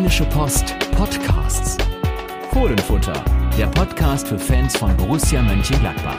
Rheinische 0.00 0.24
Post 0.24 0.74
Podcasts. 0.96 1.76
Fohlenfutter, 2.52 3.22
der 3.58 3.66
Podcast 3.66 4.28
für 4.28 4.38
Fans 4.38 4.74
von 4.74 4.96
Borussia 4.96 5.42
Mönchengladbach. 5.42 6.16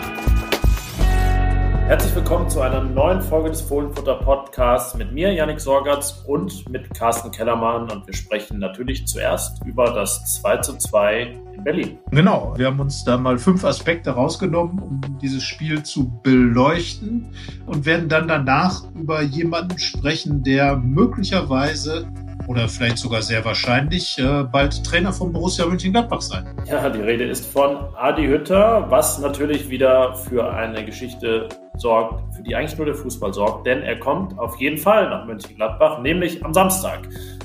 Herzlich 1.88 2.16
willkommen 2.16 2.48
zu 2.48 2.62
einer 2.62 2.84
neuen 2.84 3.24
Folge 3.24 3.50
des 3.50 3.60
Fohlenfutter 3.62 4.18
Podcasts 4.18 4.96
mit 4.96 5.12
mir, 5.12 5.34
Yannick 5.34 5.60
Sorgatz, 5.60 6.24
und 6.28 6.70
mit 6.70 6.94
Carsten 6.94 7.32
Kellermann. 7.32 7.90
Und 7.92 8.06
wir 8.06 8.14
sprechen 8.14 8.60
natürlich 8.60 9.08
zuerst 9.08 9.66
über 9.66 9.92
das 9.92 10.40
2 10.42 10.58
zu 10.58 10.78
2 10.78 11.36
in 11.56 11.64
Berlin. 11.64 11.98
Genau, 12.12 12.54
wir 12.56 12.68
haben 12.68 12.80
uns 12.80 13.04
da 13.04 13.18
mal 13.18 13.40
fünf 13.40 13.66
Aspekte 13.66 14.12
rausgenommen, 14.12 14.78
um 14.80 15.02
dieses 15.20 15.44
Spiel 15.44 15.82
zu 15.82 16.22
beleuchten 16.22 17.34
und 17.66 17.88
werden 17.88 18.08
dann 18.10 18.28
danach 18.28 18.84
über 18.94 19.24
jemanden 19.24 19.80
sprechen, 19.80 20.44
der 20.44 20.78
möglicherweise 20.78 22.06
oder 22.52 22.68
vielleicht 22.68 22.98
sogar 22.98 23.22
sehr 23.22 23.44
wahrscheinlich 23.46 24.20
äh, 24.20 24.44
bald 24.44 24.84
Trainer 24.84 25.14
von 25.14 25.32
Borussia 25.32 25.66
Mönchengladbach 25.66 26.20
sein. 26.20 26.46
Ja, 26.66 26.90
die 26.90 27.00
Rede 27.00 27.24
ist 27.24 27.46
von 27.46 27.78
Adi 27.96 28.28
Hütter, 28.28 28.86
was 28.90 29.20
natürlich 29.20 29.70
wieder 29.70 30.14
für 30.16 30.54
eine 30.54 30.84
Geschichte 30.84 31.48
sorgt, 31.78 32.36
für 32.36 32.44
die 32.44 32.54
eigentlich 32.54 32.78
nur 32.78 32.86
der 32.86 32.96
Fußball 32.96 33.34
sorgt, 33.34 33.66
denn 33.66 33.82
er 33.82 33.98
kommt 34.00 34.38
auf 34.38 34.60
jeden 34.60 34.78
Fall 34.78 35.10
nach 35.10 35.26
Mönchengladbach, 35.26 36.02
nämlich 36.02 36.44
am 36.44 36.54
Samstag. 36.54 37.00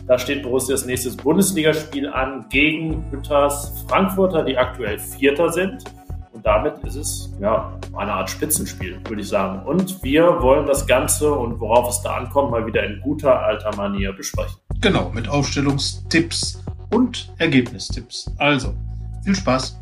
Da 0.08 0.18
steht 0.18 0.42
Borussias 0.42 0.84
nächstes 0.86 1.16
Bundesligaspiel 1.16 2.08
an 2.08 2.46
gegen 2.48 3.04
Hütters 3.12 3.84
Frankfurter, 3.88 4.42
die 4.42 4.58
aktuell 4.58 4.98
Vierter 4.98 5.52
sind. 5.52 5.84
Und 6.32 6.44
damit 6.44 6.78
ist 6.84 6.96
es 6.96 7.32
ja 7.40 7.72
eine 7.96 8.12
Art 8.12 8.28
Spitzenspiel, 8.28 9.00
würde 9.08 9.22
ich 9.22 9.28
sagen. 9.28 9.64
Und 9.64 10.02
wir 10.02 10.42
wollen 10.42 10.66
das 10.66 10.86
Ganze 10.86 11.32
und 11.32 11.60
worauf 11.60 11.88
es 11.88 12.02
da 12.02 12.16
ankommt, 12.16 12.50
mal 12.50 12.66
wieder 12.66 12.84
in 12.84 13.00
guter 13.00 13.40
alter 13.40 13.74
Manier 13.76 14.12
besprechen. 14.12 14.56
Genau, 14.80 15.10
mit 15.14 15.28
Aufstellungstipps 15.28 16.62
und 16.90 17.32
Ergebnistipps. 17.38 18.30
Also, 18.38 18.74
viel 19.24 19.34
Spaß. 19.34 19.76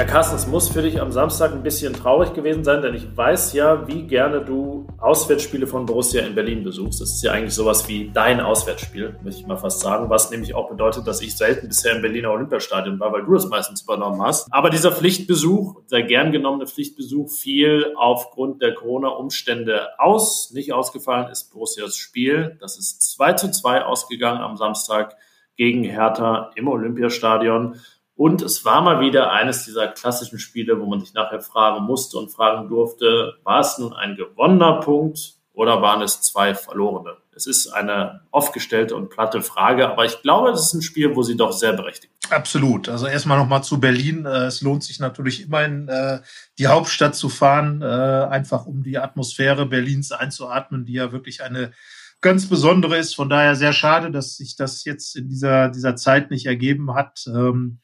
Ja, 0.00 0.06
Carsten, 0.06 0.36
es 0.36 0.46
muss 0.46 0.70
für 0.70 0.80
dich 0.80 0.98
am 0.98 1.12
Samstag 1.12 1.52
ein 1.52 1.62
bisschen 1.62 1.92
traurig 1.92 2.32
gewesen 2.32 2.64
sein, 2.64 2.80
denn 2.80 2.94
ich 2.94 3.14
weiß 3.14 3.52
ja, 3.52 3.86
wie 3.86 4.04
gerne 4.04 4.40
du 4.40 4.86
Auswärtsspiele 4.98 5.66
von 5.66 5.84
Borussia 5.84 6.24
in 6.24 6.34
Berlin 6.34 6.64
besuchst. 6.64 7.02
Das 7.02 7.10
ist 7.10 7.22
ja 7.22 7.32
eigentlich 7.32 7.52
sowas 7.52 7.86
wie 7.86 8.10
dein 8.10 8.40
Auswärtsspiel, 8.40 9.16
möchte 9.22 9.42
ich 9.42 9.46
mal 9.46 9.58
fast 9.58 9.80
sagen, 9.80 10.08
was 10.08 10.30
nämlich 10.30 10.54
auch 10.54 10.70
bedeutet, 10.70 11.06
dass 11.06 11.20
ich 11.20 11.36
selten 11.36 11.68
bisher 11.68 11.94
im 11.94 12.00
Berliner 12.00 12.30
Olympiastadion 12.30 12.98
war, 12.98 13.12
weil 13.12 13.26
du 13.26 13.34
das 13.34 13.46
meistens 13.50 13.82
übernommen 13.82 14.22
hast. 14.22 14.48
Aber 14.50 14.70
dieser 14.70 14.90
Pflichtbesuch, 14.90 15.82
der 15.92 16.04
gern 16.04 16.32
genommene 16.32 16.66
Pflichtbesuch, 16.66 17.28
fiel 17.28 17.92
aufgrund 17.94 18.62
der 18.62 18.72
Corona-Umstände 18.72 19.88
aus. 19.98 20.50
Nicht 20.54 20.72
ausgefallen 20.72 21.30
ist 21.30 21.52
Borussias 21.52 21.98
Spiel. 21.98 22.56
Das 22.58 22.78
ist 22.78 23.02
2 23.02 23.34
zu 23.34 23.50
2 23.50 23.84
ausgegangen 23.84 24.40
am 24.40 24.56
Samstag 24.56 25.16
gegen 25.58 25.84
Hertha 25.84 26.52
im 26.54 26.68
Olympiastadion. 26.68 27.76
Und 28.20 28.42
es 28.42 28.66
war 28.66 28.82
mal 28.82 29.00
wieder 29.00 29.32
eines 29.32 29.64
dieser 29.64 29.88
klassischen 29.88 30.38
Spiele, 30.38 30.78
wo 30.78 30.84
man 30.84 31.00
sich 31.00 31.14
nachher 31.14 31.40
fragen 31.40 31.86
musste 31.86 32.18
und 32.18 32.28
fragen 32.28 32.68
durfte, 32.68 33.38
war 33.44 33.60
es 33.60 33.78
nun 33.78 33.94
ein 33.94 34.14
gewonnener 34.14 34.80
Punkt 34.80 35.36
oder 35.54 35.80
waren 35.80 36.02
es 36.02 36.20
zwei 36.20 36.54
verlorene? 36.54 37.16
Es 37.34 37.46
ist 37.46 37.68
eine 37.68 38.20
oft 38.30 38.52
gestellte 38.52 38.94
und 38.94 39.08
platte 39.08 39.40
Frage, 39.40 39.88
aber 39.88 40.04
ich 40.04 40.20
glaube, 40.20 40.50
es 40.50 40.66
ist 40.66 40.74
ein 40.74 40.82
Spiel, 40.82 41.16
wo 41.16 41.22
sie 41.22 41.38
doch 41.38 41.52
sehr 41.52 41.72
berechtigt. 41.72 42.12
Absolut. 42.28 42.90
Also 42.90 43.06
erstmal 43.06 43.38
nochmal 43.38 43.64
zu 43.64 43.80
Berlin. 43.80 44.26
Äh, 44.26 44.44
es 44.44 44.60
lohnt 44.60 44.84
sich 44.84 45.00
natürlich 45.00 45.46
immer 45.46 45.64
in 45.64 45.88
äh, 45.88 46.18
die 46.58 46.66
Hauptstadt 46.66 47.14
zu 47.14 47.30
fahren, 47.30 47.80
äh, 47.80 47.86
einfach 47.86 48.66
um 48.66 48.82
die 48.82 48.98
Atmosphäre 48.98 49.64
Berlins 49.64 50.12
einzuatmen, 50.12 50.84
die 50.84 50.92
ja 50.92 51.10
wirklich 51.10 51.42
eine 51.42 51.72
ganz 52.20 52.46
besondere 52.46 52.98
ist. 52.98 53.14
Von 53.14 53.28
daher 53.28 53.56
sehr 53.56 53.72
schade, 53.72 54.10
dass 54.10 54.36
sich 54.36 54.56
das 54.56 54.84
jetzt 54.84 55.16
in 55.16 55.28
dieser, 55.28 55.70
dieser 55.70 55.96
Zeit 55.96 56.30
nicht 56.30 56.46
ergeben 56.46 56.94
hat. 56.94 57.24
Ähm, 57.26 57.80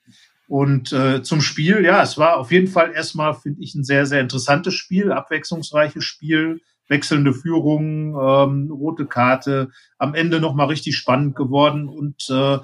und 0.49 0.93
äh, 0.93 1.23
zum 1.23 1.41
Spiel, 1.41 1.85
ja, 1.85 2.03
es 2.03 2.19
war 2.19 2.37
auf 2.37 2.53
jeden 2.53 2.69
Fall 2.69 2.93
erstmal, 2.93 3.35
finde 3.35 3.63
ich, 3.63 3.75
ein 3.75 3.85
sehr, 3.85 4.07
sehr 4.07 4.21
interessantes 4.21 4.75
Spiel, 4.75 5.13
abwechslungsreiches 5.13 6.05
Spiel, 6.05 6.61
wechselnde 6.89 7.33
Führungen, 7.33 8.15
ähm, 8.15 8.71
rote 8.71 9.07
Karte, 9.07 9.71
am 9.99 10.15
Ende 10.15 10.41
nochmal 10.41 10.69
richtig 10.69 10.97
spannend 10.97 11.37
geworden. 11.37 11.89
Und 11.89 12.29
äh, 12.31 12.59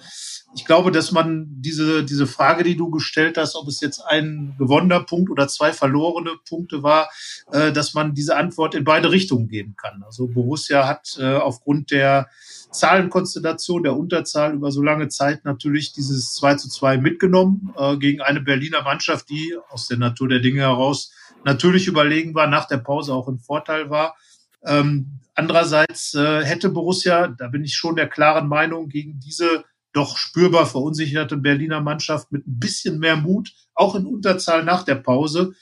ich 0.54 0.64
glaube, 0.64 0.90
dass 0.90 1.12
man 1.12 1.46
diese, 1.48 2.04
diese 2.04 2.26
Frage, 2.26 2.62
die 2.62 2.76
du 2.76 2.90
gestellt 2.90 3.36
hast, 3.38 3.56
ob 3.56 3.68
es 3.68 3.80
jetzt 3.80 4.00
ein 4.00 4.54
gewonnener 4.58 5.00
Punkt 5.00 5.30
oder 5.30 5.48
zwei 5.48 5.72
verlorene 5.72 6.32
Punkte 6.48 6.82
war, 6.82 7.10
äh, 7.52 7.72
dass 7.72 7.94
man 7.94 8.14
diese 8.14 8.36
Antwort 8.36 8.74
in 8.74 8.84
beide 8.84 9.10
Richtungen 9.10 9.48
geben 9.48 9.74
kann. 9.76 10.02
Also 10.04 10.28
Borussia 10.28 10.86
hat 10.86 11.16
äh, 11.18 11.36
aufgrund 11.36 11.90
der 11.90 12.28
Zahlenkonstellation 12.70 13.82
der 13.82 13.96
Unterzahl 13.96 14.54
über 14.54 14.70
so 14.70 14.82
lange 14.82 15.08
Zeit 15.08 15.44
natürlich 15.44 15.92
dieses 15.92 16.34
2 16.34 16.54
zu 16.56 16.68
2 16.68 16.98
mitgenommen 16.98 17.74
äh, 17.76 17.96
gegen 17.96 18.20
eine 18.20 18.40
Berliner 18.40 18.82
Mannschaft, 18.82 19.28
die 19.30 19.56
aus 19.70 19.88
der 19.88 19.98
Natur 19.98 20.28
der 20.28 20.40
Dinge 20.40 20.60
heraus 20.60 21.12
natürlich 21.44 21.86
überlegen 21.86 22.34
war, 22.34 22.46
nach 22.46 22.66
der 22.66 22.78
Pause 22.78 23.14
auch 23.14 23.28
im 23.28 23.38
Vorteil 23.38 23.90
war. 23.90 24.16
Ähm, 24.64 25.20
andererseits 25.34 26.14
äh, 26.14 26.44
hätte 26.44 26.68
Borussia, 26.68 27.28
da 27.28 27.48
bin 27.48 27.64
ich 27.64 27.74
schon 27.74 27.96
der 27.96 28.08
klaren 28.08 28.48
Meinung, 28.48 28.88
gegen 28.88 29.18
diese 29.18 29.64
doch 29.92 30.16
spürbar 30.16 30.66
verunsicherte 30.66 31.36
Berliner 31.36 31.80
Mannschaft 31.80 32.32
mit 32.32 32.46
ein 32.46 32.58
bisschen 32.58 32.98
mehr 32.98 33.16
Mut, 33.16 33.52
auch 33.74 33.94
in 33.94 34.06
Unterzahl 34.06 34.64
nach 34.64 34.84
der 34.84 34.94
Pause, 34.96 35.52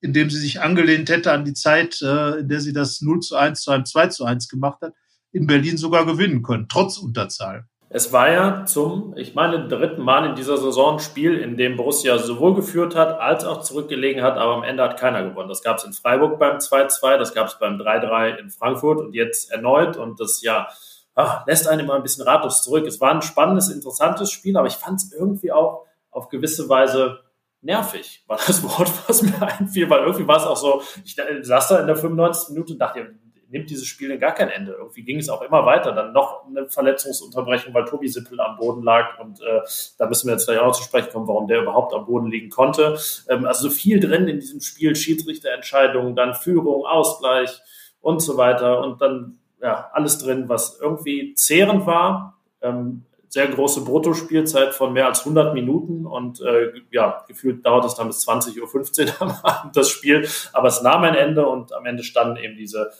indem 0.00 0.30
sie 0.30 0.38
sich 0.38 0.60
angelehnt 0.60 1.08
hätte 1.08 1.32
an 1.32 1.44
die 1.44 1.54
Zeit, 1.54 2.00
äh, 2.02 2.40
in 2.40 2.48
der 2.48 2.60
sie 2.60 2.72
das 2.72 3.00
0 3.00 3.20
zu 3.20 3.36
1 3.36 3.60
zu 3.60 3.70
einem 3.70 3.84
2 3.84 4.08
zu 4.08 4.24
1 4.24 4.48
gemacht 4.48 4.80
hat, 4.82 4.94
in 5.32 5.46
Berlin 5.46 5.76
sogar 5.76 6.06
gewinnen 6.06 6.42
können, 6.42 6.66
trotz 6.68 6.98
Unterzahl. 6.98 7.66
Es 7.88 8.12
war 8.12 8.30
ja 8.30 8.66
zum, 8.66 9.16
ich 9.16 9.34
meine, 9.34 9.68
dritten 9.68 10.02
Mal 10.02 10.26
in 10.26 10.34
dieser 10.34 10.56
Saison 10.56 10.94
ein 10.94 10.98
Spiel, 10.98 11.38
in 11.38 11.56
dem 11.56 11.76
Borussia 11.76 12.18
sowohl 12.18 12.54
geführt 12.54 12.96
hat, 12.96 13.20
als 13.20 13.44
auch 13.44 13.62
zurückgelegen 13.62 14.22
hat, 14.22 14.36
aber 14.36 14.54
am 14.54 14.64
Ende 14.64 14.82
hat 14.82 14.98
keiner 14.98 15.22
gewonnen. 15.22 15.48
Das 15.48 15.62
gab 15.62 15.78
es 15.78 15.84
in 15.84 15.92
Freiburg 15.92 16.38
beim 16.38 16.58
2-2, 16.58 17.16
das 17.16 17.32
gab 17.32 17.46
es 17.46 17.58
beim 17.58 17.78
3-3 17.78 18.36
in 18.36 18.50
Frankfurt 18.50 18.98
und 18.98 19.14
jetzt 19.14 19.52
erneut. 19.52 19.96
Und 19.96 20.18
das 20.18 20.42
ja 20.42 20.66
ach, 21.16 21.46
lässt 21.46 21.66
einen 21.66 21.80
immer 21.80 21.94
ein 21.94 22.02
bisschen 22.02 22.24
ratlos 22.24 22.62
zurück. 22.62 22.86
Es 22.86 23.00
war 23.00 23.10
ein 23.10 23.22
spannendes, 23.22 23.70
interessantes 23.70 24.30
Spiel, 24.30 24.56
aber 24.56 24.68
ich 24.68 24.76
fand 24.76 25.00
es 25.00 25.12
irgendwie 25.12 25.50
auch 25.50 25.86
auf 26.10 26.28
gewisse 26.28 26.68
Weise 26.68 27.20
nervig, 27.62 28.24
war 28.28 28.38
das 28.46 28.62
Wort, 28.78 28.90
was 29.08 29.22
mir 29.22 29.42
einfiel, 29.42 29.90
weil 29.90 30.00
irgendwie 30.00 30.28
war 30.28 30.36
es 30.36 30.44
auch 30.44 30.56
so, 30.56 30.82
ich 31.04 31.16
saß 31.42 31.68
da 31.68 31.80
in 31.80 31.86
der 31.86 31.96
95. 31.96 32.50
Minute 32.54 32.74
und 32.74 32.78
dachte, 32.78 33.14
nimmt 33.50 33.70
dieses 33.70 33.86
Spiel 33.86 34.10
in 34.10 34.20
gar 34.20 34.32
kein 34.34 34.48
Ende. 34.48 34.72
Irgendwie 34.72 35.02
ging 35.02 35.18
es 35.18 35.28
auch 35.28 35.42
immer 35.42 35.64
weiter. 35.64 35.92
Dann 35.92 36.12
noch 36.12 36.46
eine 36.46 36.68
Verletzungsunterbrechung, 36.68 37.72
weil 37.74 37.84
Tobi 37.84 38.08
Sippel 38.08 38.40
am 38.40 38.56
Boden 38.56 38.82
lag. 38.82 39.18
Und 39.20 39.40
äh, 39.40 39.60
da 39.98 40.06
müssen 40.06 40.26
wir 40.28 40.32
jetzt 40.32 40.46
gleich 40.46 40.58
auch 40.58 40.72
zu 40.72 40.82
sprechen 40.82 41.10
kommen, 41.12 41.28
warum 41.28 41.46
der 41.46 41.62
überhaupt 41.62 41.94
am 41.94 42.06
Boden 42.06 42.26
liegen 42.26 42.50
konnte. 42.50 42.98
Ähm, 43.28 43.46
also 43.46 43.68
so 43.68 43.74
viel 43.74 44.00
drin 44.00 44.28
in 44.28 44.40
diesem 44.40 44.60
Spiel, 44.60 44.94
Schiedsrichterentscheidungen, 44.96 46.16
dann 46.16 46.34
Führung, 46.34 46.86
Ausgleich 46.86 47.60
und 48.00 48.20
so 48.20 48.36
weiter. 48.36 48.80
Und 48.80 49.00
dann 49.00 49.38
ja, 49.60 49.90
alles 49.92 50.18
drin, 50.18 50.48
was 50.48 50.78
irgendwie 50.80 51.34
zehrend 51.34 51.86
war. 51.86 52.38
Ähm, 52.60 53.04
sehr 53.28 53.48
große 53.48 53.84
Bruttospielzeit 53.84 54.72
von 54.74 54.92
mehr 54.92 55.06
als 55.06 55.20
100 55.20 55.52
Minuten 55.52 56.06
und 56.06 56.40
äh, 56.40 56.72
ja, 56.90 57.24
gefühlt 57.26 57.66
dauert 57.66 57.84
es 57.84 57.94
dann 57.94 58.06
bis 58.06 58.26
20.15 58.26 59.06
Uhr 59.06 59.14
am 59.20 59.30
Abend 59.42 59.76
das 59.76 59.90
Spiel. 59.90 60.26
Aber 60.52 60.68
es 60.68 60.80
nahm 60.80 61.02
ein 61.02 61.14
Ende 61.14 61.46
und 61.46 61.72
am 61.74 61.84
Ende 61.86 62.02
standen 62.02 62.36
eben 62.36 62.56
diese 62.56 62.92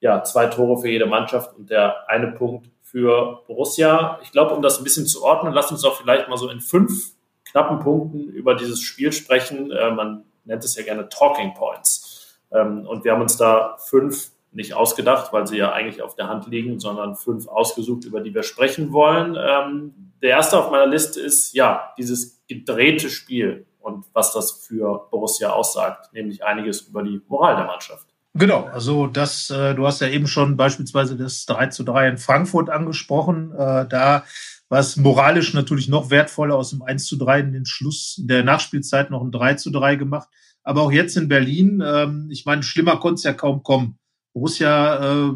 ja, 0.00 0.22
zwei 0.24 0.46
Tore 0.46 0.80
für 0.80 0.88
jede 0.88 1.06
Mannschaft 1.06 1.56
und 1.56 1.70
der 1.70 2.08
eine 2.08 2.32
Punkt 2.32 2.68
für 2.82 3.42
Borussia. 3.46 4.18
Ich 4.22 4.32
glaube, 4.32 4.54
um 4.54 4.62
das 4.62 4.78
ein 4.78 4.84
bisschen 4.84 5.06
zu 5.06 5.22
ordnen, 5.22 5.52
lass 5.52 5.70
uns 5.70 5.84
auch 5.84 5.96
vielleicht 5.96 6.28
mal 6.28 6.36
so 6.36 6.48
in 6.48 6.60
fünf 6.60 7.12
knappen 7.44 7.78
Punkten 7.80 8.28
über 8.28 8.54
dieses 8.54 8.80
Spiel 8.80 9.12
sprechen. 9.12 9.70
Äh, 9.70 9.90
man 9.90 10.24
nennt 10.44 10.64
es 10.64 10.76
ja 10.76 10.82
gerne 10.82 11.08
Talking 11.08 11.54
Points. 11.54 12.38
Ähm, 12.50 12.86
und 12.86 13.04
wir 13.04 13.12
haben 13.12 13.22
uns 13.22 13.36
da 13.36 13.76
fünf 13.78 14.30
nicht 14.52 14.74
ausgedacht, 14.74 15.32
weil 15.32 15.46
sie 15.46 15.58
ja 15.58 15.72
eigentlich 15.72 16.02
auf 16.02 16.16
der 16.16 16.28
Hand 16.28 16.48
liegen, 16.48 16.80
sondern 16.80 17.14
fünf 17.14 17.46
ausgesucht, 17.46 18.04
über 18.04 18.20
die 18.20 18.34
wir 18.34 18.42
sprechen 18.42 18.92
wollen. 18.92 19.36
Ähm, 19.38 20.12
der 20.22 20.30
erste 20.30 20.58
auf 20.58 20.70
meiner 20.70 20.86
Liste 20.86 21.20
ist 21.20 21.54
ja 21.54 21.92
dieses 21.96 22.42
gedrehte 22.48 23.08
Spiel 23.08 23.66
und 23.78 24.06
was 24.12 24.32
das 24.32 24.52
für 24.52 25.06
Borussia 25.10 25.50
aussagt, 25.50 26.12
nämlich 26.12 26.44
einiges 26.44 26.82
über 26.82 27.02
die 27.02 27.22
Moral 27.28 27.56
der 27.56 27.66
Mannschaft. 27.66 28.09
Genau, 28.34 28.64
also 28.66 29.08
das, 29.08 29.50
äh, 29.50 29.74
du 29.74 29.86
hast 29.86 30.00
ja 30.00 30.08
eben 30.08 30.28
schon 30.28 30.56
beispielsweise 30.56 31.16
das 31.16 31.46
3 31.46 31.66
zu 31.68 31.82
3 31.82 32.08
in 32.08 32.18
Frankfurt 32.18 32.70
angesprochen. 32.70 33.52
Äh, 33.52 33.88
da 33.88 34.24
war 34.68 34.78
es 34.78 34.96
moralisch 34.96 35.52
natürlich 35.52 35.88
noch 35.88 36.10
wertvoller, 36.10 36.54
aus 36.54 36.70
dem 36.70 36.82
1 36.82 37.06
zu 37.06 37.16
3 37.16 37.40
in 37.40 37.52
den 37.52 37.66
Schluss 37.66 38.20
der 38.22 38.44
Nachspielzeit 38.44 39.10
noch 39.10 39.22
ein 39.22 39.32
3 39.32 39.54
zu 39.54 39.70
3 39.70 39.96
gemacht. 39.96 40.28
Aber 40.62 40.82
auch 40.82 40.92
jetzt 40.92 41.16
in 41.16 41.28
Berlin, 41.28 41.82
ähm, 41.84 42.28
ich 42.30 42.46
meine, 42.46 42.62
schlimmer 42.62 42.98
konnte 42.98 43.16
es 43.16 43.24
ja 43.24 43.32
kaum 43.32 43.64
kommen. 43.64 43.98
Borussia 44.32 45.30
äh, 45.30 45.32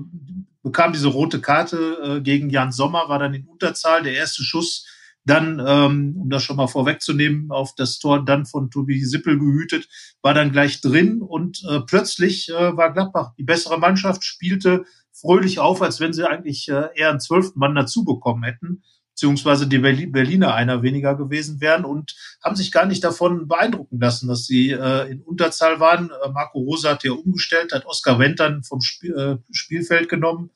bekam 0.63 0.93
diese 0.93 1.09
rote 1.09 1.41
Karte 1.41 1.99
äh, 2.19 2.21
gegen 2.21 2.49
Jan 2.49 2.71
Sommer, 2.71 3.09
war 3.09 3.19
dann 3.19 3.35
in 3.35 3.47
Unterzahl. 3.47 4.05
Der 4.05 4.15
erste 4.15 4.45
Schuss 4.45 4.87
dann, 5.25 5.63
ähm, 5.67 6.17
um 6.19 6.31
das 6.31 6.43
schon 6.43 6.57
mal 6.57 6.67
vorwegzunehmen, 6.67 7.51
auf 7.51 7.75
das 7.75 7.99
Tor 7.99 8.25
dann 8.25 8.47
von 8.47 8.71
Tobi 8.71 9.03
Sippel 9.05 9.39
gehütet, 9.39 9.89
war 10.23 10.35
dann 10.35 10.53
gleich 10.53 10.81
drin 10.81 11.23
und 11.23 11.63
äh, 11.71 11.81
plötzlich 11.81 12.51
äh, 12.51 12.77
war 12.77 12.93
Gladbach 12.93 13.33
die 13.39 13.45
bessere 13.45 13.79
Mannschaft, 13.79 14.25
spielte 14.25 14.85
fröhlich 15.13 15.61
auf, 15.61 15.81
als 15.81 16.01
wenn 16.01 16.13
sie 16.13 16.29
eigentlich 16.29 16.69
äh, 16.69 16.89
eher 16.95 17.11
einen 17.11 17.21
zwölften 17.21 17.59
Mann 17.59 17.75
dazu 17.75 18.05
bekommen 18.05 18.43
hätten 18.43 18.83
beziehungsweise 19.15 19.69
die 19.69 19.79
Berliner 19.79 20.55
einer 20.55 20.83
weniger 20.83 21.15
gewesen 21.15 21.61
wären 21.61 21.85
und 21.85 22.17
haben 22.43 22.57
sich 22.57 22.73
gar 22.73 22.85
nicht 22.85 23.05
davon 23.05 23.47
beeindrucken 23.47 24.01
lassen, 24.01 24.27
dass 24.27 24.45
sie 24.45 24.71
äh, 24.73 25.09
in 25.09 25.23
Unterzahl 25.23 25.79
waren. 25.79 26.11
Äh, 26.11 26.31
Marco 26.31 26.59
Rosa 26.59 26.91
hat 26.91 27.05
ja 27.05 27.13
umgestellt, 27.13 27.73
hat 27.73 27.87
Oskar 27.87 28.19
Wendt 28.19 28.41
dann 28.41 28.65
vom 28.65 28.81
Spiel, 28.81 29.15
äh, 29.17 29.37
Spielfeld 29.53 30.09
genommen 30.09 30.51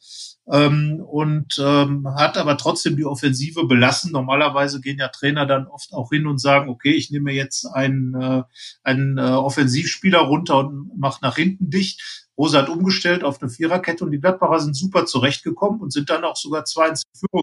ähm, 0.51 1.01
und 1.01 1.57
ähm, 1.59 2.07
hat 2.17 2.39
aber 2.39 2.57
trotzdem 2.57 2.97
die 2.97 3.05
Offensive 3.05 3.67
belassen. 3.67 4.13
Normalerweise 4.13 4.81
gehen 4.81 4.99
ja 4.99 5.09
Trainer 5.09 5.47
dann 5.47 5.67
oft 5.67 5.93
auch 5.93 6.11
hin 6.11 6.27
und 6.27 6.39
sagen, 6.39 6.69
okay, 6.69 6.93
ich 6.93 7.11
nehme 7.11 7.33
jetzt 7.33 7.67
einen, 7.67 8.15
äh, 8.15 8.43
einen 8.83 9.19
äh, 9.19 9.23
Offensivspieler 9.23 10.21
runter 10.21 10.59
und 10.59 10.99
mache 10.99 11.21
nach 11.23 11.37
hinten 11.37 11.71
dicht. 11.71 12.29
Rosa 12.37 12.59
hat 12.63 12.69
umgestellt 12.69 13.25
auf 13.25 13.43
eine 13.43 13.51
Viererkette 13.51 14.05
und 14.05 14.13
die 14.13 14.21
Gladbacher 14.21 14.61
sind 14.61 14.75
super 14.75 15.07
zurechtgekommen 15.07 15.81
und 15.81 15.93
sind 15.93 16.09
dann 16.09 16.25
auch 16.25 16.37
sogar 16.37 16.65
zwei 16.65 16.89
ins 16.89 17.03
Führung 17.13 17.43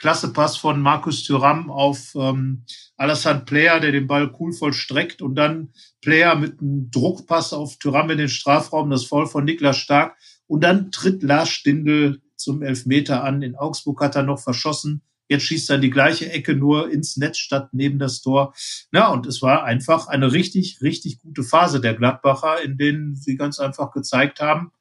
klasse 0.00 0.32
Pass 0.32 0.56
von 0.56 0.80
Markus 0.80 1.24
Thüram 1.24 1.70
auf 1.70 2.14
ähm, 2.14 2.64
Alassane 2.96 3.40
Player, 3.40 3.80
der 3.80 3.92
den 3.92 4.06
Ball 4.06 4.34
cool 4.40 4.52
vollstreckt 4.52 5.20
und 5.20 5.34
dann 5.34 5.74
Player 6.00 6.34
mit 6.36 6.60
einem 6.60 6.90
Druckpass 6.90 7.52
auf 7.52 7.76
Thüram 7.76 8.08
in 8.08 8.16
den 8.16 8.30
Strafraum, 8.30 8.88
das 8.88 9.04
Voll 9.04 9.26
von 9.26 9.44
Niklas 9.44 9.76
Stark 9.76 10.16
und 10.50 10.64
dann 10.64 10.90
tritt 10.90 11.22
Lars 11.22 11.48
Stindl 11.48 12.20
zum 12.34 12.62
Elfmeter 12.62 13.22
an. 13.22 13.40
In 13.40 13.54
Augsburg 13.54 14.00
hat 14.00 14.16
er 14.16 14.24
noch 14.24 14.40
verschossen. 14.40 15.02
Jetzt 15.28 15.44
schießt 15.44 15.70
er 15.70 15.78
die 15.78 15.90
gleiche 15.90 16.28
Ecke 16.28 16.56
nur 16.56 16.90
ins 16.90 17.16
Netz 17.16 17.38
statt 17.38 17.68
neben 17.70 18.00
das 18.00 18.20
Tor. 18.20 18.52
Ja, 18.92 19.12
und 19.12 19.26
es 19.26 19.42
war 19.42 19.62
einfach 19.62 20.08
eine 20.08 20.32
richtig, 20.32 20.82
richtig 20.82 21.20
gute 21.20 21.44
Phase 21.44 21.80
der 21.80 21.94
Gladbacher, 21.94 22.60
in 22.64 22.76
denen 22.76 23.14
sie 23.14 23.36
ganz 23.36 23.60
einfach 23.60 23.92
gezeigt 23.92 24.40
haben, 24.40 24.72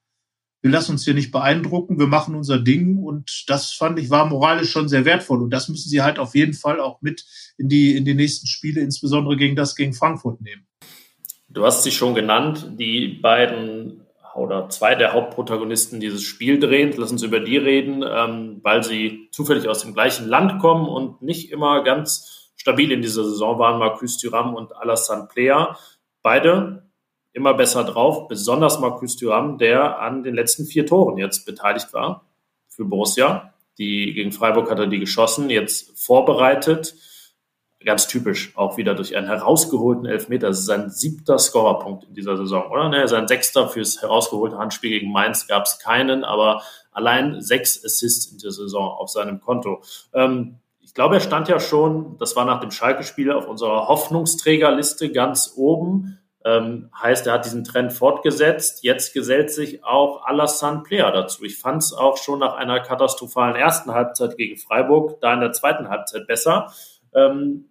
wir 0.62 0.72
lassen 0.72 0.94
uns 0.94 1.06
hier 1.06 1.14
nicht 1.14 1.32
beeindrucken, 1.32 2.00
wir 2.00 2.08
machen 2.08 2.36
unser 2.36 2.60
Ding 2.60 2.98
und 2.98 3.46
das 3.48 3.72
fand 3.72 3.98
ich 3.98 4.10
war 4.10 4.26
moralisch 4.26 4.72
schon 4.72 4.90
sehr 4.90 5.06
wertvoll 5.06 5.42
und 5.42 5.52
das 5.52 5.70
müssen 5.70 5.88
sie 5.88 6.02
halt 6.02 6.20
auf 6.20 6.36
jeden 6.36 6.54
Fall 6.54 6.82
auch 6.82 7.02
mit 7.02 7.24
in 7.58 7.70
die 7.70 7.96
in 7.96 8.04
die 8.04 8.14
nächsten 8.14 8.48
Spiele, 8.48 8.82
insbesondere 8.82 9.38
gegen 9.38 9.56
das 9.56 9.76
gegen 9.76 9.94
Frankfurt 9.94 10.42
nehmen. 10.42 10.68
Du 11.48 11.66
hast 11.66 11.84
sie 11.84 11.92
schon 11.92 12.14
genannt, 12.14 12.74
die 12.78 13.08
beiden 13.08 13.99
oder 14.40 14.70
zwei 14.70 14.96
der 14.96 15.14
Hauptprotagonisten 15.14 16.00
dieses 16.00 16.24
Spiel 16.24 16.60
drehen. 16.60 16.94
Lass 16.98 17.12
uns 17.12 17.24
über 17.24 17.40
die 17.40 17.58
reden, 17.58 18.04
ähm, 18.08 18.60
weil 18.64 18.84
sie 18.84 19.30
zufällig 19.32 19.68
aus 19.68 19.82
dem 19.82 19.94
gleichen 19.94 20.28
Land 20.28 20.60
kommen 20.60 20.88
und 20.88 21.22
nicht 21.22 21.52
immer 21.52 21.84
ganz 21.84 22.52
stabil 22.56 22.92
in 22.92 23.02
dieser 23.02 23.24
Saison 23.24 23.60
waren. 23.60 23.80
Marcus 23.80 24.18
Thuram 24.18 24.56
und 24.56 24.76
Alassane 24.76 25.28
Player. 25.32 25.78
Beide 26.22 26.90
immer 27.34 27.54
besser 27.54 27.84
drauf, 27.84 28.28
besonders 28.28 28.80
Marcus 28.80 29.16
Thuram, 29.16 29.58
der 29.58 30.00
an 30.00 30.24
den 30.24 30.36
letzten 30.36 30.66
vier 30.66 30.86
Toren 30.86 31.18
jetzt 31.18 31.46
beteiligt 31.46 31.94
war 31.94 32.26
für 32.68 32.86
Borussia. 32.86 33.54
Die 33.78 34.14
gegen 34.14 34.32
Freiburg 34.32 34.70
hat 34.70 34.80
er 34.80 34.88
die 34.88 35.00
geschossen, 35.00 35.50
jetzt 35.50 36.04
vorbereitet. 36.04 36.96
Ganz 37.86 38.08
typisch, 38.08 38.52
auch 38.58 38.76
wieder 38.76 38.94
durch 38.94 39.16
einen 39.16 39.28
herausgeholten 39.28 40.06
Elfmeter. 40.06 40.48
Das 40.48 40.60
ist 40.60 40.66
sein 40.66 40.90
siebter 40.90 41.40
Scorerpunkt 41.40 42.04
in 42.04 42.14
dieser 42.14 42.36
Saison, 42.36 42.70
oder? 42.70 42.90
Ne, 42.90 43.08
sein 43.08 43.28
sechster 43.28 43.70
fürs 43.70 44.02
herausgeholte 44.02 44.58
Handspiel 44.58 44.90
gegen 44.90 45.14
Mainz 45.14 45.48
gab 45.48 45.64
es 45.64 45.80
keinen, 45.80 46.26
aber 46.26 46.62
allein 46.92 47.40
sechs 47.40 47.84
Assists 47.86 48.34
in 48.34 48.40
der 48.40 48.52
Saison 48.52 48.90
auf 48.90 49.10
seinem 49.10 49.40
Konto. 49.40 49.82
Ähm, 50.14 50.60
ich 50.82 50.94
glaube, 50.94 51.16
er 51.16 51.22
stand 51.22 51.48
ja 51.48 51.60
schon, 51.60 52.18
das 52.18 52.36
war 52.36 52.44
nach 52.46 52.60
dem 52.60 52.72
Schalke-Spiel 52.72 53.32
auf 53.32 53.48
unserer 53.48 53.88
Hoffnungsträgerliste 53.88 55.12
ganz 55.12 55.54
oben. 55.56 56.20
Ähm, 56.44 56.90
heißt, 57.00 57.28
er 57.28 57.34
hat 57.34 57.46
diesen 57.46 57.64
Trend 57.64 57.94
fortgesetzt. 57.94 58.84
Jetzt 58.84 59.14
gesellt 59.14 59.52
sich 59.52 59.86
auch 59.86 60.26
Alassane 60.26 60.82
Player 60.84 61.12
dazu. 61.12 61.46
Ich 61.46 61.60
fand 61.60 61.84
es 61.84 61.94
auch 61.94 62.18
schon 62.18 62.40
nach 62.40 62.56
einer 62.56 62.80
katastrophalen 62.80 63.56
ersten 63.56 63.94
Halbzeit 63.94 64.36
gegen 64.36 64.58
Freiburg, 64.58 65.22
da 65.22 65.34
in 65.34 65.42
der 65.42 65.52
zweiten 65.52 65.90
Halbzeit 65.90 66.28
besser. 66.28 66.74
Ähm, 67.14 67.69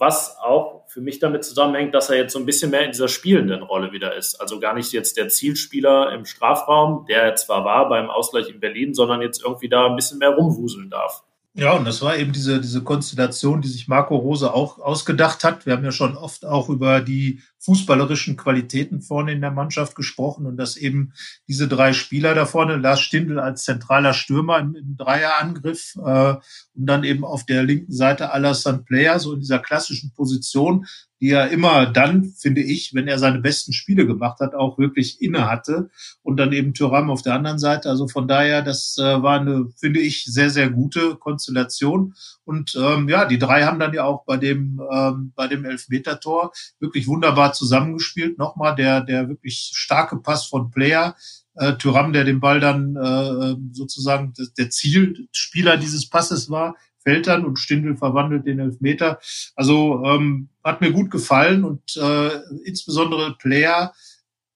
was 0.00 0.38
auch 0.38 0.86
für 0.88 1.02
mich 1.02 1.18
damit 1.18 1.44
zusammenhängt, 1.44 1.94
dass 1.94 2.08
er 2.08 2.16
jetzt 2.16 2.32
so 2.32 2.38
ein 2.38 2.46
bisschen 2.46 2.70
mehr 2.70 2.84
in 2.84 2.90
dieser 2.90 3.06
spielenden 3.06 3.62
Rolle 3.62 3.92
wieder 3.92 4.16
ist. 4.16 4.40
Also 4.40 4.58
gar 4.58 4.74
nicht 4.74 4.92
jetzt 4.92 5.18
der 5.18 5.28
Zielspieler 5.28 6.12
im 6.12 6.24
Strafraum, 6.24 7.04
der 7.06 7.22
er 7.22 7.34
zwar 7.36 7.66
war 7.66 7.88
beim 7.90 8.08
Ausgleich 8.08 8.48
in 8.48 8.60
Berlin, 8.60 8.94
sondern 8.94 9.20
jetzt 9.20 9.42
irgendwie 9.44 9.68
da 9.68 9.86
ein 9.86 9.96
bisschen 9.96 10.18
mehr 10.18 10.30
rumwuseln 10.30 10.88
darf. 10.88 11.22
Ja, 11.52 11.74
und 11.74 11.84
das 11.84 12.00
war 12.00 12.16
eben 12.16 12.32
diese, 12.32 12.60
diese 12.60 12.82
Konstellation, 12.82 13.60
die 13.60 13.68
sich 13.68 13.88
Marco 13.88 14.16
Rose 14.16 14.54
auch 14.54 14.78
ausgedacht 14.78 15.44
hat. 15.44 15.66
Wir 15.66 15.74
haben 15.74 15.84
ja 15.84 15.92
schon 15.92 16.16
oft 16.16 16.46
auch 16.46 16.70
über 16.70 17.00
die 17.00 17.42
fußballerischen 17.60 18.36
Qualitäten 18.36 19.02
vorne 19.02 19.32
in 19.32 19.40
der 19.40 19.50
Mannschaft 19.50 19.94
gesprochen 19.94 20.46
und 20.46 20.56
dass 20.56 20.76
eben 20.76 21.12
diese 21.46 21.68
drei 21.68 21.92
Spieler 21.92 22.34
da 22.34 22.46
vorne, 22.46 22.76
Lars 22.76 23.00
Stindl 23.00 23.38
als 23.38 23.64
zentraler 23.64 24.14
Stürmer 24.14 24.58
im, 24.58 24.74
im 24.74 24.96
Dreierangriff 24.96 25.94
äh, 25.96 26.34
und 26.74 26.86
dann 26.86 27.04
eben 27.04 27.24
auf 27.24 27.44
der 27.44 27.62
linken 27.62 27.92
Seite 27.92 28.32
Alassane 28.32 28.78
Player, 28.78 29.18
so 29.18 29.34
in 29.34 29.40
dieser 29.40 29.58
klassischen 29.58 30.12
Position, 30.12 30.86
die 31.20 31.30
er 31.30 31.50
immer 31.50 31.86
dann, 31.86 32.32
finde 32.38 32.62
ich, 32.62 32.94
wenn 32.94 33.06
er 33.06 33.18
seine 33.18 33.40
besten 33.40 33.72
Spiele 33.72 34.06
gemacht 34.06 34.40
hat, 34.40 34.54
auch 34.54 34.78
wirklich 34.78 35.20
inne 35.20 35.50
hatte. 35.50 35.90
Und 36.22 36.38
dann 36.38 36.52
eben 36.52 36.72
Thuram 36.72 37.10
auf 37.10 37.22
der 37.22 37.34
anderen 37.34 37.58
Seite. 37.58 37.90
Also 37.90 38.08
von 38.08 38.26
daher, 38.26 38.62
das 38.62 38.96
äh, 38.98 39.22
war 39.22 39.38
eine, 39.38 39.66
finde 39.76 40.00
ich, 40.00 40.24
sehr, 40.24 40.48
sehr 40.48 40.70
gute 40.70 41.16
Konstellation. 41.16 42.14
Und 42.44 42.74
ähm, 42.80 43.08
ja, 43.08 43.26
die 43.26 43.38
drei 43.38 43.64
haben 43.64 43.78
dann 43.78 43.92
ja 43.92 44.04
auch 44.04 44.24
bei 44.24 44.38
dem, 44.38 44.80
ähm, 44.90 45.32
bei 45.36 45.46
dem 45.46 45.64
Elfmeter-Tor 45.64 46.52
wirklich 46.80 47.06
wunderbar 47.06 47.49
zusammengespielt. 47.52 48.38
Nochmal 48.38 48.74
der, 48.74 49.00
der 49.00 49.28
wirklich 49.28 49.70
starke 49.74 50.16
Pass 50.18 50.46
von 50.46 50.70
Player. 50.70 51.16
Äh, 51.54 51.74
Thuram, 51.74 52.12
der 52.12 52.24
den 52.24 52.40
Ball 52.40 52.60
dann 52.60 52.96
äh, 52.96 53.56
sozusagen 53.72 54.32
der 54.56 54.70
Zielspieler 54.70 55.76
dieses 55.76 56.08
Passes 56.08 56.48
war, 56.48 56.76
fällt 57.02 57.26
dann 57.26 57.44
und 57.44 57.58
Stindl 57.58 57.96
verwandelt 57.96 58.46
den 58.46 58.60
Elfmeter. 58.60 59.18
Also 59.56 60.02
ähm, 60.04 60.48
hat 60.62 60.80
mir 60.80 60.92
gut 60.92 61.10
gefallen 61.10 61.64
und 61.64 61.96
äh, 61.96 62.30
insbesondere 62.64 63.36
Player 63.36 63.92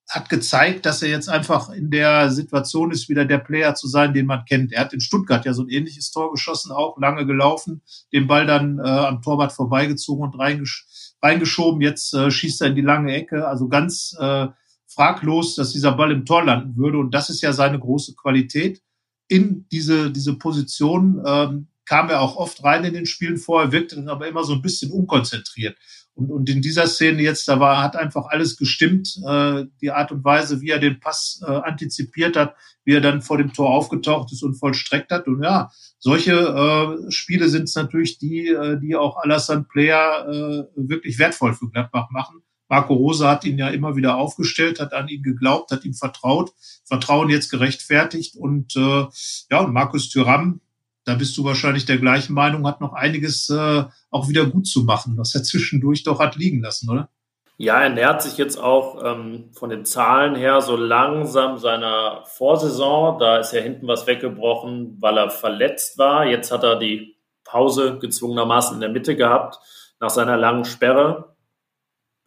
hat 0.08 0.28
gezeigt, 0.28 0.86
dass 0.86 1.02
er 1.02 1.08
jetzt 1.08 1.28
einfach 1.28 1.70
in 1.70 1.90
der 1.90 2.30
Situation 2.30 2.90
ist, 2.90 3.08
wieder 3.08 3.24
der 3.24 3.38
Player 3.38 3.74
zu 3.74 3.88
sein, 3.88 4.12
den 4.12 4.26
man 4.26 4.44
kennt. 4.44 4.72
Er 4.72 4.82
hat 4.82 4.92
in 4.92 5.00
Stuttgart 5.00 5.44
ja 5.44 5.54
so 5.54 5.62
ein 5.62 5.70
ähnliches 5.70 6.10
Tor 6.12 6.30
geschossen, 6.30 6.72
auch 6.72 6.98
lange 6.98 7.26
gelaufen, 7.26 7.82
den 8.12 8.26
Ball 8.26 8.46
dann 8.46 8.78
äh, 8.78 8.82
am 8.82 9.22
Torwart 9.22 9.52
vorbeigezogen 9.52 10.24
und 10.24 10.38
reingesch 10.38 10.86
reingeschoben. 11.24 11.80
Jetzt 11.80 12.14
äh, 12.14 12.30
schießt 12.30 12.60
er 12.60 12.68
in 12.68 12.76
die 12.76 12.82
lange 12.82 13.12
Ecke. 13.14 13.48
Also 13.48 13.68
ganz 13.68 14.16
äh, 14.20 14.48
fraglos, 14.86 15.56
dass 15.56 15.72
dieser 15.72 15.92
Ball 15.92 16.12
im 16.12 16.24
Tor 16.24 16.44
landen 16.44 16.76
würde. 16.76 16.98
Und 16.98 17.12
das 17.12 17.30
ist 17.30 17.40
ja 17.40 17.52
seine 17.52 17.78
große 17.80 18.14
Qualität 18.14 18.82
in 19.28 19.66
diese, 19.72 20.10
diese 20.10 20.34
Position. 20.34 21.22
Ähm, 21.26 21.68
kam 21.86 22.08
er 22.08 22.20
auch 22.20 22.36
oft 22.36 22.62
rein 22.64 22.84
in 22.84 22.94
den 22.94 23.06
Spielen 23.06 23.36
vorher, 23.36 23.72
wirkte 23.72 23.96
dann 23.96 24.08
aber 24.08 24.26
immer 24.28 24.44
so 24.44 24.54
ein 24.54 24.62
bisschen 24.62 24.90
unkonzentriert. 24.90 25.76
Und, 26.14 26.30
und 26.30 26.48
in 26.48 26.62
dieser 26.62 26.86
Szene 26.86 27.22
jetzt, 27.22 27.48
da 27.48 27.58
war, 27.58 27.82
hat 27.82 27.96
einfach 27.96 28.26
alles 28.26 28.56
gestimmt. 28.56 29.20
Äh, 29.26 29.64
die 29.80 29.90
Art 29.90 30.12
und 30.12 30.24
Weise, 30.24 30.60
wie 30.60 30.70
er 30.70 30.78
den 30.78 31.00
Pass 31.00 31.42
äh, 31.46 31.50
antizipiert 31.50 32.36
hat, 32.36 32.54
wie 32.84 32.94
er 32.94 33.00
dann 33.00 33.22
vor 33.22 33.38
dem 33.38 33.52
Tor 33.52 33.70
aufgetaucht 33.70 34.32
ist 34.32 34.42
und 34.42 34.54
vollstreckt 34.54 35.10
hat. 35.10 35.26
Und 35.26 35.42
ja, 35.42 35.70
solche 35.98 36.32
äh, 36.32 37.10
Spiele 37.10 37.48
sind 37.48 37.64
es 37.64 37.74
natürlich 37.74 38.18
die, 38.18 38.48
äh, 38.48 38.78
die 38.78 38.94
auch 38.94 39.16
Alassane 39.16 39.64
Player 39.64 40.28
äh, 40.28 40.64
wirklich 40.76 41.18
wertvoll 41.18 41.54
für 41.54 41.70
Gladbach 41.70 42.10
machen. 42.10 42.42
Marco 42.68 42.94
Rose 42.94 43.28
hat 43.28 43.44
ihn 43.44 43.58
ja 43.58 43.68
immer 43.68 43.94
wieder 43.94 44.16
aufgestellt, 44.16 44.80
hat 44.80 44.94
an 44.94 45.08
ihn 45.08 45.22
geglaubt, 45.22 45.70
hat 45.70 45.84
ihm 45.84 45.94
vertraut, 45.94 46.52
Vertrauen 46.84 47.28
jetzt 47.28 47.50
gerechtfertigt 47.50 48.36
und 48.36 48.74
äh, 48.76 49.06
ja, 49.50 49.60
und 49.60 49.72
Markus 49.72 50.08
Thüram, 50.08 50.60
da 51.04 51.14
bist 51.14 51.36
du 51.36 51.44
wahrscheinlich 51.44 51.84
der 51.84 51.98
gleichen 51.98 52.34
Meinung, 52.34 52.66
hat 52.66 52.80
noch 52.80 52.94
einiges 52.94 53.50
äh, 53.50 53.84
auch 54.10 54.28
wieder 54.28 54.46
gut 54.46 54.66
zu 54.66 54.84
machen, 54.84 55.16
was 55.16 55.34
er 55.34 55.42
zwischendurch 55.42 56.02
doch 56.02 56.18
hat 56.18 56.36
liegen 56.36 56.62
lassen, 56.62 56.90
oder? 56.90 57.10
Ja, 57.56 57.80
er 57.80 57.90
nähert 57.90 58.20
sich 58.20 58.36
jetzt 58.36 58.58
auch 58.58 59.00
ähm, 59.04 59.50
von 59.52 59.70
den 59.70 59.84
Zahlen 59.84 60.34
her 60.34 60.60
so 60.60 60.76
langsam 60.76 61.56
seiner 61.58 62.24
Vorsaison. 62.26 63.20
Da 63.20 63.38
ist 63.38 63.52
ja 63.52 63.60
hinten 63.60 63.86
was 63.86 64.08
weggebrochen, 64.08 64.96
weil 65.00 65.16
er 65.18 65.30
verletzt 65.30 65.96
war. 65.96 66.26
Jetzt 66.26 66.50
hat 66.50 66.64
er 66.64 66.76
die 66.76 67.16
Pause 67.44 67.98
gezwungenermaßen 68.00 68.74
in 68.74 68.80
der 68.80 68.90
Mitte 68.90 69.14
gehabt 69.14 69.58
nach 70.00 70.10
seiner 70.10 70.36
langen 70.36 70.64
Sperre. 70.64 71.36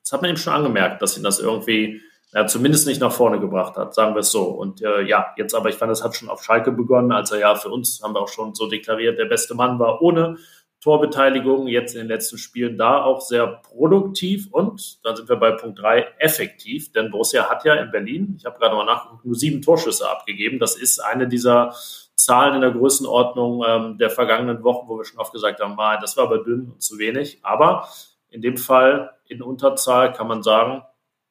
Das 0.01 0.13
hat 0.13 0.22
man 0.22 0.31
ihm 0.31 0.38
schon 0.38 0.53
angemerkt, 0.53 1.01
dass 1.01 1.17
ihn 1.17 1.24
das 1.24 1.39
irgendwie 1.39 2.01
ja, 2.34 2.46
zumindest 2.46 2.88
nicht 2.88 3.00
nach 3.00 3.12
vorne 3.12 3.39
gebracht 3.39 3.77
hat, 3.77 3.93
sagen 3.96 4.13
wir 4.15 4.19
es 4.19 4.31
so. 4.31 4.43
Und 4.43 4.81
äh, 4.81 5.01
ja, 5.03 5.27
jetzt 5.38 5.55
aber, 5.55 5.69
ich 5.69 5.75
fand, 5.75 5.91
es 5.91 6.03
hat 6.03 6.15
schon 6.15 6.29
auf 6.29 6.43
Schalke 6.43 6.72
begonnen, 6.72 7.12
als 7.12 7.31
er 7.31 7.39
ja 7.39 7.55
für 7.55 7.69
uns, 7.69 8.01
haben 8.03 8.13
wir 8.13 8.22
auch 8.22 8.27
schon 8.27 8.53
so 8.53 8.67
deklariert, 8.67 9.17
der 9.17 9.25
beste 9.25 9.55
Mann 9.55 9.79
war 9.79 10.01
ohne 10.01 10.38
Torbeteiligung, 10.81 11.67
jetzt 11.67 11.96
in 11.96 12.01
den 12.01 12.07
letzten 12.07 12.38
Spielen 12.38 12.77
da 12.77 13.03
auch 13.03 13.22
sehr 13.22 13.48
produktiv 13.48 14.48
und 14.51 15.03
dann 15.03 15.15
sind 15.15 15.27
wir 15.27 15.38
bei 15.38 15.51
Punkt 15.51 15.79
drei 15.79 16.07
effektiv, 16.19 16.91
denn 16.91 17.10
Borussia 17.10 17.50
hat 17.50 17.65
ja 17.65 17.74
in 17.75 17.91
Berlin, 17.91 18.36
ich 18.38 18.46
habe 18.46 18.60
gerade 18.60 18.75
mal 18.75 18.86
nachgeguckt, 18.86 19.25
nur 19.25 19.36
sieben 19.36 19.62
Torschüsse 19.62 20.10
abgegeben. 20.10 20.60
Das 20.60 20.77
ist 20.77 21.00
eine 21.00 21.27
dieser 21.27 21.74
Zahlen 22.15 22.55
in 22.55 22.62
der 22.62 22.72
Größenordnung 22.72 23.63
ähm, 23.67 23.98
der 23.98 24.10
vergangenen 24.10 24.63
Wochen, 24.63 24.88
wo 24.88 24.98
wir 24.98 25.05
schon 25.05 25.19
oft 25.19 25.34
gesagt 25.34 25.62
haben, 25.62 25.79
ah, 25.79 25.98
das 26.00 26.15
war 26.15 26.25
aber 26.25 26.43
dünn 26.43 26.72
und 26.74 26.81
zu 26.81 27.00
wenig. 27.00 27.39
Aber 27.41 27.89
in 28.29 28.41
dem 28.41 28.57
Fall 28.57 29.15
in 29.25 29.41
Unterzahl 29.41 30.13
kann 30.13 30.27
man 30.27 30.43
sagen, 30.43 30.84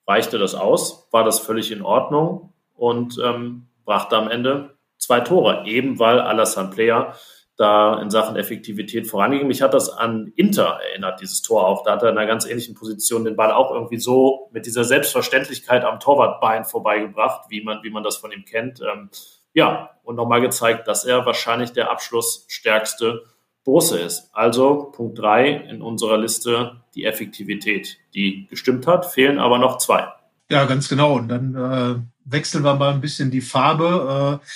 reichte 0.07 0.39
das 0.39 0.55
aus, 0.55 1.09
war 1.11 1.25
das 1.25 1.41
völlig 1.41 1.73
in 1.73 1.83
Ordnung 1.83 2.53
und 2.75 3.19
ähm, 3.23 3.69
brachte 3.85 4.17
am 4.17 4.31
Ende 4.31 4.77
zwei 4.99 5.21
Tore, 5.21 5.65
eben 5.67 5.99
weil 5.99 6.21
Alassane 6.21 6.71
Player 6.71 7.15
da 7.57 8.01
in 8.01 8.11
Sachen 8.11 8.37
Effektivität 8.37 9.07
voranging. 9.07 9.47
Mich 9.47 9.63
hat 9.63 9.73
das 9.73 9.89
an 9.89 10.33
Inter 10.37 10.79
erinnert, 10.91 11.21
dieses 11.21 11.41
Tor 11.41 11.67
auch. 11.67 11.85
Da 11.85 11.93
hat 11.93 12.03
er 12.03 12.11
in 12.11 12.19
einer 12.19 12.27
ganz 12.27 12.45
ähnlichen 12.45 12.75
Position 12.75 13.25
den 13.25 13.35
Ball 13.37 13.51
auch 13.51 13.73
irgendwie 13.73 13.99
so 13.99 14.51
mit 14.53 14.67
dieser 14.67 14.85
Selbstverständlichkeit 14.85 15.85
am 15.85 15.99
Torwartbein 15.99 16.65
vorbeigebracht, 16.65 17.47
wie 17.49 17.65
man, 17.65 17.83
wie 17.83 17.91
man 17.91 18.03
das 18.03 18.19
von 18.19 18.31
ihm 18.31 18.45
kennt. 18.45 18.81
Ähm, 18.83 19.09
ja, 19.55 19.91
und 20.05 20.17
nochmal 20.17 20.43
gezeigt, 20.43 20.87
dass 20.87 21.07
er 21.07 21.25
wahrscheinlich 21.25 21.73
der 21.73 21.91
abschlussstärkste 21.91 23.23
Bosse 23.67 23.99
ist. 23.99 24.31
Also 24.33 24.91
Punkt 24.93 25.19
drei 25.19 25.51
in 25.51 25.83
unserer 25.83 26.17
Liste 26.17 26.81
die 26.95 27.05
Effektivität, 27.05 27.99
die 28.15 28.47
gestimmt 28.49 28.87
hat, 28.87 29.05
fehlen 29.05 29.39
aber 29.39 29.59
noch 29.59 29.77
zwei. 29.77 30.07
Ja, 30.49 30.65
ganz 30.65 30.89
genau. 30.89 31.17
Und 31.17 31.29
dann 31.29 31.55
äh, 31.55 31.97
wechseln 32.25 32.65
wir 32.65 32.77
mal 32.77 32.95
ein 32.95 33.01
bisschen 33.01 33.31
die 33.31 33.41
Farbe. 33.41 34.41
Äh, 34.41 34.47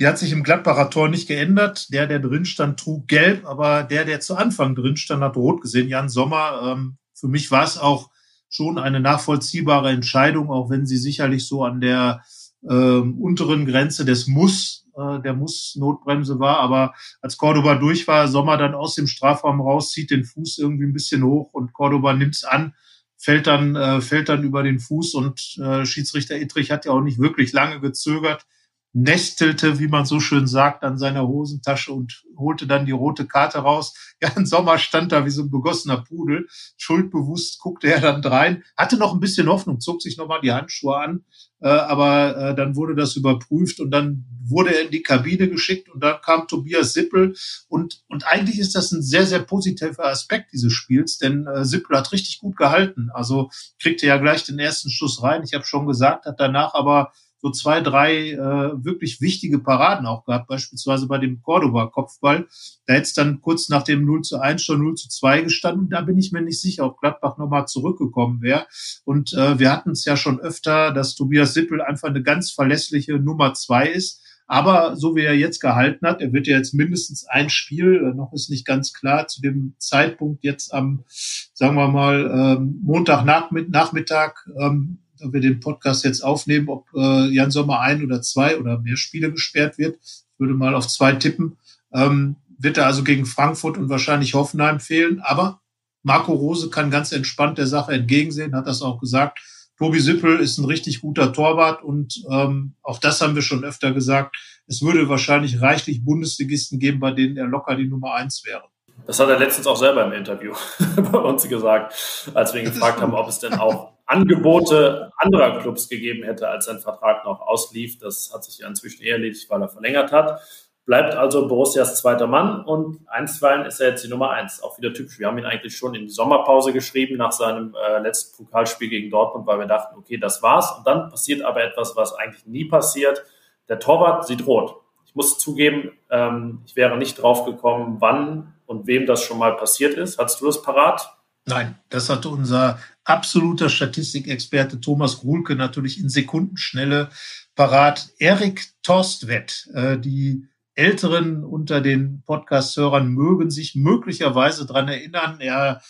die 0.00 0.06
hat 0.06 0.18
sich 0.18 0.32
im 0.32 0.42
Gladbacher 0.42 0.90
Tor 0.90 1.08
nicht 1.08 1.28
geändert. 1.28 1.92
Der, 1.92 2.06
der 2.06 2.18
drin 2.18 2.44
stand, 2.44 2.78
trug 2.80 3.08
gelb, 3.08 3.46
aber 3.46 3.84
der, 3.84 4.04
der 4.04 4.20
zu 4.20 4.36
Anfang 4.36 4.74
drin 4.74 4.96
stand, 4.96 5.22
hat 5.22 5.36
rot 5.36 5.60
gesehen. 5.60 5.88
Jan 5.88 6.08
Sommer, 6.08 6.60
ähm, 6.64 6.98
für 7.14 7.28
mich 7.28 7.50
war 7.50 7.64
es 7.64 7.78
auch 7.78 8.10
schon 8.48 8.78
eine 8.78 9.00
nachvollziehbare 9.00 9.90
Entscheidung, 9.90 10.50
auch 10.50 10.68
wenn 10.68 10.84
sie 10.84 10.96
sicherlich 10.98 11.46
so 11.46 11.64
an 11.64 11.80
der 11.80 12.22
ähm, 12.68 13.20
unteren 13.20 13.66
Grenze 13.66 14.04
des 14.04 14.26
Muss, 14.26 14.77
äh, 14.98 15.20
der 15.22 15.34
Muss-Notbremse 15.34 16.38
war. 16.38 16.58
Aber 16.58 16.94
als 17.20 17.36
Cordoba 17.36 17.76
durch 17.76 18.08
war, 18.08 18.28
Sommer 18.28 18.56
dann 18.56 18.74
aus 18.74 18.94
dem 18.94 19.06
Strafraum 19.06 19.60
raus, 19.60 19.92
zieht 19.92 20.10
den 20.10 20.24
Fuß 20.24 20.58
irgendwie 20.58 20.84
ein 20.84 20.92
bisschen 20.92 21.22
hoch 21.22 21.52
und 21.52 21.72
Cordoba 21.72 22.12
nimmt's 22.12 22.44
an, 22.44 22.74
fällt 23.16 23.46
dann, 23.46 23.76
äh, 23.76 24.00
fällt 24.00 24.28
dann 24.28 24.44
über 24.44 24.62
den 24.62 24.78
Fuß 24.78 25.14
und 25.14 25.58
äh, 25.58 25.86
Schiedsrichter 25.86 26.36
Ittrich 26.36 26.70
hat 26.70 26.84
ja 26.84 26.92
auch 26.92 27.00
nicht 27.00 27.18
wirklich 27.18 27.52
lange 27.52 27.80
gezögert 27.80 28.46
nestelte, 28.92 29.78
wie 29.78 29.88
man 29.88 30.06
so 30.06 30.18
schön 30.18 30.46
sagt, 30.46 30.82
an 30.82 30.98
seiner 30.98 31.28
Hosentasche 31.28 31.92
und 31.92 32.24
holte 32.36 32.66
dann 32.66 32.86
die 32.86 32.92
rote 32.92 33.26
Karte 33.26 33.58
raus. 33.58 33.94
Ja, 34.20 34.30
im 34.34 34.46
Sommer 34.46 34.78
stand 34.78 35.12
da 35.12 35.24
wie 35.24 35.30
so 35.30 35.42
ein 35.42 35.50
begossener 35.52 35.98
Pudel. 35.98 36.48
Schuldbewusst 36.76 37.60
guckte 37.60 37.86
er 37.86 38.00
dann 38.00 38.20
drein, 38.20 38.64
hatte 38.76 38.96
noch 38.96 39.14
ein 39.14 39.20
bisschen 39.20 39.46
Hoffnung, 39.46 39.78
zog 39.78 40.02
sich 40.02 40.16
nochmal 40.16 40.40
die 40.40 40.50
Handschuhe 40.50 40.96
an, 40.96 41.24
äh, 41.60 41.68
aber 41.68 42.36
äh, 42.36 42.54
dann 42.56 42.74
wurde 42.74 42.96
das 42.96 43.14
überprüft 43.14 43.78
und 43.78 43.92
dann 43.92 44.24
wurde 44.44 44.74
er 44.74 44.86
in 44.86 44.90
die 44.90 45.04
Kabine 45.04 45.48
geschickt 45.48 45.88
und 45.88 46.02
dann 46.02 46.20
kam 46.20 46.48
Tobias 46.48 46.94
Sippel 46.94 47.36
und, 47.68 48.02
und 48.08 48.26
eigentlich 48.26 48.58
ist 48.58 48.74
das 48.74 48.90
ein 48.90 49.02
sehr, 49.02 49.24
sehr 49.24 49.38
positiver 49.38 50.06
Aspekt 50.06 50.52
dieses 50.52 50.72
Spiels, 50.72 51.18
denn 51.18 51.46
äh, 51.46 51.64
Sippel 51.64 51.96
hat 51.96 52.10
richtig 52.10 52.40
gut 52.40 52.56
gehalten. 52.56 53.10
Also 53.12 53.50
kriegte 53.80 54.06
ja 54.06 54.16
gleich 54.16 54.42
den 54.42 54.58
ersten 54.58 54.90
Schuss 54.90 55.22
rein. 55.22 55.44
Ich 55.44 55.54
habe 55.54 55.64
schon 55.64 55.86
gesagt, 55.86 56.26
hat 56.26 56.40
danach 56.40 56.74
aber 56.74 57.12
so 57.40 57.50
zwei, 57.50 57.80
drei 57.80 58.32
äh, 58.32 58.84
wirklich 58.84 59.20
wichtige 59.20 59.60
Paraden 59.60 60.06
auch 60.06 60.24
gehabt, 60.24 60.48
beispielsweise 60.48 61.06
bei 61.06 61.18
dem 61.18 61.40
Cordoba-Kopfball. 61.42 62.46
Da 62.86 62.94
hätte 62.94 63.02
es 63.02 63.14
dann 63.14 63.40
kurz 63.40 63.68
nach 63.68 63.82
dem 63.82 64.04
0 64.04 64.22
zu 64.22 64.40
1 64.40 64.62
schon 64.62 64.82
0 64.82 64.94
zu 64.94 65.08
2 65.08 65.42
gestanden. 65.42 65.88
Da 65.88 66.00
bin 66.00 66.18
ich 66.18 66.32
mir 66.32 66.42
nicht 66.42 66.60
sicher, 66.60 66.84
ob 66.84 67.00
Gladbach 67.00 67.38
nochmal 67.38 67.66
zurückgekommen 67.66 68.42
wäre. 68.42 68.66
Und 69.04 69.32
äh, 69.34 69.58
wir 69.58 69.70
hatten 69.70 69.90
es 69.90 70.04
ja 70.04 70.16
schon 70.16 70.40
öfter, 70.40 70.92
dass 70.92 71.14
Tobias 71.14 71.54
Sippel 71.54 71.80
einfach 71.80 72.08
eine 72.08 72.22
ganz 72.22 72.50
verlässliche 72.50 73.18
Nummer 73.18 73.54
zwei 73.54 73.88
ist. 73.88 74.24
Aber 74.50 74.96
so 74.96 75.14
wie 75.14 75.24
er 75.24 75.36
jetzt 75.36 75.60
gehalten 75.60 76.06
hat, 76.06 76.22
er 76.22 76.32
wird 76.32 76.46
ja 76.46 76.56
jetzt 76.56 76.72
mindestens 76.72 77.26
ein 77.26 77.50
Spiel, 77.50 77.96
äh, 77.96 78.14
noch 78.14 78.32
ist 78.32 78.48
nicht 78.48 78.66
ganz 78.66 78.94
klar, 78.94 79.28
zu 79.28 79.42
dem 79.42 79.74
Zeitpunkt 79.78 80.42
jetzt 80.42 80.72
am, 80.72 81.04
sagen 81.52 81.76
wir 81.76 81.88
mal, 81.88 82.56
ähm, 82.58 82.80
Montagnachmittag 82.82 84.46
ähm, 84.58 85.00
da 85.20 85.32
wir 85.32 85.40
den 85.40 85.60
Podcast 85.60 86.04
jetzt 86.04 86.22
aufnehmen, 86.22 86.68
ob 86.68 86.86
äh, 86.94 87.28
Jan 87.28 87.50
Sommer 87.50 87.80
ein 87.80 88.04
oder 88.04 88.22
zwei 88.22 88.58
oder 88.58 88.78
mehr 88.78 88.96
Spiele 88.96 89.30
gesperrt 89.30 89.78
wird. 89.78 89.98
Ich 90.02 90.38
würde 90.38 90.54
mal 90.54 90.74
auf 90.74 90.88
zwei 90.88 91.12
tippen. 91.12 91.58
Ähm, 91.92 92.36
wird 92.58 92.76
er 92.76 92.86
also 92.86 93.04
gegen 93.04 93.24
Frankfurt 93.24 93.78
und 93.78 93.88
wahrscheinlich 93.88 94.34
Hoffenheim 94.34 94.80
fehlen. 94.80 95.20
Aber 95.20 95.60
Marco 96.02 96.32
Rose 96.32 96.70
kann 96.70 96.90
ganz 96.90 97.12
entspannt 97.12 97.58
der 97.58 97.66
Sache 97.66 97.92
entgegensehen, 97.92 98.54
hat 98.54 98.66
das 98.66 98.82
auch 98.82 99.00
gesagt. 99.00 99.38
Tobi 99.78 100.00
Sippel 100.00 100.40
ist 100.40 100.58
ein 100.58 100.64
richtig 100.64 101.00
guter 101.00 101.32
Torwart 101.32 101.84
und 101.84 102.20
ähm, 102.28 102.74
auch 102.82 102.98
das 102.98 103.20
haben 103.20 103.36
wir 103.36 103.42
schon 103.42 103.62
öfter 103.62 103.92
gesagt. 103.92 104.36
Es 104.66 104.82
würde 104.82 105.08
wahrscheinlich 105.08 105.60
reichlich 105.60 106.04
Bundesligisten 106.04 106.80
geben, 106.80 106.98
bei 106.98 107.12
denen 107.12 107.36
er 107.36 107.46
locker 107.46 107.76
die 107.76 107.86
Nummer 107.86 108.14
eins 108.14 108.44
wäre. 108.44 108.64
Das 109.06 109.20
hat 109.20 109.28
er 109.28 109.38
letztens 109.38 109.68
auch 109.68 109.76
selber 109.76 110.04
im 110.04 110.12
Interview 110.12 110.52
bei 110.96 111.18
uns 111.18 111.48
gesagt, 111.48 111.94
als 112.34 112.52
wir 112.52 112.62
ihn 112.62 112.72
gefragt 112.72 113.00
haben, 113.00 113.14
ob 113.14 113.28
es 113.28 113.38
denn 113.38 113.54
auch 113.54 113.92
Angebote 114.08 115.12
anderer 115.18 115.60
Clubs 115.60 115.88
gegeben 115.88 116.24
hätte, 116.24 116.48
als 116.48 116.64
sein 116.64 116.78
Vertrag 116.78 117.24
noch 117.24 117.40
auslief. 117.42 117.98
Das 117.98 118.32
hat 118.34 118.42
sich 118.42 118.58
ja 118.58 118.66
inzwischen 118.66 119.02
eher 119.02 119.16
erledigt, 119.16 119.48
weil 119.50 119.62
er 119.62 119.68
verlängert 119.68 120.12
hat. 120.12 120.40
Bleibt 120.86 121.14
also 121.14 121.46
Borussias 121.46 122.00
zweiter 122.00 122.26
Mann 122.26 122.64
und 122.64 123.06
einstweilen 123.08 123.66
ist 123.66 123.78
er 123.78 123.90
jetzt 123.90 124.04
die 124.04 124.08
Nummer 124.08 124.30
eins. 124.30 124.62
Auch 124.62 124.78
wieder 124.78 124.94
typisch. 124.94 125.18
Wir 125.18 125.26
haben 125.26 125.36
ihn 125.36 125.44
eigentlich 125.44 125.76
schon 125.76 125.94
in 125.94 126.06
die 126.06 126.12
Sommerpause 126.12 126.72
geschrieben 126.72 127.18
nach 127.18 127.32
seinem 127.32 127.74
äh, 127.74 127.98
letzten 127.98 128.42
Pokalspiel 128.42 128.88
gegen 128.88 129.10
Dortmund, 129.10 129.46
weil 129.46 129.58
wir 129.58 129.66
dachten, 129.66 129.98
okay, 129.98 130.16
das 130.16 130.42
war's. 130.42 130.78
Und 130.78 130.86
dann 130.86 131.10
passiert 131.10 131.42
aber 131.42 131.62
etwas, 131.62 131.94
was 131.94 132.14
eigentlich 132.14 132.46
nie 132.46 132.64
passiert. 132.64 133.22
Der 133.68 133.78
Torwart 133.78 134.26
sieht 134.26 134.46
rot. 134.46 134.76
Ich 135.04 135.14
muss 135.14 135.38
zugeben, 135.38 135.92
ähm, 136.10 136.62
ich 136.64 136.74
wäre 136.74 136.96
nicht 136.96 137.20
drauf 137.20 137.44
gekommen, 137.44 137.96
wann 138.00 138.54
und 138.64 138.86
wem 138.86 139.04
das 139.04 139.22
schon 139.22 139.38
mal 139.38 139.56
passiert 139.56 139.92
ist. 139.92 140.18
Hast 140.18 140.40
du 140.40 140.46
das 140.46 140.62
parat? 140.62 141.17
Nein, 141.48 141.78
das 141.88 142.10
hat 142.10 142.26
unser 142.26 142.78
absoluter 143.04 143.70
Statistikexperte 143.70 144.80
Thomas 144.80 145.20
Gruhlke 145.20 145.54
natürlich 145.56 145.98
in 145.98 146.10
Sekundenschnelle 146.10 147.08
parat. 147.54 148.10
Erik 148.18 148.68
Torstwett, 148.82 149.66
äh, 149.72 149.98
die 149.98 150.46
Älteren 150.74 151.44
unter 151.44 151.80
den 151.80 152.22
Podcast-Hörern 152.26 153.08
mögen 153.08 153.50
sich 153.50 153.74
möglicherweise 153.74 154.66
dran 154.66 154.88
erinnern. 154.88 155.40
Er 155.40 155.80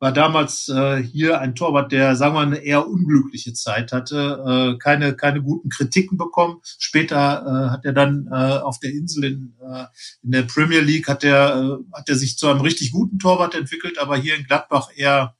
war 0.00 0.12
damals 0.12 0.68
äh, 0.68 1.02
hier 1.02 1.40
ein 1.40 1.54
Torwart, 1.54 1.90
der, 1.90 2.14
sagen 2.14 2.34
wir, 2.34 2.40
eine 2.40 2.58
eher 2.58 2.86
unglückliche 2.88 3.52
Zeit 3.52 3.92
hatte, 3.92 4.74
äh, 4.76 4.78
keine, 4.78 5.16
keine 5.16 5.42
guten 5.42 5.70
Kritiken 5.70 6.16
bekommen. 6.18 6.60
Später 6.62 7.16
äh, 7.16 7.70
hat 7.70 7.84
er 7.84 7.92
dann 7.92 8.28
äh, 8.30 8.58
auf 8.58 8.78
der 8.78 8.90
Insel 8.90 9.24
in, 9.24 9.54
äh, 9.60 9.84
in 10.22 10.30
der 10.30 10.42
Premier 10.42 10.80
League 10.80 11.08
hat 11.08 11.24
er, 11.24 11.56
äh, 11.56 11.96
hat 11.96 12.08
er 12.08 12.14
sich 12.14 12.38
zu 12.38 12.48
einem 12.48 12.60
richtig 12.60 12.92
guten 12.92 13.18
Torwart 13.18 13.54
entwickelt, 13.54 13.98
aber 13.98 14.16
hier 14.16 14.36
in 14.36 14.44
Gladbach 14.44 14.90
eher 14.94 15.34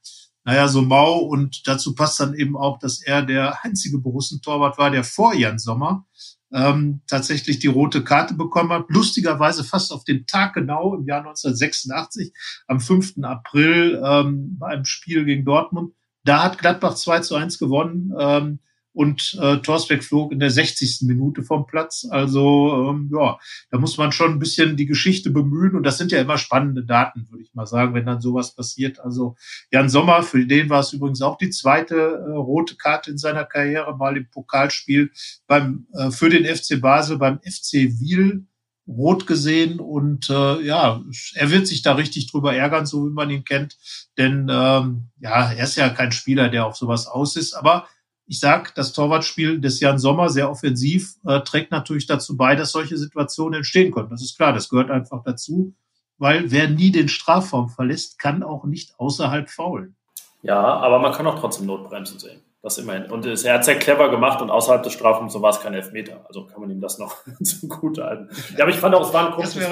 naja, 0.45 0.67
so 0.67 0.81
mau 0.81 1.17
und 1.17 1.67
dazu 1.67 1.93
passt 1.93 2.19
dann 2.19 2.33
eben 2.33 2.57
auch, 2.57 2.79
dass 2.79 3.01
er 3.03 3.21
der 3.21 3.63
einzige 3.63 3.99
Borussen-Torwart 3.99 4.77
war, 4.77 4.89
der 4.89 5.03
vor 5.03 5.35
Jan 5.35 5.59
Sommer 5.59 6.07
ähm, 6.53 7.01
tatsächlich 7.07 7.59
die 7.59 7.67
rote 7.67 8.03
Karte 8.03 8.33
bekommen 8.33 8.71
hat. 8.71 8.85
Lustigerweise 8.89 9.63
fast 9.63 9.91
auf 9.91 10.03
den 10.03 10.25
Tag 10.25 10.53
genau 10.53 10.95
im 10.95 11.05
Jahr 11.05 11.19
1986, 11.19 12.33
am 12.67 12.79
5. 12.79 13.23
April 13.23 14.01
ähm, 14.03 14.57
bei 14.57 14.67
einem 14.67 14.85
Spiel 14.85 15.25
gegen 15.25 15.45
Dortmund. 15.45 15.93
Da 16.23 16.43
hat 16.43 16.57
Gladbach 16.57 16.95
2 16.95 17.19
zu 17.21 17.35
1 17.35 17.59
gewonnen. 17.59 18.13
Ähm, 18.19 18.59
und 18.93 19.37
äh, 19.41 19.57
Torsbeck 19.57 20.03
flog 20.03 20.31
in 20.31 20.39
der 20.39 20.49
60. 20.49 21.01
Minute 21.03 21.43
vom 21.43 21.65
Platz. 21.67 22.07
Also 22.09 22.89
ähm, 22.89 23.09
ja, 23.13 23.37
da 23.71 23.77
muss 23.77 23.97
man 23.97 24.11
schon 24.11 24.33
ein 24.33 24.39
bisschen 24.39 24.77
die 24.77 24.85
Geschichte 24.85 25.29
bemühen 25.29 25.75
und 25.75 25.83
das 25.83 25.97
sind 25.97 26.11
ja 26.11 26.19
immer 26.19 26.37
spannende 26.37 26.83
Daten, 26.83 27.27
würde 27.29 27.43
ich 27.43 27.53
mal 27.53 27.67
sagen, 27.67 27.93
wenn 27.93 28.05
dann 28.05 28.21
sowas 28.21 28.55
passiert. 28.55 28.99
Also 28.99 29.35
Jan 29.71 29.89
Sommer, 29.89 30.23
für 30.23 30.45
den 30.45 30.69
war 30.69 30.79
es 30.79 30.93
übrigens 30.93 31.21
auch 31.21 31.37
die 31.37 31.49
zweite 31.49 31.95
äh, 31.95 32.31
rote 32.31 32.75
Karte 32.75 33.11
in 33.11 33.17
seiner 33.17 33.45
Karriere, 33.45 33.95
mal 33.95 34.17
im 34.17 34.29
Pokalspiel 34.29 35.11
beim 35.47 35.87
äh, 35.93 36.11
für 36.11 36.29
den 36.29 36.45
FC 36.45 36.81
Basel 36.81 37.17
beim 37.17 37.39
FC 37.39 37.99
Wiel 37.99 38.45
rot 38.89 39.27
gesehen 39.27 39.79
und 39.79 40.29
äh, 40.29 40.61
ja, 40.63 41.01
er 41.35 41.51
wird 41.51 41.67
sich 41.67 41.83
da 41.83 41.93
richtig 41.93 42.31
drüber 42.31 42.55
ärgern, 42.55 42.87
so 42.87 43.05
wie 43.05 43.13
man 43.13 43.29
ihn 43.29 43.43
kennt, 43.43 43.77
denn 44.17 44.49
ähm, 44.51 45.09
ja, 45.19 45.51
er 45.51 45.63
ist 45.63 45.75
ja 45.75 45.89
kein 45.89 46.11
Spieler, 46.11 46.49
der 46.49 46.65
auf 46.65 46.75
sowas 46.75 47.05
aus 47.05 47.35
ist, 47.35 47.53
aber 47.53 47.87
ich 48.29 48.39
sag, 48.39 48.75
das 48.75 48.93
Torwartspiel 48.93 49.59
des 49.59 49.79
Jan 49.79 49.97
Sommer 49.97 50.29
sehr 50.29 50.51
offensiv 50.51 51.15
äh, 51.25 51.41
trägt 51.41 51.71
natürlich 51.71 52.05
dazu 52.05 52.37
bei, 52.37 52.55
dass 52.55 52.71
solche 52.71 52.95
Situationen 52.95 53.55
entstehen 53.55 53.91
können. 53.91 54.11
Das 54.11 54.21
ist 54.21 54.37
klar, 54.37 54.53
das 54.53 54.69
gehört 54.69 54.91
einfach 54.91 55.23
dazu, 55.23 55.73
weil 56.19 56.51
wer 56.51 56.69
nie 56.69 56.91
den 56.91 57.09
Strafraum 57.09 57.69
verlässt, 57.69 58.19
kann 58.19 58.43
auch 58.43 58.65
nicht 58.65 58.93
außerhalb 58.99 59.49
faulen. 59.49 59.95
Ja, 60.43 60.61
aber 60.61 60.99
man 60.99 61.11
kann 61.11 61.25
auch 61.25 61.39
trotzdem 61.39 61.65
Notbremsen 61.65 62.19
sehen. 62.19 62.41
Das 62.61 62.77
immerhin. 62.77 63.09
Und 63.09 63.25
er 63.25 63.53
hat 63.53 63.65
sehr 63.65 63.79
clever 63.79 64.11
gemacht 64.11 64.41
und 64.41 64.51
außerhalb 64.51 64.83
des 64.83 64.93
Strafraums 64.93 65.33
so 65.33 65.41
war 65.41 65.49
es 65.49 65.61
kein 65.61 65.73
Elfmeter. 65.73 66.25
Also 66.27 66.45
kann 66.45 66.61
man 66.61 66.69
ihm 66.69 66.81
das 66.81 66.99
noch 66.99 67.15
zugute 67.41 68.03
halten. 68.03 68.29
Ja, 68.55 68.65
aber 68.65 68.69
ich 68.71 68.77
fand 68.77 68.93
auch, 68.93 69.07
es 69.07 69.13
war 69.13 69.27
ein 69.27 69.33
komisches 69.33 69.67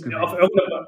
Bild. 0.00 0.14
Auf 0.14 0.32
irgendeine, 0.32 0.86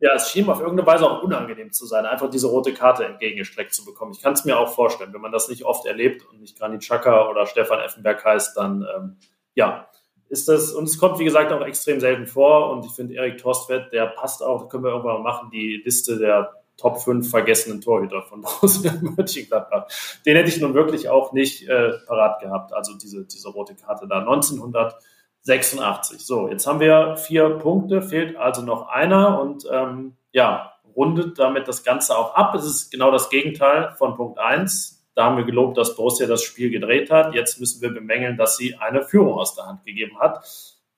ja, 0.00 0.14
es 0.14 0.30
schien 0.30 0.48
auf 0.48 0.60
irgendeine 0.60 0.86
Weise 0.86 1.10
auch 1.10 1.22
unangenehm 1.22 1.72
zu 1.72 1.86
sein, 1.86 2.06
einfach 2.06 2.30
diese 2.30 2.48
rote 2.48 2.74
Karte 2.74 3.04
entgegengestreckt 3.04 3.72
zu 3.72 3.84
bekommen. 3.84 4.12
Ich 4.12 4.22
kann 4.22 4.32
es 4.32 4.44
mir 4.44 4.58
auch 4.58 4.74
vorstellen, 4.74 5.12
wenn 5.12 5.20
man 5.20 5.32
das 5.32 5.48
nicht 5.48 5.64
oft 5.64 5.86
erlebt 5.86 6.26
und 6.30 6.40
nicht 6.40 6.58
Granit 6.58 6.80
Xhaka 6.80 7.28
oder 7.28 7.46
Stefan 7.46 7.80
Effenberg 7.80 8.24
heißt, 8.24 8.56
dann 8.56 8.86
ähm, 8.96 9.16
ja, 9.54 9.88
ist 10.28 10.48
das, 10.48 10.72
und 10.72 10.84
es 10.84 10.98
kommt 10.98 11.18
wie 11.18 11.24
gesagt 11.24 11.52
auch 11.52 11.60
extrem 11.60 12.00
selten 12.00 12.26
vor 12.26 12.70
und 12.70 12.86
ich 12.86 12.92
finde 12.92 13.14
Erik 13.14 13.38
Torstvedt, 13.38 13.92
der 13.92 14.06
passt 14.06 14.42
auch, 14.42 14.68
können 14.68 14.84
wir 14.84 14.90
irgendwann 14.90 15.22
mal 15.22 15.32
machen, 15.32 15.50
die 15.50 15.82
Liste 15.84 16.18
der 16.18 16.52
Top 16.78 17.00
5 17.00 17.28
vergessenen 17.28 17.80
Torhüter 17.80 18.22
von 18.22 18.40
Borussia 18.42 18.92
Mönchengladbach. 19.00 19.86
Den 20.24 20.36
hätte 20.36 20.48
ich 20.48 20.60
nun 20.60 20.74
wirklich 20.74 21.08
auch 21.08 21.32
nicht 21.32 21.68
äh, 21.68 21.92
parat 22.06 22.40
gehabt, 22.40 22.72
also 22.72 22.94
diese, 22.96 23.24
diese 23.24 23.50
rote 23.50 23.74
Karte 23.74 24.08
da. 24.08 24.20
1900 24.20 24.96
86. 25.42 26.24
So, 26.24 26.48
jetzt 26.48 26.66
haben 26.66 26.80
wir 26.80 27.16
vier 27.16 27.50
Punkte, 27.58 28.02
fehlt 28.02 28.36
also 28.36 28.62
noch 28.62 28.88
einer 28.88 29.40
und 29.40 29.66
ähm, 29.70 30.16
ja, 30.32 30.72
rundet 30.94 31.38
damit 31.38 31.68
das 31.68 31.84
Ganze 31.84 32.16
auch 32.16 32.34
ab. 32.34 32.54
Es 32.54 32.64
ist 32.64 32.90
genau 32.90 33.10
das 33.10 33.30
Gegenteil 33.30 33.94
von 33.96 34.14
Punkt 34.14 34.38
1. 34.38 35.04
Da 35.14 35.24
haben 35.24 35.36
wir 35.36 35.44
gelobt, 35.44 35.76
dass 35.76 35.96
Borussia 35.96 36.26
das 36.26 36.42
Spiel 36.42 36.70
gedreht 36.70 37.10
hat. 37.10 37.34
Jetzt 37.34 37.60
müssen 37.60 37.82
wir 37.82 37.92
bemängeln, 37.92 38.36
dass 38.36 38.56
sie 38.56 38.76
eine 38.76 39.02
Führung 39.02 39.34
aus 39.34 39.54
der 39.54 39.66
Hand 39.66 39.84
gegeben 39.84 40.18
hat. 40.18 40.44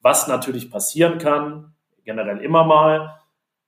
Was 0.00 0.28
natürlich 0.28 0.70
passieren 0.70 1.18
kann, 1.18 1.74
generell 2.04 2.38
immer 2.38 2.64
mal. 2.64 3.20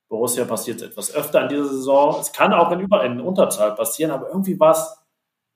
Borussia 0.09 0.45
passiert 0.45 0.81
etwas 0.81 1.13
öfter 1.13 1.41
in 1.41 1.49
dieser 1.49 1.65
Saison. 1.65 2.17
Es 2.21 2.31
kann 2.31 2.53
auch 2.53 2.71
in, 2.71 2.79
Über 2.79 3.03
in 3.03 3.19
Unterzahl 3.19 3.75
passieren, 3.75 4.11
aber 4.11 4.29
irgendwie 4.29 4.57
war 4.59 4.71
es 4.71 4.97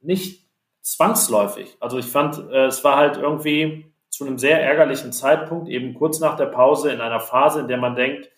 nicht 0.01 0.49
zwangsläufig. 0.81 1.77
Also 1.79 1.97
ich 1.99 2.07
fand, 2.07 2.37
äh, 2.51 2.65
es 2.65 2.83
war 2.83 2.97
halt 2.97 3.17
irgendwie 3.17 3.90
zu 4.21 4.27
einem 4.27 4.37
sehr 4.37 4.61
ärgerlichen 4.61 5.11
Zeitpunkt, 5.11 5.67
eben 5.67 5.95
kurz 5.95 6.19
nach 6.19 6.37
der 6.37 6.45
Pause, 6.45 6.91
in 6.91 7.01
einer 7.01 7.19
Phase, 7.19 7.61
in 7.61 7.67
der 7.67 7.77
man 7.77 7.95
denkt, 7.95 8.29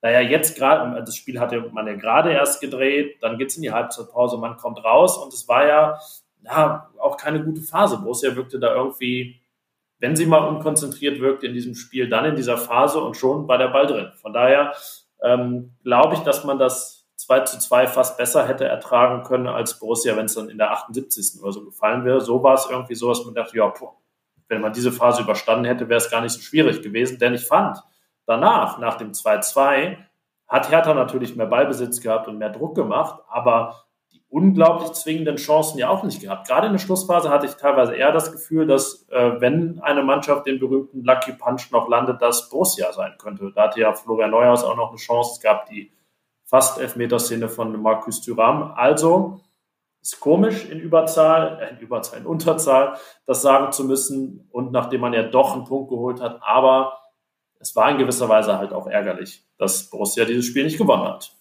naja, 0.00 0.20
jetzt 0.20 0.56
gerade, 0.56 1.02
das 1.02 1.16
Spiel 1.16 1.40
hatte 1.40 1.68
man 1.72 1.84
ja 1.88 1.94
gerade 1.94 2.30
erst 2.30 2.60
gedreht, 2.60 3.16
dann 3.20 3.38
geht's 3.38 3.56
in 3.56 3.62
die 3.62 3.72
Halbzeitpause, 3.72 4.36
man 4.36 4.56
kommt 4.56 4.84
raus 4.84 5.18
und 5.18 5.34
es 5.34 5.48
war 5.48 5.66
ja, 5.66 5.98
ja 6.44 6.92
auch 7.00 7.16
keine 7.16 7.42
gute 7.42 7.60
Phase. 7.60 7.98
Borussia 7.98 8.36
wirkte 8.36 8.60
da 8.60 8.72
irgendwie, 8.72 9.42
wenn 9.98 10.14
sie 10.14 10.26
mal 10.26 10.46
unkonzentriert 10.46 11.18
wirkte 11.18 11.48
in 11.48 11.54
diesem 11.54 11.74
Spiel, 11.74 12.08
dann 12.08 12.24
in 12.24 12.36
dieser 12.36 12.56
Phase 12.56 13.00
und 13.00 13.16
schon 13.16 13.48
war 13.48 13.58
der 13.58 13.68
Ball 13.68 13.88
drin. 13.88 14.12
Von 14.20 14.32
daher 14.32 14.74
ähm, 15.22 15.72
glaube 15.82 16.14
ich, 16.14 16.20
dass 16.20 16.44
man 16.44 16.60
das 16.60 17.08
2 17.16 17.40
zu 17.40 17.58
2 17.58 17.88
fast 17.88 18.16
besser 18.16 18.46
hätte 18.46 18.64
ertragen 18.64 19.24
können 19.24 19.48
als 19.48 19.80
Borussia, 19.80 20.16
wenn 20.16 20.26
es 20.26 20.34
dann 20.34 20.50
in 20.50 20.58
der 20.58 20.70
78. 20.70 21.42
oder 21.42 21.50
so 21.50 21.64
gefallen 21.64 22.04
wäre. 22.04 22.20
So 22.20 22.44
war 22.44 22.54
es 22.54 22.68
irgendwie 22.70 22.94
so, 22.94 23.08
dass 23.08 23.24
man 23.24 23.34
dachte, 23.34 23.56
ja, 23.56 23.66
boah, 23.66 23.96
wenn 24.52 24.60
man 24.60 24.74
diese 24.74 24.92
Phase 24.92 25.22
überstanden 25.22 25.64
hätte, 25.64 25.88
wäre 25.88 25.98
es 25.98 26.10
gar 26.10 26.20
nicht 26.20 26.32
so 26.32 26.40
schwierig 26.40 26.82
gewesen, 26.82 27.18
denn 27.18 27.32
ich 27.32 27.46
fand, 27.46 27.78
danach, 28.26 28.78
nach 28.78 28.98
dem 28.98 29.12
2-2, 29.12 29.96
hat 30.46 30.70
Hertha 30.70 30.92
natürlich 30.92 31.34
mehr 31.34 31.46
Ballbesitz 31.46 32.02
gehabt 32.02 32.28
und 32.28 32.36
mehr 32.36 32.50
Druck 32.50 32.74
gemacht, 32.74 33.22
aber 33.30 33.86
die 34.12 34.22
unglaublich 34.28 34.92
zwingenden 34.92 35.36
Chancen 35.36 35.78
ja 35.78 35.88
auch 35.88 36.02
nicht 36.02 36.20
gehabt. 36.20 36.46
Gerade 36.46 36.66
in 36.66 36.74
der 36.74 36.80
Schlussphase 36.80 37.30
hatte 37.30 37.46
ich 37.46 37.54
teilweise 37.54 37.94
eher 37.94 38.12
das 38.12 38.30
Gefühl, 38.30 38.66
dass 38.66 39.08
äh, 39.08 39.40
wenn 39.40 39.80
eine 39.80 40.02
Mannschaft 40.02 40.46
den 40.46 40.60
berühmten 40.60 41.02
Lucky 41.02 41.32
Punch 41.32 41.70
noch 41.70 41.88
landet, 41.88 42.20
das 42.20 42.50
Borussia 42.50 42.92
sein 42.92 43.14
könnte. 43.16 43.52
Da 43.54 43.62
hatte 43.62 43.80
ja 43.80 43.94
Florian 43.94 44.30
Neuhaus 44.30 44.64
auch 44.64 44.76
noch 44.76 44.90
eine 44.90 44.98
Chance. 44.98 45.32
Es 45.36 45.40
gab 45.40 45.66
die 45.70 45.90
fast 46.44 46.78
Elfmeterszene 46.78 47.48
von 47.48 47.80
Markus 47.80 48.20
Thuram. 48.20 48.74
Also 48.76 49.40
ist 50.02 50.20
komisch 50.20 50.66
in 50.68 50.80
Überzahl, 50.80 51.60
äh, 51.60 51.74
in 51.74 51.78
Überzahl, 51.78 52.20
in 52.20 52.26
Unterzahl, 52.26 52.98
das 53.26 53.40
sagen 53.40 53.72
zu 53.72 53.84
müssen 53.84 54.48
und 54.50 54.72
nachdem 54.72 55.00
man 55.00 55.12
ja 55.12 55.22
doch 55.22 55.54
einen 55.54 55.64
Punkt 55.64 55.88
geholt 55.90 56.20
hat, 56.20 56.40
aber 56.42 56.98
es 57.60 57.74
war 57.76 57.90
in 57.90 57.98
gewisser 57.98 58.28
Weise 58.28 58.58
halt 58.58 58.72
auch 58.72 58.88
ärgerlich, 58.88 59.44
dass 59.56 59.88
Borussia 59.88 60.24
dieses 60.24 60.46
Spiel 60.46 60.64
nicht 60.64 60.78
gewonnen 60.78 61.04
hat. 61.04 61.32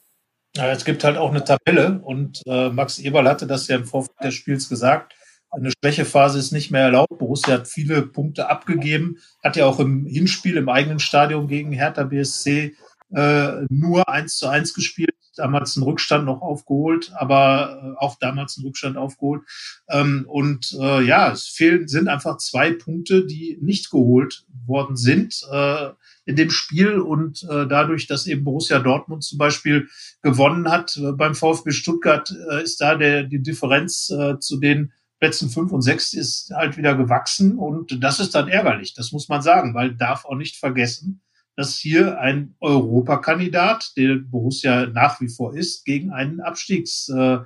Ja, 0.56 0.70
es 0.70 0.86
gibt 0.86 1.04
halt 1.04 1.18
auch 1.18 1.32
eine 1.32 1.44
Tabelle 1.44 2.00
und 2.04 2.42
äh, 2.46 2.70
Max 2.70 3.00
Eberl 3.00 3.28
hatte 3.28 3.48
das 3.48 3.68
ja 3.68 3.78
im 3.78 3.86
Vorfeld 3.86 4.20
des 4.24 4.36
Spiels 4.36 4.70
gesagt. 4.70 5.16
Eine 5.50 5.72
Schwächephase 5.72 6.40
ist 6.40 6.52
nicht 6.52 6.72
mehr 6.72 6.84
erlaubt. 6.84 7.18
Borussia 7.18 7.56
hat 7.56 7.68
viele 7.68 8.04
Punkte 8.04 8.50
abgegeben, 8.50 9.18
hat 9.44 9.56
ja 9.56 9.66
auch 9.66 9.80
im 9.80 10.06
Hinspiel 10.06 10.58
im 10.58 10.70
eigenen 10.70 11.00
Stadion 11.00 11.48
gegen 11.48 11.72
Hertha 11.72 12.04
BSC 12.04 12.76
äh, 13.14 13.52
nur 13.70 14.08
eins 14.08 14.38
zu 14.38 14.48
eins 14.48 14.74
gespielt, 14.74 15.16
damals 15.36 15.78
einen 15.78 15.84
Rückstand 15.84 16.26
noch 16.26 16.42
aufgeholt, 16.42 17.12
aber 17.16 17.96
äh, 17.98 18.04
auch 18.04 18.18
damals 18.20 18.58
einen 18.58 18.68
Rückstand 18.68 18.98
aufgeholt. 18.98 19.44
Ähm, 19.90 20.26
und 20.28 20.76
äh, 20.80 21.04
ja, 21.04 21.32
es 21.32 21.48
fehlen, 21.48 21.88
sind 21.88 22.08
einfach 22.08 22.38
zwei 22.38 22.72
Punkte, 22.72 23.26
die 23.26 23.58
nicht 23.62 23.92
geholt 23.92 24.46
worden 24.66 24.96
sind. 24.96 25.42
Äh, 25.52 25.90
in 26.26 26.36
dem 26.36 26.52
Spiel 26.52 27.00
und 27.00 27.44
dadurch, 27.50 28.06
dass 28.06 28.28
eben 28.28 28.44
Borussia 28.44 28.78
Dortmund 28.78 29.24
zum 29.24 29.40
Beispiel 29.40 29.88
gewonnen 30.22 30.70
hat 30.70 30.98
beim 31.16 31.34
VfB 31.34 31.72
Stuttgart, 31.72 32.30
ist 32.64 32.80
da 32.80 32.94
der, 32.94 33.24
die 33.24 33.42
Differenz 33.42 34.06
zu 34.40 34.60
den 34.60 34.94
Plätzen 35.22 35.50
fünf 35.50 35.72
und 35.72 35.82
sechs 35.82 36.14
ist 36.14 36.52
halt 36.52 36.78
wieder 36.78 36.96
gewachsen 36.96 37.58
und 37.58 38.04
das 38.04 38.20
ist 38.20 38.34
dann 38.34 38.48
ärgerlich, 38.48 38.96
das 38.96 39.12
muss 39.12 39.30
man 39.30 39.42
sagen, 39.44 39.76
weil 39.76 39.96
darf 39.96 40.26
auch 40.26 40.36
nicht 40.36 40.58
vergessen, 40.58 41.22
dass 41.56 41.76
hier 41.76 42.20
ein 42.20 42.56
Europakandidat, 42.60 43.94
der 43.98 44.16
Borussia 44.16 44.88
nach 44.88 45.20
wie 45.22 45.30
vor 45.30 45.56
ist, 45.56 45.86
gegen 45.86 46.12
einen 46.12 46.40
Abstiegs 46.40 47.10
äh, 47.10 47.40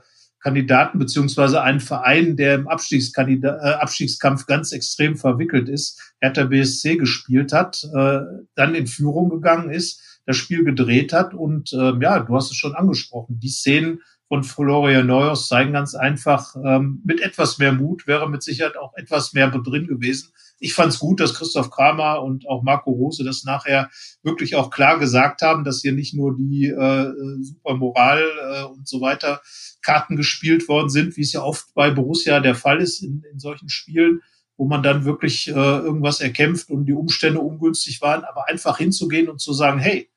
Kandidaten 0.45 0.99
beziehungsweise 0.99 1.63
einen 1.63 1.79
Verein, 1.79 2.37
der 2.37 2.53
im 2.53 2.67
Abstiegskandidat, 2.67 3.59
äh, 3.63 3.73
Abstiegskampf 3.81 4.45
ganz 4.45 4.71
extrem 4.73 5.17
verwickelt 5.17 5.67
ist, 5.69 5.99
Hertha 6.21 6.43
BSC 6.43 6.97
gespielt 6.97 7.51
hat, 7.51 7.83
äh, 7.95 8.19
dann 8.53 8.75
in 8.75 8.85
Führung 8.85 9.29
gegangen 9.31 9.71
ist, 9.71 10.21
das 10.27 10.37
Spiel 10.37 10.63
gedreht 10.63 11.13
hat 11.13 11.33
und 11.33 11.73
äh, 11.73 11.93
ja, 11.99 12.19
du 12.19 12.35
hast 12.35 12.51
es 12.51 12.57
schon 12.57 12.75
angesprochen, 12.75 13.39
die 13.39 13.49
Szenen 13.49 14.01
von 14.27 14.43
Florian 14.43 15.07
Neuhaus 15.07 15.47
zeigen 15.47 15.73
ganz 15.73 15.95
einfach, 15.95 16.55
ähm, 16.63 17.01
mit 17.03 17.21
etwas 17.21 17.57
mehr 17.57 17.73
Mut 17.73 18.05
wäre 18.05 18.29
mit 18.29 18.43
Sicherheit 18.43 18.77
auch 18.77 18.95
etwas 18.95 19.33
mehr 19.33 19.49
drin 19.49 19.87
gewesen. 19.87 20.31
Ich 20.59 20.73
fand 20.73 20.93
es 20.93 20.99
gut, 20.99 21.19
dass 21.19 21.33
Christoph 21.33 21.69
Kramer 21.69 22.21
und 22.21 22.47
auch 22.47 22.63
Marco 22.63 22.91
Rose 22.91 23.23
das 23.23 23.43
nachher 23.43 23.89
wirklich 24.23 24.55
auch 24.55 24.69
klar 24.69 24.97
gesagt 24.99 25.41
haben, 25.41 25.63
dass 25.63 25.81
hier 25.81 25.91
nicht 25.91 26.13
nur 26.13 26.35
die 26.35 26.67
äh, 26.67 27.11
super 27.41 27.75
Moral 27.75 28.23
äh, 28.23 28.63
und 28.63 28.87
so 28.87 29.01
weiter 29.01 29.41
Karten 29.81 30.15
gespielt 30.15 30.67
worden 30.67 30.89
sind, 30.89 31.17
wie 31.17 31.21
es 31.21 31.33
ja 31.33 31.41
oft 31.41 31.73
bei 31.73 31.91
Borussia 31.91 32.39
der 32.39 32.55
Fall 32.55 32.81
ist 32.81 33.03
in, 33.03 33.23
in 33.31 33.39
solchen 33.39 33.69
Spielen, 33.69 34.21
wo 34.57 34.65
man 34.65 34.81
dann 34.81 35.03
wirklich 35.03 35.49
äh, 35.49 35.51
irgendwas 35.51 36.21
erkämpft 36.21 36.69
und 36.69 36.85
die 36.85 36.93
Umstände 36.93 37.39
ungünstig 37.39 38.01
waren, 38.01 38.23
aber 38.23 38.47
einfach 38.47 38.77
hinzugehen 38.77 39.29
und 39.29 39.41
zu 39.41 39.53
sagen, 39.53 39.79
hey, 39.79 40.09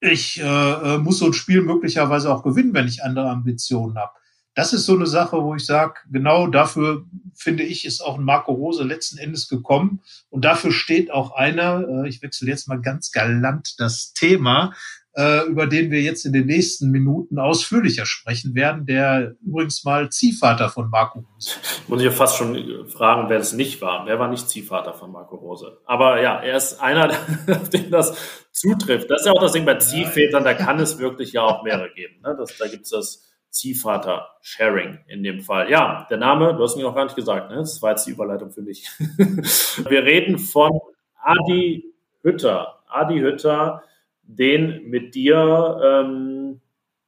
ich 0.00 0.38
äh, 0.40 0.44
äh 0.44 0.98
muss 0.98 1.18
so 1.18 1.26
ein 1.26 1.32
Spiel 1.32 1.62
möglicherweise 1.62 2.32
auch 2.32 2.44
gewinnen, 2.44 2.72
wenn 2.74 2.86
ich 2.86 3.02
andere 3.02 3.28
Ambitionen 3.28 3.98
habe 3.98 4.12
das 4.58 4.72
ist 4.72 4.86
so 4.86 4.96
eine 4.96 5.06
Sache, 5.06 5.40
wo 5.44 5.54
ich 5.54 5.64
sage, 5.64 6.00
genau 6.10 6.48
dafür 6.48 7.06
finde 7.32 7.62
ich, 7.62 7.84
ist 7.84 8.00
auch 8.00 8.18
ein 8.18 8.24
Marco 8.24 8.50
Rose 8.50 8.82
letzten 8.82 9.16
Endes 9.16 9.48
gekommen. 9.48 10.00
Und 10.30 10.44
dafür 10.44 10.72
steht 10.72 11.12
auch 11.12 11.30
einer, 11.30 11.86
äh, 11.88 12.08
ich 12.08 12.22
wechsle 12.22 12.48
jetzt 12.48 12.66
mal 12.66 12.80
ganz 12.80 13.12
galant 13.12 13.78
das 13.78 14.14
Thema, 14.14 14.74
äh, 15.14 15.46
über 15.46 15.68
den 15.68 15.92
wir 15.92 16.02
jetzt 16.02 16.26
in 16.26 16.32
den 16.32 16.46
nächsten 16.46 16.90
Minuten 16.90 17.38
ausführlicher 17.38 18.04
sprechen 18.04 18.56
werden, 18.56 18.84
der 18.84 19.36
übrigens 19.46 19.84
mal 19.84 20.10
Ziehvater 20.10 20.70
von 20.70 20.90
Marco 20.90 21.20
Rose. 21.20 21.50
Muss 21.86 22.00
ich 22.00 22.06
ja 22.06 22.10
fast 22.10 22.36
schon 22.36 22.88
fragen, 22.88 23.28
wer 23.28 23.38
das 23.38 23.52
nicht 23.52 23.80
war. 23.80 24.06
Wer 24.06 24.18
war 24.18 24.26
nicht 24.26 24.48
Ziehvater 24.48 24.92
von 24.92 25.12
Marco 25.12 25.36
Rose? 25.36 25.78
Aber 25.86 26.20
ja, 26.20 26.40
er 26.40 26.56
ist 26.56 26.80
einer, 26.80 27.10
auf 27.48 27.68
den 27.68 27.92
das 27.92 28.16
zutrifft. 28.50 29.08
Das 29.08 29.20
ist 29.20 29.26
ja 29.26 29.32
auch 29.34 29.40
das 29.40 29.52
Ding 29.52 29.64
bei 29.64 29.76
Ziehvätern, 29.76 30.42
da 30.42 30.54
kann 30.54 30.80
es 30.80 30.98
wirklich 30.98 31.32
ja 31.32 31.42
auch 31.42 31.62
mehrere 31.62 31.94
geben. 31.94 32.20
Ne? 32.24 32.34
Das, 32.36 32.56
da 32.58 32.66
gibt 32.66 32.82
es 32.82 32.90
das 32.90 33.27
Ziehvater 33.50 34.28
Sharing 34.40 34.98
in 35.06 35.22
dem 35.22 35.40
Fall. 35.40 35.70
Ja, 35.70 36.06
der 36.10 36.18
Name, 36.18 36.54
du 36.54 36.62
hast 36.62 36.76
mir 36.76 36.82
noch 36.82 36.94
gar 36.94 37.04
nicht 37.04 37.16
gesagt, 37.16 37.50
ne? 37.50 37.56
das 37.56 37.80
war 37.82 37.90
jetzt 37.90 38.06
die 38.06 38.12
Überleitung 38.12 38.50
für 38.50 38.62
mich. 38.62 38.88
Wir 38.98 40.04
reden 40.04 40.38
von 40.38 40.78
Adi 41.22 41.84
Hütter. 42.22 42.82
Adi 42.88 43.20
Hütter, 43.20 43.82
den 44.22 44.88
mit 44.88 45.14
dir 45.14 45.80
ähm, 45.84 46.60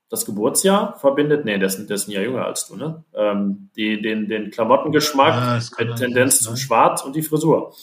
das 0.09 0.27
Geburtsjahr 0.27 0.99
verbindet. 0.99 1.45
Nee, 1.45 1.59
der 1.59 1.69
ist, 1.69 1.89
der 1.89 1.95
ist 1.95 2.09
ein 2.09 2.13
Jahr 2.13 2.25
jünger 2.25 2.45
als 2.45 2.67
du, 2.67 2.77
ne? 2.77 3.05
Ähm, 3.15 3.71
die, 3.77 4.03
den, 4.03 4.29
den 4.29 4.51
Klamottengeschmack 4.51 5.71
ja, 5.79 5.85
mit 5.85 5.97
Tendenz 5.97 6.41
zum 6.41 6.57
Schwarz 6.57 7.03
und 7.03 7.15
die 7.15 7.23
Frisur. 7.23 7.75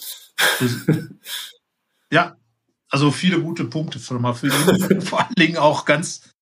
ja, 2.11 2.35
also 2.89 3.11
viele 3.11 3.41
gute 3.41 3.65
Punkte 3.65 3.99
für, 3.99 4.19
für 4.33 4.93
ihn. 4.93 5.01
Vor 5.01 5.19
allen 5.19 5.35
Dingen 5.35 5.57
auch 5.57 5.85
ganz 5.85 6.36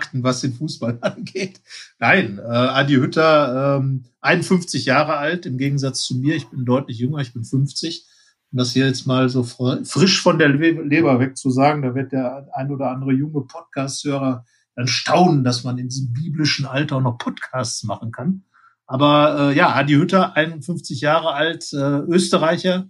Fakten, 0.00 0.22
was 0.22 0.40
den 0.40 0.54
Fußball 0.54 0.98
angeht. 1.02 1.60
Nein, 1.98 2.38
äh, 2.38 2.42
Adi 2.42 2.94
Hütter, 2.94 3.78
ähm, 3.78 4.04
51 4.20 4.86
Jahre 4.86 5.16
alt, 5.16 5.46
im 5.46 5.58
Gegensatz 5.58 6.02
zu 6.02 6.16
mir. 6.16 6.36
Ich 6.36 6.48
bin 6.48 6.64
deutlich 6.64 6.98
jünger, 6.98 7.18
ich 7.18 7.32
bin 7.32 7.44
50. 7.44 8.06
Um 8.52 8.58
das 8.58 8.72
hier 8.72 8.86
jetzt 8.86 9.06
mal 9.06 9.28
so 9.28 9.44
frisch 9.44 10.20
von 10.20 10.38
der 10.38 10.48
Leber 10.48 11.20
weg 11.20 11.36
zu 11.36 11.50
sagen, 11.50 11.82
da 11.82 11.94
wird 11.94 12.10
der 12.10 12.48
ein 12.52 12.72
oder 12.72 12.90
andere 12.90 13.12
junge 13.12 13.42
Podcast-Hörer 13.42 14.44
dann 14.74 14.88
staunen, 14.88 15.44
dass 15.44 15.62
man 15.62 15.78
in 15.78 15.88
diesem 15.88 16.12
biblischen 16.12 16.66
Alter 16.66 16.96
auch 16.96 17.00
noch 17.00 17.18
Podcasts 17.18 17.84
machen 17.84 18.10
kann. 18.10 18.42
Aber 18.86 19.50
äh, 19.52 19.56
ja, 19.56 19.72
Adi 19.72 19.92
Hütter, 19.92 20.36
51 20.36 21.00
Jahre 21.00 21.32
alt, 21.32 21.72
äh, 21.72 21.76
Österreicher, 21.76 22.88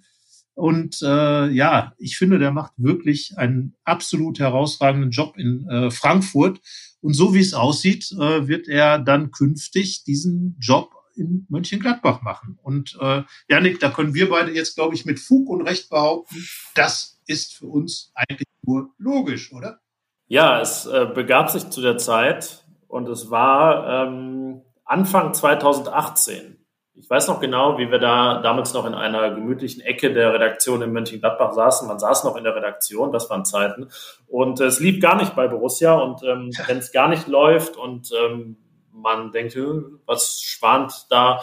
und 0.55 1.01
äh, 1.03 1.49
ja, 1.49 1.95
ich 1.99 2.19
finde, 2.19 2.39
der 2.39 2.51
macht 2.51 2.73
wirklich 2.77 3.39
einen 3.39 3.77
absolut 3.85 4.39
herausragenden 4.39 5.11
Job 5.11 5.37
in 5.37 5.67
äh, 5.69 5.91
Frankfurt. 5.91 6.61
Und 7.01 7.15
so 7.15 7.33
wie 7.35 7.41
es 7.41 7.55
aussieht, 7.55 8.13
äh, 8.13 8.47
wird 8.47 8.69
er 8.69 8.99
dann 8.99 9.31
künftig 9.31 10.05
diesen 10.05 10.57
Job 10.61 10.91
in 11.17 11.47
Mönchengladbach 11.49 12.23
machen. 12.23 12.59
Und 12.63 12.97
äh, 13.01 13.23
Janik, 13.49 13.81
da 13.81 13.91
können 13.91 14.15
wir 14.15 14.29
beide 14.29 14.53
jetzt, 14.53 14.75
glaube 14.75 14.95
ich, 14.95 15.05
mit 15.05 15.19
Fug 15.19 15.49
und 15.49 15.63
Recht 15.63 15.89
behaupten, 15.89 16.37
das 16.75 17.21
ist 17.27 17.55
für 17.55 17.67
uns 17.67 18.13
eigentlich 18.15 18.49
nur 18.63 18.91
logisch, 18.99 19.53
oder? 19.53 19.81
Ja, 20.27 20.61
es 20.61 20.87
äh, 20.87 21.07
begab 21.13 21.51
sich 21.51 21.71
zu 21.71 21.81
der 21.81 21.99
Zeit 21.99 22.65
und 22.87 23.09
es 23.09 23.31
war 23.31 24.07
ähm, 24.07 24.63
Anfang 24.85 25.35
2018 25.35 26.60
Ich 27.01 27.09
weiß 27.09 27.29
noch 27.29 27.41
genau, 27.41 27.79
wie 27.79 27.91
wir 27.91 27.99
da 27.99 28.43
damals 28.43 28.75
noch 28.75 28.85
in 28.85 28.93
einer 28.93 29.31
gemütlichen 29.31 29.81
Ecke 29.81 30.13
der 30.13 30.35
Redaktion 30.35 30.83
in 30.83 30.93
Mönchengladbach 30.93 31.53
saßen. 31.53 31.89
Man 31.89 31.99
saß 31.99 32.25
noch 32.25 32.37
in 32.37 32.45
der 32.45 32.55
Redaktion, 32.55 33.11
das 33.11 33.31
waren 33.31 33.47
Zeiten. 33.47 33.89
Und 34.29 34.61
es 34.61 34.81
lief 34.81 35.01
gar 35.01 35.17
nicht 35.17 35.35
bei 35.35 35.49
Borussia. 35.49 35.95
Und 35.95 36.23
ähm, 36.23 36.51
wenn 36.67 36.77
es 36.77 36.93
gar 36.93 37.09
nicht 37.09 37.27
läuft 37.27 37.79
und 37.79 38.11
ähm, 38.13 38.59
man 38.93 39.33
denkt, 39.33 39.57
was 40.05 40.43
schwant 40.43 41.07
da 41.09 41.41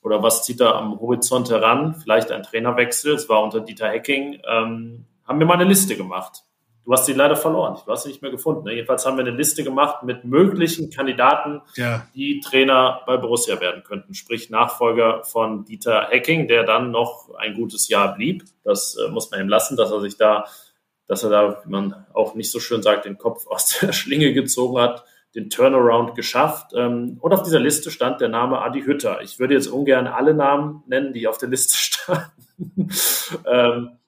oder 0.00 0.22
was 0.22 0.44
zieht 0.44 0.60
da 0.60 0.76
am 0.76 1.00
Horizont 1.00 1.50
heran? 1.50 1.96
Vielleicht 1.96 2.30
ein 2.30 2.44
Trainerwechsel. 2.44 3.14
Es 3.14 3.28
war 3.28 3.42
unter 3.42 3.60
Dieter 3.60 3.88
Hecking. 3.88 4.40
Ähm, 4.48 5.06
haben 5.26 5.40
wir 5.40 5.46
mal 5.46 5.54
eine 5.54 5.64
Liste 5.64 5.96
gemacht. 5.96 6.44
Du 6.90 6.94
hast 6.94 7.06
sie 7.06 7.12
leider 7.12 7.36
verloren. 7.36 7.78
Du 7.86 7.92
hast 7.92 8.02
sie 8.02 8.08
nicht 8.08 8.20
mehr 8.20 8.32
gefunden. 8.32 8.64
Ne? 8.64 8.74
Jedenfalls 8.74 9.06
haben 9.06 9.16
wir 9.16 9.24
eine 9.24 9.36
Liste 9.36 9.62
gemacht 9.62 10.02
mit 10.02 10.24
möglichen 10.24 10.90
Kandidaten, 10.90 11.62
ja. 11.76 12.04
die 12.16 12.40
Trainer 12.40 13.02
bei 13.06 13.16
Borussia 13.16 13.60
werden 13.60 13.84
könnten. 13.84 14.12
Sprich 14.12 14.50
Nachfolger 14.50 15.22
von 15.22 15.64
Dieter 15.64 16.08
Hecking, 16.10 16.48
der 16.48 16.64
dann 16.64 16.90
noch 16.90 17.32
ein 17.38 17.54
gutes 17.54 17.88
Jahr 17.88 18.16
blieb. 18.16 18.42
Das 18.64 18.96
äh, 18.96 19.08
muss 19.08 19.30
man 19.30 19.38
ihm 19.38 19.48
lassen, 19.48 19.76
dass 19.76 19.92
er 19.92 20.00
sich 20.00 20.16
da, 20.16 20.46
dass 21.06 21.22
er 21.22 21.30
da, 21.30 21.62
wie 21.64 21.70
man 21.70 21.94
auch 22.12 22.34
nicht 22.34 22.50
so 22.50 22.58
schön 22.58 22.82
sagt, 22.82 23.04
den 23.04 23.18
Kopf 23.18 23.46
aus 23.46 23.78
der 23.80 23.92
Schlinge 23.92 24.32
gezogen 24.32 24.80
hat 24.80 25.04
den 25.36 25.48
Turnaround 25.48 26.16
geschafft. 26.16 26.72
Ähm, 26.74 27.18
und 27.20 27.32
auf 27.32 27.44
dieser 27.44 27.60
Liste 27.60 27.92
stand 27.92 28.20
der 28.20 28.28
Name 28.28 28.62
Adi 28.62 28.82
Hütter. 28.82 29.20
Ich 29.22 29.38
würde 29.38 29.54
jetzt 29.54 29.68
ungern 29.68 30.08
alle 30.08 30.34
Namen 30.34 30.82
nennen, 30.88 31.12
die 31.12 31.28
auf 31.28 31.38
der 31.38 31.50
Liste 31.50 31.76
standen. 31.78 32.90
ähm, 33.46 33.99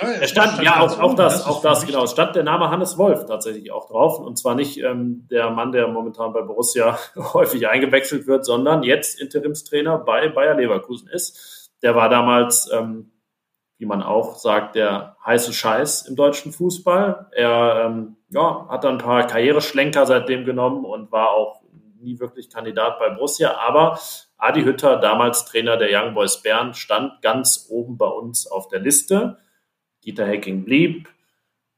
ja, 0.00 0.08
er 0.08 0.28
stand, 0.28 0.62
ja, 0.62 0.80
auch, 0.80 1.00
auch 1.00 1.14
das, 1.14 1.38
das 1.38 1.46
auch 1.46 1.60
das, 1.60 1.84
genau. 1.84 2.04
Es 2.04 2.12
stand 2.12 2.36
der 2.36 2.44
Name 2.44 2.70
Hannes 2.70 2.98
Wolf 2.98 3.26
tatsächlich 3.26 3.72
auch 3.72 3.88
drauf. 3.88 4.20
Und 4.20 4.38
zwar 4.38 4.54
nicht 4.54 4.78
ähm, 4.78 5.26
der 5.30 5.50
Mann, 5.50 5.72
der 5.72 5.88
momentan 5.88 6.32
bei 6.32 6.42
Borussia 6.42 6.98
häufig 7.16 7.68
eingewechselt 7.68 8.26
wird, 8.26 8.44
sondern 8.44 8.84
jetzt 8.84 9.20
Interimstrainer 9.20 9.98
bei 9.98 10.28
Bayer 10.28 10.54
Leverkusen 10.54 11.08
ist. 11.08 11.70
Der 11.82 11.96
war 11.96 12.08
damals, 12.08 12.70
ähm, 12.72 13.10
wie 13.78 13.86
man 13.86 14.02
auch 14.02 14.36
sagt, 14.36 14.76
der 14.76 15.16
heiße 15.26 15.52
Scheiß 15.52 16.02
im 16.08 16.14
deutschen 16.14 16.52
Fußball. 16.52 17.30
Er 17.32 17.86
ähm, 17.86 18.16
ja, 18.30 18.66
hat 18.68 18.84
dann 18.84 18.94
ein 18.94 19.04
paar 19.04 19.26
Karriereschlenker 19.26 20.06
seitdem 20.06 20.44
genommen 20.44 20.84
und 20.84 21.10
war 21.10 21.30
auch 21.30 21.62
nie 22.00 22.20
wirklich 22.20 22.50
Kandidat 22.50 23.00
bei 23.00 23.10
Borussia. 23.10 23.56
Aber 23.58 23.98
Adi 24.36 24.62
Hütter, 24.62 24.98
damals 24.98 25.44
Trainer 25.44 25.76
der 25.76 25.88
Young 25.90 26.14
Boys 26.14 26.40
Bern, 26.40 26.74
stand 26.74 27.20
ganz 27.22 27.66
oben 27.68 27.98
bei 27.98 28.06
uns 28.06 28.46
auf 28.46 28.68
der 28.68 28.78
Liste. 28.78 29.38
Dieter 30.08 30.26
Hecking 30.26 30.64
blieb 30.64 31.06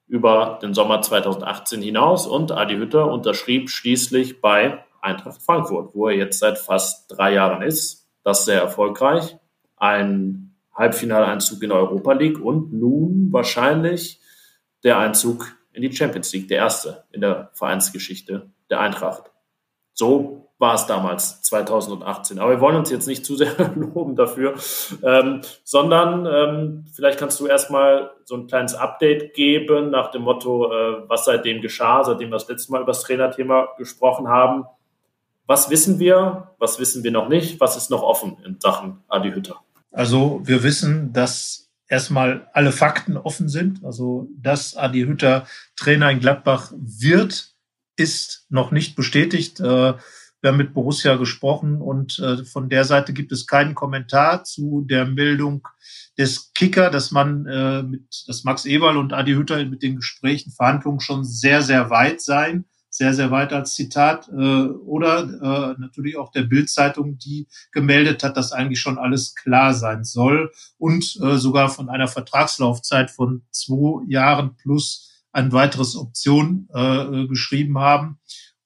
über 0.07 0.61
den 0.63 0.73
Sommer 0.73 1.03
2018 1.03 1.83
hinaus 1.83 2.29
und 2.29 2.53
Adi 2.53 2.77
Hütter 2.77 3.11
unterschrieb 3.11 3.71
schließlich 3.71 4.41
bei 4.41 4.85
Eintracht 5.01 5.43
Frankfurt, 5.43 5.97
wo 5.97 6.07
er 6.07 6.17
jetzt 6.17 6.39
seit 6.39 6.57
fast 6.57 7.11
drei 7.11 7.35
Jahren 7.35 7.63
ist. 7.63 8.09
Das 8.23 8.45
sehr 8.45 8.61
erfolgreich. 8.61 9.37
Ein 9.77 10.55
Halbfinaleinzug 10.73 11.61
in 11.65 11.73
Europa 11.73 12.13
League 12.13 12.41
und 12.41 12.73
nun 12.73 13.33
wahrscheinlich 13.33 14.21
der 14.85 14.99
Einzug 14.99 15.57
in 15.73 15.83
die 15.83 15.93
Champions 15.93 16.33
League, 16.33 16.47
der 16.47 16.59
erste 16.59 17.05
in 17.11 17.23
der 17.23 17.51
Vereinsgeschichte 17.55 18.53
der 18.71 18.79
Eintracht. 18.79 19.33
So 19.93 20.50
war 20.61 20.75
es 20.75 20.87
damals, 20.87 21.41
2018. 21.43 22.39
Aber 22.39 22.51
wir 22.51 22.61
wollen 22.61 22.77
uns 22.77 22.91
jetzt 22.91 23.09
nicht 23.09 23.25
zu 23.25 23.35
sehr 23.35 23.57
loben 23.75 24.15
dafür, 24.15 24.55
ähm, 25.03 25.41
sondern 25.65 26.27
ähm, 26.27 26.85
vielleicht 26.93 27.19
kannst 27.19 27.41
du 27.41 27.47
erstmal 27.47 28.11
so 28.25 28.37
ein 28.37 28.47
kleines 28.47 28.75
Update 28.75 29.33
geben 29.35 29.91
nach 29.91 30.11
dem 30.11 30.23
Motto, 30.23 30.71
äh, 30.71 31.09
was 31.09 31.25
seitdem 31.25 31.63
geschah, 31.63 32.05
seitdem 32.05 32.29
wir 32.29 32.37
das 32.37 32.47
letzte 32.47 32.73
Mal 32.73 32.83
über 32.83 32.93
das 32.93 33.03
Trainerthema 33.03 33.69
gesprochen 33.79 34.29
haben. 34.29 34.67
Was 35.47 35.71
wissen 35.71 35.99
wir, 35.99 36.51
was 36.59 36.79
wissen 36.79 37.03
wir 37.03 37.11
noch 37.11 37.29
nicht, 37.29 37.59
was 37.59 37.77
ist 37.79 37.91
noch 37.91 38.03
offen 38.03 38.37
in 38.45 38.61
Sachen 38.61 39.03
Adi 39.09 39.33
Hütter? 39.33 39.57
Also 39.91 40.43
wir 40.45 40.63
wissen, 40.63 41.15
dass 41.15 41.71
erstmal 41.89 42.49
alle 42.53 42.71
Fakten 42.71 43.17
offen 43.17 43.49
sind. 43.49 43.83
Also 43.83 44.29
dass 44.37 44.77
Adi 44.77 45.07
Hütter 45.07 45.47
Trainer 45.75 46.11
in 46.11 46.21
Gladbach 46.21 46.71
wird, 46.77 47.55
ist 47.97 48.47
noch 48.51 48.71
nicht 48.71 48.95
bestätigt. 48.95 49.59
Äh, 49.59 49.95
wir 50.41 50.51
haben 50.51 50.57
mit 50.57 50.73
Borussia 50.73 51.17
gesprochen 51.17 51.81
und 51.81 52.19
äh, 52.19 52.45
von 52.45 52.69
der 52.69 52.85
Seite 52.85 53.13
gibt 53.13 53.33
es 53.33 53.47
keinen 53.47 53.75
Kommentar 53.75 54.45
zu 54.45 54.85
der 54.89 55.05
Meldung 55.05 55.67
des 56.17 56.53
Kicker, 56.55 56.91
dass 56.91 57.11
man 57.11 57.47
äh, 57.47 57.83
mit, 57.83 58.25
dass 58.27 58.45
Max 58.45 58.65
Eberl 58.65 58.97
und 58.97 59.13
Adi 59.13 59.33
Hütter 59.33 59.65
mit 59.67 59.83
den 59.83 59.97
Gesprächen, 59.97 60.53
Verhandlungen 60.53 61.01
schon 61.01 61.25
sehr, 61.25 61.63
sehr 61.63 61.91
weit 61.91 62.21
seien. 62.21 62.65
Sehr, 62.93 63.15
sehr 63.15 63.31
weit 63.31 63.53
als 63.53 63.75
Zitat. 63.75 64.29
Äh, 64.29 64.33
oder 64.35 65.23
äh, 65.23 65.81
natürlich 65.81 66.17
auch 66.17 66.33
der 66.33 66.43
Bildzeitung, 66.43 67.19
die 67.19 67.47
gemeldet 67.71 68.25
hat, 68.25 68.37
dass 68.37 68.51
eigentlich 68.51 68.81
schon 68.81 68.99
alles 68.99 69.37
klar 69.37 69.75
sein 69.75 70.03
soll 70.03 70.51
und 70.77 71.17
äh, 71.23 71.37
sogar 71.37 71.69
von 71.69 71.89
einer 71.89 72.09
Vertragslaufzeit 72.09 73.13
von 73.13 73.43
zwei 73.53 74.05
Jahren 74.09 74.57
plus 74.57 75.11
ein 75.33 75.53
weiteres 75.53 75.95
Option 75.95 76.69
äh, 76.75 77.29
geschrieben 77.29 77.79
haben. 77.79 78.19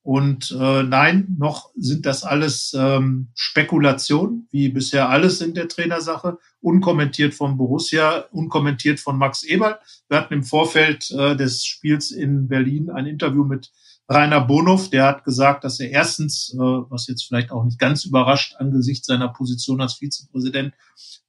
Und 0.04 0.50
äh, 0.50 0.82
nein, 0.82 1.34
noch 1.38 1.70
sind 1.76 2.04
das 2.04 2.24
alles 2.24 2.76
ähm, 2.78 3.28
Spekulationen, 3.34 4.46
wie 4.50 4.68
bisher 4.68 5.08
alles 5.08 5.40
in 5.40 5.54
der 5.54 5.66
Trainersache, 5.66 6.36
unkommentiert 6.60 7.32
von 7.32 7.56
Borussia, 7.56 8.26
unkommentiert 8.30 9.00
von 9.00 9.16
Max 9.16 9.44
Eberl. 9.44 9.78
Wir 10.08 10.18
hatten 10.18 10.34
im 10.34 10.42
Vorfeld 10.44 11.10
äh, 11.10 11.34
des 11.36 11.64
Spiels 11.64 12.10
in 12.10 12.48
Berlin 12.48 12.90
ein 12.90 13.06
Interview 13.06 13.44
mit 13.44 13.72
Rainer 14.06 14.42
Bonhoff, 14.42 14.90
der 14.90 15.06
hat 15.06 15.24
gesagt, 15.24 15.64
dass 15.64 15.80
er 15.80 15.90
erstens, 15.90 16.52
äh, 16.54 16.58
was 16.58 17.06
jetzt 17.06 17.24
vielleicht 17.24 17.50
auch 17.50 17.64
nicht 17.64 17.78
ganz 17.78 18.04
überrascht 18.04 18.56
angesichts 18.58 19.06
seiner 19.06 19.28
Position 19.30 19.80
als 19.80 19.94
Vizepräsident, 19.94 20.74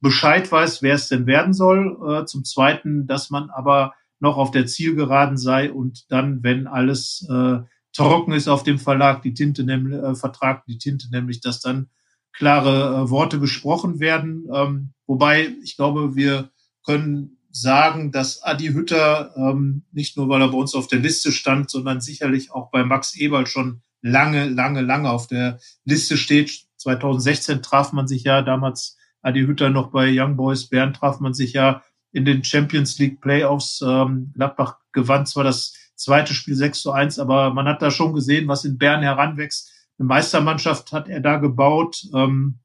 Bescheid 0.02 0.52
weiß, 0.52 0.82
wer 0.82 0.96
es 0.96 1.08
denn 1.08 1.28
werden 1.28 1.54
soll. 1.54 1.98
Äh, 2.06 2.26
zum 2.26 2.44
Zweiten, 2.44 3.08
dass 3.08 3.30
man 3.30 3.50
aber 3.52 3.94
noch 4.20 4.36
auf 4.36 4.52
der 4.52 4.66
Zielgeraden 4.66 5.38
sei 5.38 5.72
und 5.72 6.12
dann, 6.12 6.44
wenn 6.44 6.68
alles 6.68 7.26
äh, 7.30 7.60
trocken 7.96 8.34
ist 8.34 8.48
auf 8.48 8.64
dem 8.64 8.78
Verlag, 8.78 9.22
die 9.22 9.34
Tinte 9.34 9.64
nämlich, 9.64 9.98
äh, 9.98 10.16
Vertrag, 10.16 10.66
die 10.66 10.78
Tinte 10.78 11.10
nämlich, 11.12 11.42
dass 11.42 11.62
dann 11.62 11.90
klare 12.34 13.04
äh, 13.06 13.10
Worte 13.10 13.40
gesprochen 13.40 14.00
werden. 14.00 14.48
Ähm, 14.54 14.94
wobei 15.08 15.54
ich 15.64 15.78
glaube, 15.78 16.16
wir 16.16 16.50
können 16.86 17.38
sagen, 17.50 18.12
dass 18.12 18.44
Adi 18.44 18.68
Hütter 18.68 19.34
ähm, 19.38 19.84
nicht 19.94 20.18
nur, 20.18 20.28
weil 20.28 20.42
er 20.42 20.50
bei 20.50 20.58
uns 20.58 20.76
auf 20.76 20.88
der 20.88 21.00
Liste 21.00 21.32
stand, 21.32 21.70
sondern 21.70 22.02
sicherlich 22.02 22.52
auch 22.52 22.70
bei 22.70 22.84
Max 22.84 23.16
Eberl 23.16 23.48
schon 23.48 23.82
lange, 24.02 24.50
lange, 24.50 24.82
lange 24.82 25.10
auf 25.10 25.28
der 25.28 25.60
Liste 25.86 26.18
steht. 26.18 26.66
2016 26.78 27.64
traf 27.64 27.94
man 27.94 28.08
sich 28.08 28.26
ja 28.26 28.42
damals 28.42 28.98
Adi 29.22 29.42
Hütter 29.46 29.70
noch 29.70 29.92
bei 29.92 30.12
Young 30.12 30.36
Boys 30.36 30.68
Bern 30.68 30.94
traf 30.94 31.20
man 31.20 31.34
sich 31.34 31.54
ja 31.54 31.82
in 32.12 32.26
den 32.26 32.44
Champions 32.44 33.00
League 33.00 33.22
Playoffs. 33.22 33.82
Ähm, 33.82 34.32
Gladbach 34.36 34.78
gewann 34.92 35.26
zwar 35.26 35.46
das 35.46 35.74
zweite 35.96 36.34
Spiel 36.34 36.56
6 36.56 36.82
zu 36.82 36.92
1, 36.92 37.20
aber 37.20 37.54
man 37.54 37.68
hat 37.68 37.82
da 37.82 37.92
schon 37.92 38.14
gesehen, 38.14 38.48
was 38.48 38.66
in 38.66 38.78
Bern 38.78 39.02
heranwächst. 39.02 39.72
Eine 39.98 40.08
Meistermannschaft 40.08 40.92
hat 40.92 41.08
er 41.08 41.22
da 41.22 41.38
gebaut. 41.38 42.06
Ähm, 42.14 42.60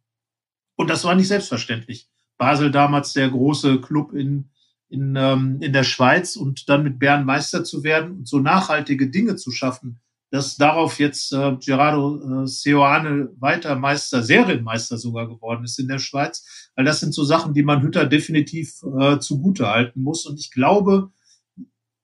und 0.76 0.90
das 0.90 1.04
war 1.04 1.14
nicht 1.14 1.28
selbstverständlich. 1.28 2.08
Basel 2.38 2.70
damals 2.70 3.12
der 3.12 3.28
große 3.28 3.80
Club 3.80 4.12
in, 4.12 4.50
in, 4.88 5.14
ähm, 5.16 5.58
in 5.60 5.72
der 5.72 5.84
Schweiz 5.84 6.36
und 6.36 6.68
dann 6.68 6.82
mit 6.82 6.98
Bern 6.98 7.24
Meister 7.24 7.64
zu 7.64 7.84
werden 7.84 8.12
und 8.12 8.28
so 8.28 8.38
nachhaltige 8.38 9.10
Dinge 9.10 9.36
zu 9.36 9.50
schaffen, 9.50 10.00
dass 10.30 10.56
darauf 10.56 10.98
jetzt 10.98 11.32
äh, 11.32 11.56
Gerardo 11.56 12.44
äh, 12.44 12.46
Seoane 12.46 13.30
weiter 13.38 13.76
Meister, 13.76 14.22
Serienmeister 14.22 14.96
sogar 14.96 15.28
geworden 15.28 15.64
ist 15.64 15.78
in 15.78 15.88
der 15.88 15.98
Schweiz. 15.98 16.70
Weil 16.76 16.84
das 16.84 17.00
sind 17.00 17.12
so 17.12 17.24
Sachen, 17.24 17.52
die 17.52 17.62
man 17.62 17.82
Hütter 17.82 18.06
definitiv 18.06 18.82
äh, 18.98 19.18
zugute 19.18 19.66
halten 19.66 20.02
muss. 20.02 20.26
Und 20.26 20.40
ich 20.40 20.50
glaube, 20.50 21.10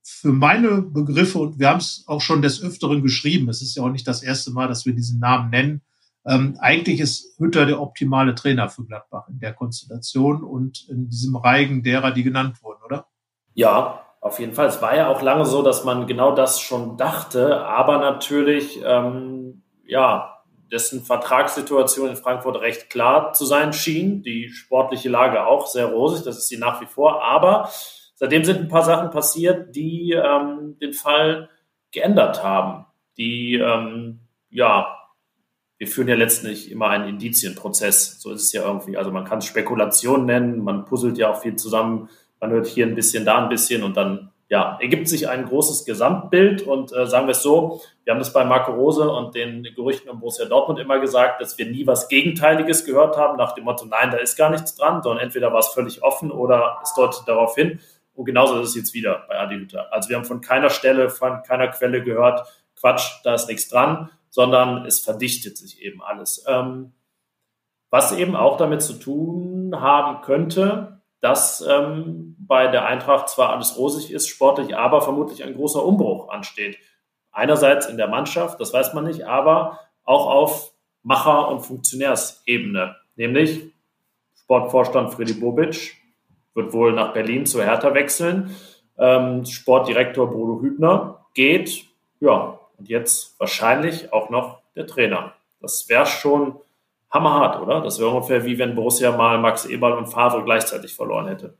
für 0.09 0.33
meine 0.33 0.83
Begriffe, 0.83 1.39
und 1.39 1.59
wir 1.59 1.69
haben 1.69 1.81
es 1.81 2.05
auch 2.07 2.21
schon 2.21 2.41
des 2.41 2.63
Öfteren 2.63 3.03
geschrieben, 3.03 3.49
es 3.49 3.61
ist 3.61 3.77
ja 3.77 3.83
auch 3.83 3.91
nicht 3.91 4.07
das 4.07 4.23
erste 4.23 4.53
Mal, 4.53 4.69
dass 4.69 4.87
wir 4.87 4.95
diesen 4.95 5.19
Namen 5.19 5.51
nennen, 5.51 5.83
ähm, 6.25 6.57
eigentlich 6.61 7.01
ist 7.01 7.39
Hütter 7.39 7.67
der 7.67 7.81
optimale 7.81 8.35
Trainer 8.35 8.69
für 8.69 8.85
Gladbach 8.85 9.29
in 9.29 9.39
der 9.41 9.53
Konstellation 9.53 10.43
und 10.45 10.89
in 10.89 11.09
diesem 11.09 11.37
Reigen 11.37 11.83
derer, 11.83 12.13
die 12.13 12.23
genannt 12.23 12.63
wurden, 12.63 12.83
oder? 12.85 13.07
Ja, 13.55 14.03
auf 14.21 14.39
jeden 14.39 14.53
Fall. 14.53 14.67
Es 14.67 14.83
war 14.83 14.97
ja 14.97 15.09
auch 15.09 15.23
lange 15.23 15.45
so, 15.45 15.63
dass 15.63 15.85
man 15.85 16.07
genau 16.07 16.35
das 16.35 16.61
schon 16.61 16.97
dachte, 16.97 17.65
aber 17.65 17.99
natürlich, 17.99 18.81
ähm, 18.85 19.63
ja, 19.87 20.43
dessen 20.71 21.05
Vertragssituation 21.05 22.11
in 22.11 22.17
Frankfurt 22.17 22.61
recht 22.61 22.91
klar 22.91 23.33
zu 23.33 23.45
sein 23.47 23.73
schien. 23.73 24.23
Die 24.23 24.51
sportliche 24.51 25.09
Lage 25.09 25.47
auch 25.47 25.67
sehr 25.67 25.87
rosig, 25.87 26.25
das 26.25 26.39
ist 26.39 26.49
sie 26.49 26.59
nach 26.59 26.81
wie 26.81 26.87
vor, 26.87 27.23
aber 27.23 27.71
Seitdem 28.19 28.45
sind 28.45 28.61
ein 28.61 28.69
paar 28.69 28.83
Sachen 28.83 29.11
passiert, 29.11 29.77
die 29.77 30.13
ähm, 30.13 30.77
den 30.81 30.95
Fall 30.95 31.51
geändert 31.93 32.43
haben. 32.43 32.87
Die, 33.19 33.55
ähm, 33.55 34.21
ja, 34.51 34.97
wir 35.77 35.87
führen 35.87 36.09
ja 36.09 36.15
letztlich 36.15 36.71
immer 36.71 36.89
einen 36.89 37.09
Indizienprozess. 37.09 38.21
So 38.21 38.33
ist 38.33 38.43
es 38.43 38.53
ja 38.53 38.67
irgendwie. 38.67 38.97
Also 38.97 39.11
man 39.11 39.25
kann 39.25 39.39
es 39.39 39.45
Spekulation 39.45 40.25
nennen, 40.25 40.65
man 40.65 40.87
puzzelt 40.87 41.19
ja 41.19 41.31
auch 41.31 41.41
viel 41.43 41.57
zusammen. 41.57 42.09
Man 42.41 42.51
hört 42.51 42.67
hier 42.67 42.87
ein 42.87 42.95
bisschen, 42.95 43.27
da 43.27 43.43
ein 43.43 43.51
bisschen 43.51 43.83
und 43.83 43.97
dann 43.97 44.33
ja, 44.49 44.79
ergibt 44.81 45.09
sich 45.09 45.29
ein 45.29 45.47
großes 45.47 45.85
Gesamtbild 45.85 46.63
und 46.63 46.95
äh, 46.95 47.07
sagen 47.07 47.27
wir 47.27 47.33
es 47.33 47.43
so, 47.43 47.81
wir 48.05 48.13
haben 48.13 48.21
das 48.21 48.33
bei 48.33 48.45
Marco 48.45 48.73
Rose 48.73 49.11
und 49.11 49.35
den 49.35 49.65
Gerüchten 49.75 50.09
um 50.09 50.21
Borussia 50.21 50.45
Dortmund 50.45 50.79
immer 50.79 51.01
gesagt, 51.01 51.41
dass 51.41 51.59
wir 51.59 51.67
nie 51.67 51.85
was 51.87 52.09
Gegenteiliges 52.09 52.85
gehört 52.85 53.17
haben, 53.17 53.37
nach 53.37 53.55
dem 53.57 53.65
Motto, 53.65 53.87
nein, 53.87 54.13
da 54.13 54.19
ist 54.19 54.37
gar 54.37 54.51
nichts 54.51 54.77
dran, 54.77 55.03
sondern 55.03 55.25
entweder 55.25 55.53
war 55.53 55.59
es 55.59 55.69
völlig 55.69 56.05
offen 56.05 56.31
oder 56.31 56.79
es 56.83 56.95
deutet 56.95 57.27
darauf 57.27 57.57
hin. 57.57 57.81
Und 58.17 58.25
genauso 58.25 58.61
ist 58.61 58.71
es 58.71 58.75
jetzt 58.75 58.95
wieder 58.95 59.25
bei 59.29 59.39
Adi 59.39 59.57
Hütter. 59.57 59.93
Also 59.93 60.09
wir 60.09 60.17
haben 60.17 60.25
von 60.25 60.41
keiner 60.41 60.71
Stelle, 60.71 61.11
von 61.11 61.43
keiner 61.43 61.69
Quelle 61.69 62.03
gehört, 62.03 62.47
Quatsch, 62.75 63.21
da 63.25 63.35
ist 63.35 63.49
nichts 63.49 63.69
dran, 63.69 64.11
sondern 64.31 64.85
es 64.85 65.01
verdichtet 65.01 65.57
sich 65.57 65.81
eben 65.83 66.03
alles. 66.03 66.45
Ähm, 66.49 66.93
was 67.91 68.13
eben 68.13 68.37
auch 68.37 68.57
damit 68.57 68.83
zu 68.83 68.95
tun 68.95 69.75
haben 69.81 70.23
könnte, 70.23 71.01
dass 71.21 71.65
ähm, 71.67 72.37
bei 72.39 72.67
der 72.67 72.85
Eintracht 72.87 73.29
zwar 73.29 73.51
alles 73.51 73.77
rosig 73.79 74.11
ist, 74.11 74.29
sportlich, 74.29 74.77
aber 74.77 75.01
vermutlich 75.01 75.45
ein 75.45 75.55
großer 75.55 75.85
Umbruch 75.85 76.29
ansteht. 76.29 76.79
Einerseits 77.33 77.87
in 77.87 77.97
der 77.97 78.09
Mannschaft, 78.09 78.61
das 78.61 78.73
weiß 78.73 78.95
man 78.95 79.05
nicht, 79.05 79.27
aber 79.27 79.81
auch 80.05 80.27
auf 80.27 80.73
Macher- 81.03 81.49
und 81.49 81.61
Funktionärsebene. 81.61 82.97
Nämlich 83.17 83.73
Sportvorstand 84.43 85.15
Freddy 85.15 85.35
Bobic 85.35 85.97
wird 86.57 86.73
wohl 86.73 86.93
nach 86.93 87.13
Berlin 87.13 87.47
zu 87.47 87.63
Hertha 87.63 87.95
wechseln. 87.95 88.57
Ähm, 88.99 89.45
Sportdirektor 89.45 90.31
Bruno 90.31 90.61
Hübner 90.63 91.27
geht. 91.35 91.85
Ja, 92.21 92.59
und 92.79 92.89
jetzt 92.89 93.39
wahrscheinlich 93.39 94.13
auch 94.13 94.31
noch 94.31 94.63
der 94.75 94.87
Trainer. 94.87 95.35
Das 95.61 95.89
wäre 95.89 96.07
schon 96.07 96.57
hammerhart, 97.11 97.61
oder? 97.61 97.83
Das 97.83 97.99
wäre 97.99 98.11
ungefähr 98.11 98.45
wie 98.45 98.59
wenn 98.59 98.75
Borussia 98.75 99.17
mal 99.17 99.39
Max 99.39 99.67
Eberl 99.67 99.93
und 99.93 100.07
Favre 100.07 100.43
gleichzeitig 100.45 100.95
verloren 100.95 101.29
hätte. 101.29 101.55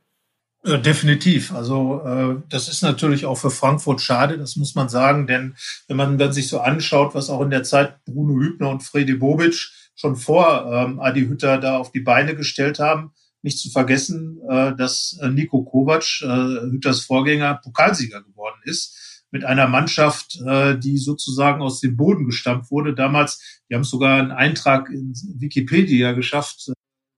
Definitiv. 0.63 1.53
Also 1.53 2.01
äh, 2.03 2.41
das 2.49 2.67
ist 2.67 2.81
natürlich 2.81 3.25
auch 3.25 3.37
für 3.37 3.51
Frankfurt 3.51 4.01
schade, 4.01 4.37
das 4.37 4.55
muss 4.55 4.75
man 4.75 4.89
sagen, 4.89 5.27
denn 5.27 5.55
wenn 5.87 5.97
man 5.97 6.17
dann 6.17 6.33
sich 6.33 6.49
so 6.49 6.59
anschaut, 6.59 7.15
was 7.15 7.29
auch 7.29 7.41
in 7.41 7.51
der 7.51 7.63
Zeit 7.63 8.03
Bruno 8.05 8.41
Hübner 8.41 8.69
und 8.69 8.83
Fredi 8.83 9.13
Bobic 9.13 9.69
schon 9.95 10.15
vor 10.15 10.65
ähm, 10.69 10.99
Adi 10.99 11.21
Hütter 11.27 11.57
da 11.57 11.77
auf 11.77 11.91
die 11.91 12.01
Beine 12.01 12.35
gestellt 12.35 12.79
haben, 12.79 13.13
nicht 13.47 13.59
zu 13.59 13.69
vergessen, 13.69 14.39
äh, 14.49 14.75
dass 14.75 15.17
äh, 15.21 15.29
Nico 15.29 15.63
Kovac, 15.63 16.21
äh, 16.21 16.71
Hütters 16.71 17.01
Vorgänger, 17.01 17.55
Pokalsieger 17.63 18.21
geworden 18.21 18.59
ist 18.63 19.23
mit 19.31 19.45
einer 19.45 19.67
Mannschaft, 19.67 20.39
äh, 20.45 20.77
die 20.77 20.97
sozusagen 20.97 21.61
aus 21.61 21.79
dem 21.79 21.95
Boden 21.95 22.25
gestampft 22.25 22.71
wurde. 22.71 22.93
Damals, 22.93 23.61
die 23.69 23.75
haben 23.75 23.83
sogar 23.83 24.19
einen 24.19 24.31
Eintrag 24.31 24.89
in 24.89 25.13
Wikipedia 25.39 26.11
geschafft, 26.11 26.67
äh, 26.67 26.73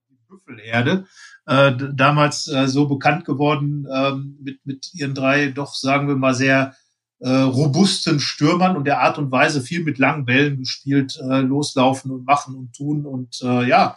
die 0.08 0.18
Büffelherde. 0.28 1.06
Äh, 1.46 1.72
damals 1.94 2.46
äh, 2.46 2.68
so 2.68 2.86
bekannt 2.86 3.24
geworden 3.24 3.86
äh, 3.92 4.12
mit, 4.14 4.64
mit 4.64 4.94
ihren 4.94 5.14
drei 5.14 5.50
doch, 5.50 5.74
sagen 5.74 6.06
wir 6.06 6.16
mal, 6.16 6.34
sehr 6.34 6.74
äh, 7.20 7.30
robusten 7.30 8.18
Stürmern 8.18 8.76
und 8.76 8.84
der 8.84 9.00
Art 9.00 9.18
und 9.18 9.30
Weise 9.30 9.60
viel 9.60 9.84
mit 9.84 9.98
langen 9.98 10.24
Bällen 10.24 10.58
gespielt, 10.58 11.18
äh, 11.22 11.40
loslaufen 11.40 12.10
und 12.10 12.26
machen 12.26 12.54
und 12.54 12.74
tun. 12.74 13.06
Und 13.06 13.40
äh, 13.42 13.68
ja, 13.68 13.96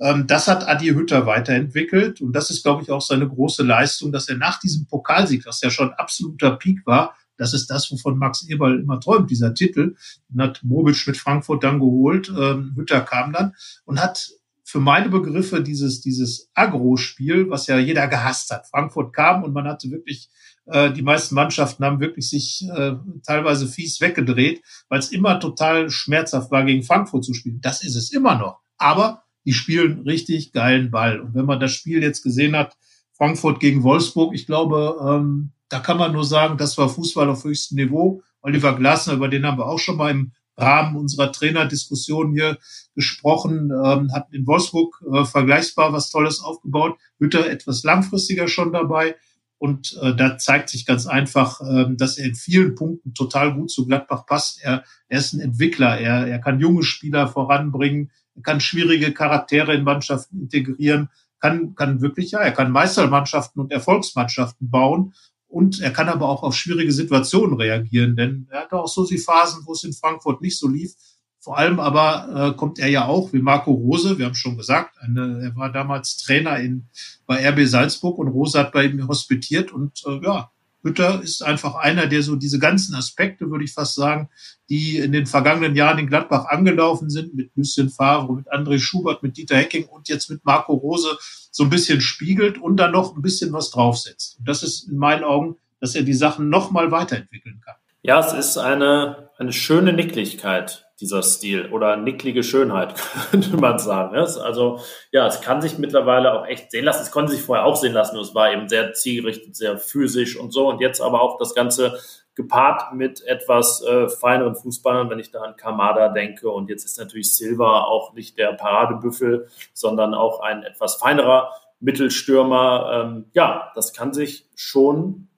ähm, 0.00 0.26
das 0.26 0.48
hat 0.48 0.68
Adi 0.68 0.88
Hütter 0.88 1.26
weiterentwickelt. 1.26 2.20
Und 2.20 2.32
das 2.32 2.50
ist, 2.50 2.62
glaube 2.62 2.82
ich, 2.82 2.90
auch 2.90 3.02
seine 3.02 3.26
große 3.26 3.62
Leistung, 3.62 4.12
dass 4.12 4.28
er 4.28 4.36
nach 4.36 4.60
diesem 4.60 4.86
Pokalsieg, 4.86 5.46
was 5.46 5.60
ja 5.62 5.70
schon 5.70 5.92
absoluter 5.94 6.52
Peak 6.52 6.86
war, 6.86 7.14
das 7.38 7.54
ist 7.54 7.68
das, 7.68 7.90
wovon 7.90 8.18
Max 8.18 8.46
Eberl 8.48 8.80
immer 8.80 9.00
träumt, 9.00 9.30
dieser 9.30 9.54
Titel. 9.54 9.94
Den 10.28 10.42
hat 10.42 10.60
Mobic 10.64 11.06
mit 11.06 11.16
Frankfurt 11.16 11.62
dann 11.64 11.78
geholt. 11.78 12.28
Ähm, 12.28 12.74
Hütter 12.76 13.00
kam 13.00 13.32
dann 13.32 13.54
und 13.84 14.02
hat 14.02 14.28
für 14.64 14.80
meine 14.80 15.08
Begriffe 15.08 15.62
dieses, 15.62 16.02
dieses 16.02 16.50
Agro-Spiel, 16.52 17.48
was 17.48 17.68
ja 17.68 17.78
jeder 17.78 18.06
gehasst 18.08 18.50
hat. 18.50 18.66
Frankfurt 18.66 19.14
kam 19.14 19.42
und 19.42 19.54
man 19.54 19.66
hatte 19.66 19.90
wirklich, 19.90 20.28
äh, 20.70 20.92
die 20.92 21.02
meisten 21.02 21.34
Mannschaften 21.34 21.84
haben 21.84 22.00
wirklich 22.00 22.28
sich 22.28 22.66
äh, 22.74 22.94
teilweise 23.26 23.66
fies 23.66 24.00
weggedreht, 24.00 24.62
weil 24.88 24.98
es 24.98 25.10
immer 25.10 25.40
total 25.40 25.90
schmerzhaft 25.90 26.50
war, 26.50 26.64
gegen 26.64 26.82
Frankfurt 26.82 27.24
zu 27.24 27.34
spielen. 27.34 27.60
Das 27.60 27.82
ist 27.82 27.96
es 27.96 28.12
immer 28.12 28.36
noch. 28.36 28.60
Aber 28.76 29.22
die 29.44 29.52
spielen 29.52 30.02
richtig 30.02 30.52
geilen 30.52 30.90
Ball. 30.90 31.20
Und 31.20 31.34
wenn 31.34 31.46
man 31.46 31.60
das 31.60 31.72
Spiel 31.72 32.02
jetzt 32.02 32.22
gesehen 32.22 32.56
hat, 32.56 32.76
Frankfurt 33.12 33.60
gegen 33.60 33.82
Wolfsburg, 33.82 34.34
ich 34.34 34.46
glaube, 34.46 34.96
ähm, 35.02 35.52
da 35.68 35.80
kann 35.80 35.98
man 35.98 36.12
nur 36.12 36.24
sagen, 36.24 36.56
das 36.56 36.78
war 36.78 36.88
Fußball 36.88 37.28
auf 37.28 37.44
höchstem 37.44 37.76
Niveau. 37.76 38.22
Oliver 38.42 38.76
Glasner, 38.76 39.14
über 39.14 39.28
den 39.28 39.44
haben 39.44 39.58
wir 39.58 39.66
auch 39.66 39.78
schon 39.78 39.96
mal 39.96 40.10
im 40.10 40.32
Rahmen 40.56 40.96
unserer 40.96 41.32
Trainerdiskussion 41.32 42.32
hier 42.32 42.58
gesprochen, 42.94 43.70
ähm, 43.70 44.12
hat 44.12 44.32
in 44.32 44.46
Wolfsburg 44.46 45.02
äh, 45.12 45.24
vergleichbar 45.24 45.92
was 45.92 46.10
Tolles 46.10 46.40
aufgebaut, 46.40 46.98
Hütter 47.18 47.48
etwas 47.48 47.84
langfristiger 47.84 48.48
schon 48.48 48.72
dabei. 48.72 49.16
Und 49.58 49.98
äh, 50.00 50.14
da 50.14 50.38
zeigt 50.38 50.68
sich 50.68 50.86
ganz 50.86 51.06
einfach, 51.06 51.60
äh, 51.60 51.86
dass 51.96 52.16
er 52.16 52.26
in 52.26 52.34
vielen 52.36 52.74
Punkten 52.76 53.12
total 53.14 53.54
gut 53.54 53.70
zu 53.70 53.86
Gladbach 53.86 54.24
passt. 54.24 54.62
Er, 54.62 54.84
er 55.08 55.18
ist 55.18 55.32
ein 55.32 55.40
Entwickler, 55.40 55.98
er, 55.98 56.26
er 56.28 56.38
kann 56.38 56.60
junge 56.60 56.84
Spieler 56.84 57.26
voranbringen, 57.26 58.10
er 58.36 58.42
kann 58.42 58.60
schwierige 58.60 59.12
Charaktere 59.12 59.74
in 59.74 59.82
Mannschaften 59.82 60.40
integrieren, 60.40 61.08
kann, 61.40 61.74
kann 61.74 62.00
wirklich, 62.00 62.30
ja, 62.30 62.40
er 62.40 62.52
kann 62.52 62.70
Meistermannschaften 62.70 63.60
und 63.60 63.72
Erfolgsmannschaften 63.72 64.70
bauen 64.70 65.12
und 65.48 65.80
er 65.80 65.92
kann 65.92 66.08
aber 66.08 66.28
auch 66.28 66.42
auf 66.42 66.54
schwierige 66.54 66.92
Situationen 66.92 67.56
reagieren, 67.56 68.16
denn 68.16 68.46
er 68.50 68.60
hatte 68.60 68.78
auch 68.78 68.88
so 68.88 69.06
die 69.06 69.18
Phasen, 69.18 69.62
wo 69.66 69.72
es 69.72 69.82
in 69.82 69.92
Frankfurt 69.92 70.40
nicht 70.40 70.58
so 70.58 70.68
lief. 70.68 70.94
Vor 71.40 71.56
allem 71.56 71.78
aber 71.80 72.50
äh, 72.52 72.56
kommt 72.56 72.78
er 72.78 72.88
ja 72.88 73.06
auch, 73.06 73.32
wie 73.32 73.40
Marco 73.40 73.70
Rose, 73.72 74.18
wir 74.18 74.26
haben 74.26 74.34
schon 74.34 74.56
gesagt, 74.56 74.96
eine, 75.00 75.40
er 75.42 75.56
war 75.56 75.70
damals 75.70 76.16
Trainer 76.18 76.58
in, 76.58 76.88
bei 77.26 77.48
RB 77.48 77.66
Salzburg 77.66 78.18
und 78.18 78.28
Rose 78.28 78.58
hat 78.58 78.72
bei 78.72 78.84
ihm 78.84 79.06
hospitiert 79.06 79.72
und 79.72 80.02
äh, 80.06 80.20
ja, 80.24 80.50
Hütter 80.82 81.20
ist 81.22 81.42
einfach 81.42 81.74
einer, 81.74 82.06
der 82.06 82.22
so 82.22 82.36
diese 82.36 82.58
ganzen 82.58 82.94
Aspekte, 82.94 83.50
würde 83.50 83.64
ich 83.64 83.72
fast 83.72 83.94
sagen, 83.94 84.28
die 84.68 84.96
in 84.96 85.12
den 85.12 85.26
vergangenen 85.26 85.74
Jahren 85.74 85.98
in 85.98 86.06
Gladbach 86.06 86.46
angelaufen 86.46 87.10
sind, 87.10 87.34
mit 87.34 87.50
Lucien 87.56 87.90
Favre, 87.90 88.32
mit 88.34 88.52
André 88.52 88.78
Schubert, 88.78 89.22
mit 89.22 89.36
Dieter 89.36 89.56
Hecking 89.56 89.86
und 89.86 90.08
jetzt 90.08 90.30
mit 90.30 90.44
Marco 90.44 90.74
Rose 90.74 91.18
so 91.50 91.64
ein 91.64 91.70
bisschen 91.70 92.00
spiegelt 92.00 92.58
und 92.58 92.76
dann 92.76 92.92
noch 92.92 93.16
ein 93.16 93.22
bisschen 93.22 93.52
was 93.52 93.70
draufsetzt. 93.70 94.38
Und 94.38 94.48
das 94.48 94.62
ist 94.62 94.88
in 94.88 94.98
meinen 94.98 95.24
Augen, 95.24 95.56
dass 95.80 95.94
er 95.94 96.02
die 96.02 96.14
Sachen 96.14 96.48
noch 96.48 96.70
mal 96.70 96.90
weiterentwickeln 96.90 97.60
kann. 97.64 97.74
Ja, 98.02 98.20
es 98.20 98.32
ist 98.32 98.58
eine, 98.58 99.30
eine 99.38 99.52
schöne 99.52 99.92
Nicklichkeit, 99.92 100.87
dieser 101.00 101.22
Stil 101.22 101.70
oder 101.72 101.96
nicklige 101.96 102.42
Schönheit, 102.42 102.94
könnte 103.30 103.56
man 103.56 103.78
sagen. 103.78 104.16
Also 104.16 104.80
ja, 105.12 105.26
es 105.26 105.40
kann 105.40 105.62
sich 105.62 105.78
mittlerweile 105.78 106.32
auch 106.32 106.46
echt 106.46 106.70
sehen 106.70 106.84
lassen. 106.84 107.02
Es 107.02 107.10
konnte 107.10 107.32
sich 107.32 107.42
vorher 107.42 107.64
auch 107.64 107.76
sehen 107.76 107.92
lassen. 107.92 108.18
Es 108.18 108.34
war 108.34 108.52
eben 108.52 108.68
sehr 108.68 108.92
zielgerichtet, 108.92 109.56
sehr 109.56 109.78
physisch 109.78 110.36
und 110.36 110.52
so. 110.52 110.68
Und 110.68 110.80
jetzt 110.80 111.00
aber 111.00 111.20
auch 111.20 111.38
das 111.38 111.54
Ganze 111.54 111.98
gepaart 112.34 112.94
mit 112.94 113.24
etwas 113.26 113.82
äh, 113.82 114.08
feineren 114.08 114.54
Fußballern, 114.54 115.10
wenn 115.10 115.18
ich 115.18 115.30
da 115.30 115.42
an 115.42 115.56
Kamada 115.56 116.08
denke. 116.08 116.50
Und 116.50 116.68
jetzt 116.68 116.84
ist 116.84 116.98
natürlich 116.98 117.36
Silva 117.36 117.82
auch 117.82 118.12
nicht 118.14 118.38
der 118.38 118.52
Paradebüffel, 118.52 119.48
sondern 119.74 120.14
auch 120.14 120.40
ein 120.40 120.62
etwas 120.62 120.96
feinerer 120.96 121.52
Mittelstürmer. 121.80 122.90
Ähm, 122.92 123.26
ja, 123.34 123.72
das 123.74 123.92
kann 123.92 124.12
sich 124.14 124.48
schon 124.54 125.28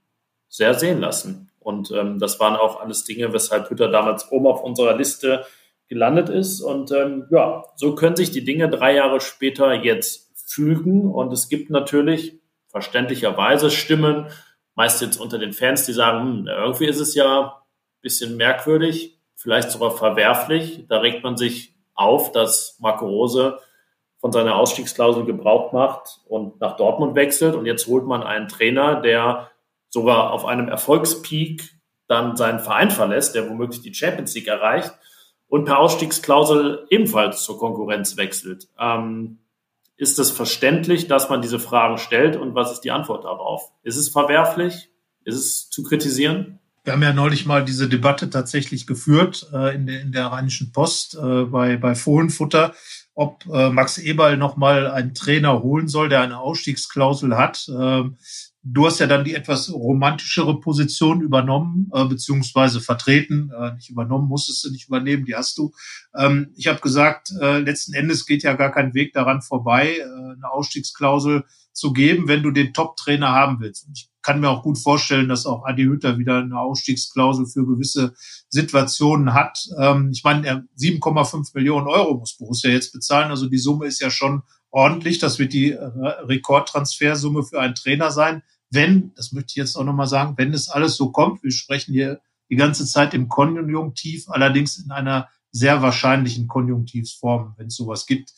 sehr 0.48 0.74
sehen 0.74 1.00
lassen. 1.00 1.49
Und 1.70 1.92
ähm, 1.92 2.18
das 2.18 2.40
waren 2.40 2.56
auch 2.56 2.80
alles 2.80 3.04
Dinge, 3.04 3.32
weshalb 3.32 3.70
Hütter 3.70 3.88
damals 3.88 4.30
oben 4.32 4.46
auf 4.46 4.62
unserer 4.62 4.96
Liste 4.96 5.46
gelandet 5.88 6.28
ist. 6.28 6.60
Und 6.60 6.90
ähm, 6.92 7.26
ja, 7.30 7.64
so 7.76 7.94
können 7.94 8.16
sich 8.16 8.30
die 8.30 8.44
Dinge 8.44 8.68
drei 8.68 8.94
Jahre 8.94 9.20
später 9.20 9.72
jetzt 9.72 10.32
fügen. 10.34 11.10
Und 11.10 11.32
es 11.32 11.48
gibt 11.48 11.70
natürlich 11.70 12.40
verständlicherweise 12.68 13.70
Stimmen, 13.70 14.26
meist 14.74 15.00
jetzt 15.00 15.18
unter 15.18 15.38
den 15.38 15.52
Fans, 15.52 15.86
die 15.86 15.92
sagen, 15.92 16.20
hm, 16.20 16.46
irgendwie 16.46 16.86
ist 16.86 17.00
es 17.00 17.14
ja 17.14 17.40
ein 17.40 18.00
bisschen 18.02 18.36
merkwürdig, 18.36 19.20
vielleicht 19.36 19.70
sogar 19.70 19.92
verwerflich. 19.92 20.86
Da 20.88 20.98
regt 20.98 21.22
man 21.22 21.36
sich 21.36 21.74
auf, 21.94 22.32
dass 22.32 22.76
Marco 22.80 23.06
Rose 23.06 23.58
von 24.18 24.32
seiner 24.32 24.56
Ausstiegsklausel 24.56 25.24
Gebrauch 25.24 25.72
macht 25.72 26.20
und 26.26 26.60
nach 26.60 26.76
Dortmund 26.76 27.14
wechselt. 27.14 27.54
Und 27.54 27.66
jetzt 27.66 27.86
holt 27.86 28.04
man 28.04 28.22
einen 28.22 28.48
Trainer, 28.48 29.00
der 29.00 29.50
sogar 29.90 30.32
auf 30.32 30.44
einem 30.44 30.68
Erfolgspeak 30.68 31.74
dann 32.08 32.36
seinen 32.36 32.58
Verein 32.58 32.90
verlässt, 32.90 33.34
der 33.34 33.48
womöglich 33.48 33.82
die 33.82 33.94
Champions 33.94 34.34
League 34.34 34.48
erreicht 34.48 34.92
und 35.48 35.64
per 35.64 35.78
Ausstiegsklausel 35.78 36.86
ebenfalls 36.90 37.44
zur 37.44 37.58
Konkurrenz 37.58 38.16
wechselt. 38.16 38.68
Ähm, 38.78 39.38
ist 39.96 40.18
es 40.18 40.30
verständlich, 40.30 41.08
dass 41.08 41.28
man 41.28 41.42
diese 41.42 41.58
Fragen 41.58 41.98
stellt 41.98 42.36
und 42.36 42.54
was 42.54 42.72
ist 42.72 42.80
die 42.80 42.90
Antwort 42.90 43.24
darauf? 43.24 43.70
Ist 43.82 43.96
es 43.96 44.08
verwerflich? 44.08 44.88
Ist 45.24 45.36
es 45.36 45.68
zu 45.68 45.82
kritisieren? 45.82 46.58
Wir 46.84 46.94
haben 46.94 47.02
ja 47.02 47.12
neulich 47.12 47.44
mal 47.44 47.64
diese 47.64 47.88
Debatte 47.88 48.30
tatsächlich 48.30 48.86
geführt 48.86 49.48
äh, 49.52 49.74
in, 49.74 49.86
der, 49.86 50.00
in 50.00 50.12
der 50.12 50.26
Rheinischen 50.26 50.72
Post 50.72 51.14
äh, 51.14 51.44
bei, 51.44 51.76
bei 51.76 51.94
Fohlenfutter, 51.94 52.74
ob 53.14 53.44
äh, 53.52 53.68
Max 53.68 53.98
Eberl 53.98 54.38
nochmal 54.38 54.90
einen 54.90 55.14
Trainer 55.14 55.62
holen 55.62 55.88
soll, 55.88 56.08
der 56.08 56.22
eine 56.22 56.38
Ausstiegsklausel 56.38 57.36
hat. 57.36 57.68
Ähm, 57.68 58.16
Du 58.62 58.86
hast 58.86 58.98
ja 58.98 59.06
dann 59.06 59.24
die 59.24 59.34
etwas 59.34 59.72
romantischere 59.72 60.60
Position 60.60 61.22
übernommen, 61.22 61.90
äh, 61.94 62.04
beziehungsweise 62.04 62.80
vertreten. 62.80 63.50
Äh, 63.58 63.74
nicht 63.74 63.88
übernommen, 63.88 64.28
musstest 64.28 64.64
du 64.64 64.70
nicht 64.70 64.88
übernehmen, 64.88 65.24
die 65.24 65.34
hast 65.34 65.56
du. 65.56 65.72
Ähm, 66.14 66.52
ich 66.56 66.66
habe 66.66 66.80
gesagt, 66.80 67.32
äh, 67.40 67.60
letzten 67.60 67.94
Endes 67.94 68.26
geht 68.26 68.42
ja 68.42 68.52
gar 68.52 68.70
kein 68.70 68.92
Weg 68.92 69.14
daran 69.14 69.40
vorbei, 69.40 69.96
äh, 69.96 70.02
eine 70.02 70.50
Ausstiegsklausel 70.50 71.44
zu 71.72 71.92
geben, 71.94 72.28
wenn 72.28 72.42
du 72.42 72.50
den 72.50 72.74
Top-Trainer 72.74 73.30
haben 73.30 73.60
willst. 73.60 73.86
Und 73.86 73.96
ich 73.96 74.10
kann 74.22 74.40
mir 74.40 74.50
auch 74.50 74.62
gut 74.62 74.78
vorstellen, 74.78 75.28
dass 75.28 75.46
auch 75.46 75.64
Adi 75.64 75.84
Hütter 75.84 76.18
wieder 76.18 76.38
eine 76.38 76.58
Ausstiegsklausel 76.58 77.46
für 77.46 77.66
gewisse 77.66 78.12
Situationen 78.50 79.32
hat. 79.32 79.66
Ähm, 79.78 80.10
ich 80.12 80.22
meine, 80.22 80.68
7,5 80.76 81.52
Millionen 81.54 81.86
Euro 81.86 82.18
muss 82.18 82.36
Borussia 82.36 82.70
jetzt 82.70 82.92
bezahlen. 82.92 83.30
Also 83.30 83.48
die 83.48 83.58
Summe 83.58 83.86
ist 83.86 84.00
ja 84.00 84.10
schon 84.10 84.42
ordentlich. 84.70 85.18
Das 85.18 85.38
wird 85.38 85.52
die 85.52 85.72
äh, 85.72 85.84
Rekordtransfersumme 85.84 87.42
für 87.42 87.60
einen 87.60 87.74
Trainer 87.74 88.10
sein. 88.10 88.42
Wenn, 88.70 89.12
das 89.14 89.32
möchte 89.32 89.50
ich 89.50 89.56
jetzt 89.56 89.76
auch 89.76 89.84
nochmal 89.84 90.06
sagen, 90.06 90.34
wenn 90.36 90.54
es 90.54 90.68
alles 90.68 90.96
so 90.96 91.10
kommt, 91.10 91.42
wir 91.42 91.50
sprechen 91.50 91.92
hier 91.92 92.20
die 92.50 92.56
ganze 92.56 92.86
Zeit 92.86 93.14
im 93.14 93.28
Konjunktiv, 93.28 94.28
allerdings 94.28 94.78
in 94.78 94.90
einer 94.90 95.28
sehr 95.52 95.82
wahrscheinlichen 95.82 96.46
Konjunktivsform, 96.46 97.54
wenn 97.56 97.66
es 97.66 97.76
sowas 97.76 98.06
gibt. 98.06 98.32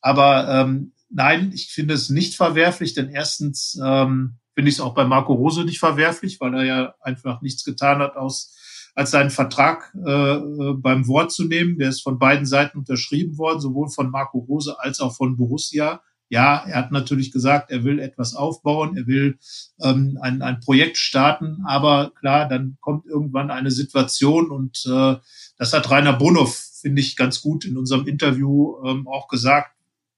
Aber 0.00 0.48
ähm, 0.48 0.92
nein, 1.10 1.52
ich 1.54 1.68
finde 1.68 1.94
es 1.94 2.10
nicht 2.10 2.36
verwerflich, 2.36 2.94
denn 2.94 3.08
erstens 3.08 3.78
ähm, 3.82 4.36
finde 4.54 4.70
ich 4.70 4.76
es 4.76 4.80
auch 4.80 4.94
bei 4.94 5.04
Marco 5.04 5.32
Rose 5.32 5.64
nicht 5.64 5.78
verwerflich, 5.78 6.40
weil 6.40 6.54
er 6.54 6.64
ja 6.64 6.94
einfach 7.00 7.40
nichts 7.40 7.64
getan 7.64 8.00
hat, 8.00 8.16
aus, 8.16 8.57
als 8.98 9.12
seinen 9.12 9.30
Vertrag 9.30 9.94
äh, 9.94 10.10
äh, 10.10 10.74
beim 10.74 11.06
Wort 11.06 11.30
zu 11.30 11.44
nehmen. 11.44 11.78
Der 11.78 11.90
ist 11.90 12.02
von 12.02 12.18
beiden 12.18 12.46
Seiten 12.46 12.78
unterschrieben 12.78 13.38
worden, 13.38 13.60
sowohl 13.60 13.90
von 13.90 14.10
Marco 14.10 14.38
Rose 14.38 14.74
als 14.80 14.98
auch 14.98 15.14
von 15.14 15.36
Borussia. 15.36 16.02
Ja, 16.28 16.64
er 16.66 16.78
hat 16.78 16.90
natürlich 16.90 17.30
gesagt, 17.30 17.70
er 17.70 17.84
will 17.84 18.00
etwas 18.00 18.34
aufbauen, 18.34 18.96
er 18.96 19.06
will 19.06 19.38
ähm, 19.80 20.18
ein, 20.20 20.42
ein 20.42 20.58
Projekt 20.58 20.96
starten, 20.96 21.62
aber 21.64 22.10
klar, 22.18 22.48
dann 22.48 22.76
kommt 22.80 23.06
irgendwann 23.06 23.52
eine 23.52 23.70
Situation 23.70 24.50
und 24.50 24.84
äh, 24.84 25.14
das 25.56 25.72
hat 25.72 25.88
Rainer 25.88 26.14
Bonhoff, 26.14 26.58
finde 26.80 27.00
ich, 27.00 27.14
ganz 27.14 27.40
gut 27.40 27.64
in 27.64 27.78
unserem 27.78 28.08
Interview 28.08 28.84
ähm, 28.84 29.06
auch 29.06 29.28
gesagt, 29.28 29.70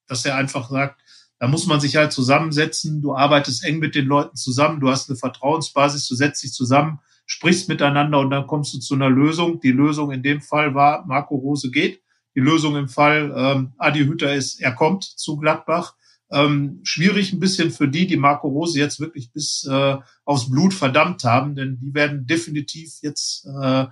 dass 0.07 0.25
er 0.25 0.37
einfach 0.37 0.71
sagt, 0.71 1.03
da 1.39 1.49
muss 1.49 1.67
man 1.67 1.81
sich 1.81 1.97
halt 1.97 2.13
zusammensetzen, 2.13 3.03
du 3.03 3.15
arbeitest 3.15 3.63
eng 3.63 3.79
mit 3.79 3.95
den 3.95 4.07
Leuten 4.07 4.37
zusammen, 4.37 4.81
du 4.81 4.89
hast 4.89 5.11
eine 5.11 5.19
Vertrauensbasis, 5.19 6.09
du 6.09 6.15
setzt 6.15 6.43
dich 6.43 6.55
zusammen, 6.55 6.99
sprichst 7.31 7.69
miteinander 7.69 8.19
und 8.19 8.31
dann 8.31 8.49
kommst 8.49 8.75
du 8.75 8.81
zu 8.81 8.95
einer 8.95 9.09
Lösung. 9.09 9.61
Die 9.61 9.71
Lösung 9.71 10.11
in 10.11 10.21
dem 10.21 10.41
Fall 10.41 10.75
war, 10.75 11.07
Marco 11.07 11.37
Rose 11.37 11.71
geht. 11.71 12.03
Die 12.35 12.41
Lösung 12.41 12.75
im 12.75 12.89
Fall, 12.89 13.33
ähm, 13.37 13.73
Adi 13.79 14.01
Hütter 14.01 14.35
ist, 14.35 14.61
er 14.61 14.73
kommt 14.73 15.05
zu 15.05 15.37
Gladbach. 15.37 15.95
Ähm, 16.33 16.81
schwierig 16.83 17.33
ein 17.33 17.39
bisschen 17.39 17.71
für 17.71 17.87
die, 17.87 18.09
die 18.09 18.17
Marco 18.17 18.49
Rose 18.49 18.77
jetzt 18.77 18.99
wirklich 18.99 19.33
bis 19.33 19.65
äh, 19.71 19.97
aufs 20.25 20.51
Blut 20.51 20.75
verdammt 20.75 21.23
haben, 21.23 21.55
denn 21.55 21.79
die 21.81 21.95
werden 21.95 22.27
definitiv 22.27 22.99
jetzt, 23.03 23.47
äh, 23.47 23.87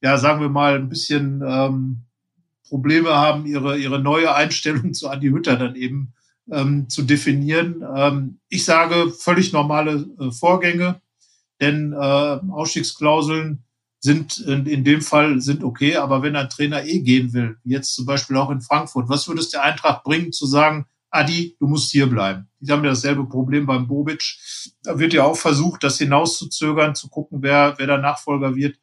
ja, 0.00 0.18
sagen 0.18 0.40
wir 0.40 0.48
mal, 0.48 0.74
ein 0.74 0.88
bisschen 0.88 1.42
ähm, 1.46 2.02
Probleme 2.68 3.10
haben, 3.10 3.46
ihre, 3.46 3.78
ihre 3.78 4.00
neue 4.00 4.34
Einstellung 4.34 4.92
zu 4.92 5.08
Adi 5.08 5.28
Hütter 5.28 5.56
dann 5.56 5.76
eben 5.76 6.14
ähm, 6.50 6.88
zu 6.88 7.02
definieren. 7.02 7.84
Ähm, 7.94 8.38
ich 8.48 8.64
sage 8.64 9.12
völlig 9.12 9.52
normale 9.52 10.08
äh, 10.18 10.32
Vorgänge, 10.32 11.00
denn 11.60 11.92
äh, 11.92 11.96
Ausstiegsklauseln 11.96 13.64
sind 14.00 14.38
in, 14.38 14.66
in 14.66 14.84
dem 14.84 15.00
Fall 15.00 15.40
sind 15.40 15.64
okay, 15.64 15.96
aber 15.96 16.22
wenn 16.22 16.36
ein 16.36 16.50
Trainer 16.50 16.84
eh 16.84 17.00
gehen 17.00 17.32
will, 17.32 17.56
jetzt 17.64 17.94
zum 17.94 18.06
Beispiel 18.06 18.36
auch 18.36 18.50
in 18.50 18.60
Frankfurt, 18.60 19.08
was 19.08 19.26
würde 19.26 19.40
es 19.40 19.50
der 19.50 19.62
Eintracht 19.62 20.04
bringen, 20.04 20.32
zu 20.32 20.46
sagen, 20.46 20.86
Adi, 21.10 21.56
du 21.58 21.66
musst 21.66 21.90
hier 21.92 22.08
bleiben. 22.08 22.48
Die 22.60 22.70
haben 22.70 22.84
ja 22.84 22.90
dasselbe 22.90 23.26
Problem 23.26 23.64
beim 23.64 23.86
Bobic. 23.86 24.36
Da 24.82 24.98
wird 24.98 25.14
ja 25.14 25.24
auch 25.24 25.36
versucht, 25.36 25.82
das 25.82 25.98
hinauszuzögern, 25.98 26.94
zu 26.94 27.08
gucken, 27.08 27.42
wer, 27.42 27.74
wer 27.78 27.86
der 27.86 27.98
Nachfolger 27.98 28.54
wird. 28.54 28.76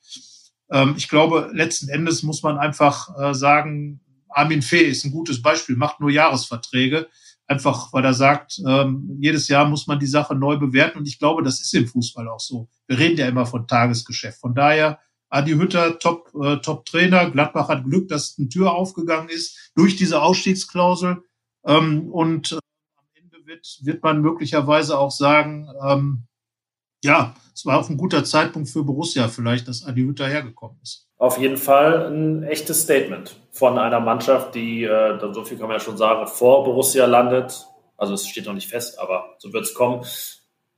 Ähm, 0.72 0.96
ich 0.98 1.10
glaube, 1.10 1.52
letzten 1.54 1.90
Endes 1.90 2.24
muss 2.24 2.42
man 2.42 2.58
einfach 2.58 3.10
äh, 3.20 3.34
sagen, 3.36 4.00
Armin 4.30 4.62
Fee 4.62 4.84
ist 4.84 5.06
ein 5.06 5.12
gutes 5.12 5.42
Beispiel, 5.42 5.76
macht 5.76 6.00
nur 6.00 6.10
Jahresverträge, 6.10 7.08
einfach 7.48 7.92
weil 7.94 8.06
er 8.06 8.14
sagt, 8.14 8.62
ähm, 8.66 9.18
jedes 9.20 9.48
Jahr 9.48 9.66
muss 9.68 9.88
man 9.88 10.00
die 10.00 10.08
Sache 10.08 10.36
neu 10.36 10.58
bewerten. 10.58 11.00
Und 11.00 11.08
ich 11.08 11.20
glaube, 11.20 11.44
das 11.44 11.62
ist 11.62 11.74
im 11.74 11.88
Fußball 11.88 12.28
auch 12.28 12.40
so. 12.40 12.70
Wir 12.88 13.00
reden 13.00 13.18
ja 13.18 13.28
immer 13.28 13.46
von 13.46 13.68
Tagesgeschäft. 13.68 14.40
Von 14.40 14.56
daher, 14.56 15.00
Adi 15.30 15.54
Hütter, 15.54 16.00
Top, 16.00 16.32
äh, 16.42 16.58
Top 16.58 16.86
Trainer. 16.86 17.30
Gladbach 17.30 17.68
hat 17.68 17.84
Glück, 17.84 18.08
dass 18.08 18.36
eine 18.38 18.50
Tür 18.50 18.74
aufgegangen 18.74 19.30
ist 19.30 19.72
durch 19.76 19.96
diese 19.96 20.22
Ausstiegsklausel. 20.22 21.24
Ähm, 21.66 22.10
und 22.12 22.54
äh, 22.54 22.60
am 22.98 23.06
Ende 23.14 23.46
wird, 23.46 23.80
wird 23.82 24.04
man 24.04 24.22
möglicherweise 24.22 24.98
auch 24.98 25.12
sagen, 25.12 25.68
ähm, 25.86 26.28
ja, 27.04 27.36
es 27.54 27.66
war 27.66 27.80
auch 27.80 27.90
ein 27.90 27.98
guter 27.98 28.24
Zeitpunkt 28.24 28.70
für 28.70 28.84
Borussia 28.84 29.28
vielleicht, 29.28 29.68
dass 29.68 29.84
Adi 29.84 30.02
Hütter 30.02 30.28
hergekommen 30.28 30.80
ist. 30.82 31.10
Auf 31.24 31.38
jeden 31.38 31.56
Fall 31.56 32.08
ein 32.08 32.44
echtes 32.44 32.82
Statement 32.82 33.38
von 33.54 33.80
einer 33.80 34.02
Mannschaft, 34.02 34.56
die, 34.56 34.84
äh, 34.84 35.18
so 35.32 35.46
viel 35.46 35.58
kann 35.58 35.70
man 35.70 35.78
ja 35.78 35.80
schon 35.80 35.96
sagen, 35.96 36.28
vor 36.28 36.66
Borussia 36.66 37.06
landet. 37.06 37.66
Also 37.96 38.16
es 38.16 38.28
steht 38.28 38.46
noch 38.46 38.54
nicht 38.54 38.68
fest, 38.68 39.00
aber 39.00 39.36
so 39.38 39.54
wird 39.54 39.64
es 39.64 39.74
kommen. 39.74 40.04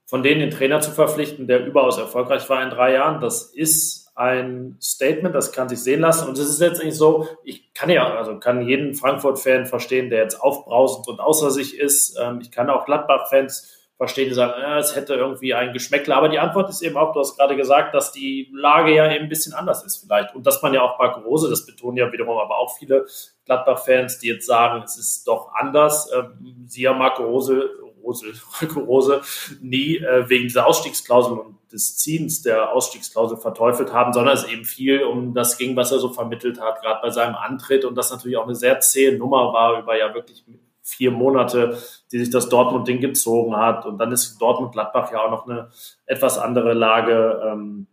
Von 0.06 0.22
denen 0.22 0.42
den 0.42 0.52
Trainer 0.52 0.82
zu 0.82 0.92
verpflichten, 0.92 1.48
der 1.48 1.66
überaus 1.66 1.98
erfolgreich 1.98 2.48
war 2.48 2.62
in 2.62 2.70
drei 2.70 2.94
Jahren, 2.94 3.22
das 3.22 3.42
ist 3.56 4.12
ein 4.14 4.78
Statement, 4.80 5.34
das 5.34 5.52
kann 5.52 5.68
sich 5.68 5.80
sehen 5.80 6.02
lassen. 6.02 6.30
Und 6.30 6.38
es 6.38 6.48
ist 6.48 6.60
letztendlich 6.60 6.96
so, 6.96 7.28
ich 7.44 7.74
kann 7.74 7.90
ja, 7.90 8.16
also 8.16 8.38
kann 8.38 8.68
jeden 8.68 8.94
Frankfurt-Fan 8.94 9.66
verstehen, 9.66 10.12
der 10.12 10.22
jetzt 10.22 10.40
aufbrausend 10.40 11.08
und 11.08 11.22
außer 11.22 11.50
sich 11.50 11.76
ist. 11.80 12.20
Ähm, 12.22 12.38
ich 12.40 12.52
kann 12.52 12.70
auch 12.70 12.86
Gladbach-Fans 12.86 13.75
verstehen, 13.98 14.30
die 14.30 14.36
sagen, 14.36 14.62
äh, 14.62 14.78
es 14.78 14.96
hätte 14.96 15.14
irgendwie 15.14 15.54
ein 15.54 15.74
Geschmäckle. 15.74 16.16
Aber 16.16 16.30
die 16.30 16.40
Antwort 16.40 16.70
ist 16.70 16.82
eben 16.82 16.98
auch, 16.98 17.14
du 17.14 17.20
hast 17.20 17.38
gerade 17.38 17.56
gesagt, 17.56 17.94
dass 17.94 18.12
die 18.12 18.50
Lage 18.54 18.94
ja 18.94 19.12
eben 19.12 19.26
ein 19.26 19.30
bisschen 19.30 19.54
anders 19.54 19.84
ist 19.84 19.98
vielleicht. 19.98 20.36
Und 20.36 20.46
dass 20.46 20.62
man 20.62 20.74
ja 20.74 20.82
auch 20.82 21.00
Marco 21.00 21.22
Rose, 21.22 21.50
das 21.50 21.66
betonen 21.66 21.98
ja 21.98 22.12
wiederum 22.12 22.38
aber 22.38 22.58
auch 22.58 22.78
viele 22.78 23.06
Gladbach-Fans, 23.46 24.20
die 24.20 24.28
jetzt 24.28 24.46
sagen, 24.46 24.84
es 24.84 24.98
ist 24.98 25.28
doch 25.28 25.54
anders. 25.54 26.12
Ähm, 26.14 26.66
sie 26.68 26.88
haben 26.88 27.00
Marco 27.00 27.24
Rose 27.24 27.70
Rose, 28.06 28.34
Rose 28.76 29.22
nie 29.62 29.98
äh, 29.98 30.30
wegen 30.30 30.44
dieser 30.44 30.68
Ausstiegsklausel 30.68 31.40
und 31.40 31.56
des 31.72 31.98
Ziehens 31.98 32.42
der 32.44 32.72
Ausstiegsklausel 32.72 33.38
verteufelt 33.38 33.92
haben, 33.92 34.14
sondern 34.14 34.36
es 34.36 34.46
eben 34.46 34.64
viel 34.64 35.04
um 35.04 35.34
das 35.34 35.58
ging, 35.58 35.76
was 35.76 35.92
er 35.92 36.00
so 36.00 36.10
vermittelt 36.10 36.62
hat, 36.62 36.82
gerade 36.82 37.02
bei 37.02 37.10
seinem 37.10 37.36
Antritt 37.36 37.84
und 37.84 37.96
das 37.96 38.12
natürlich 38.12 38.38
auch 38.38 38.46
eine 38.46 38.56
sehr 38.56 38.80
zähe 38.80 39.18
Nummer 39.18 39.52
war 39.52 39.80
über 39.80 39.98
ja 39.98 40.14
wirklich 40.14 40.46
vier 40.86 41.10
Monate, 41.10 41.78
die 42.12 42.20
sich 42.20 42.30
das 42.30 42.48
Dortmund-Ding 42.48 43.02
gezogen 43.02 43.58
hat. 43.58 43.86
Und 43.86 43.98
dann 43.98 44.12
ist 44.12 44.38
Dortmund-Gladbach 44.40 45.12
ja 45.12 45.26
auch 45.26 45.32
noch 45.32 45.48
eine 45.48 45.72
etwas 46.06 46.38
andere 46.38 46.74
Lage. 46.74 47.42
Ähm, 47.44 47.88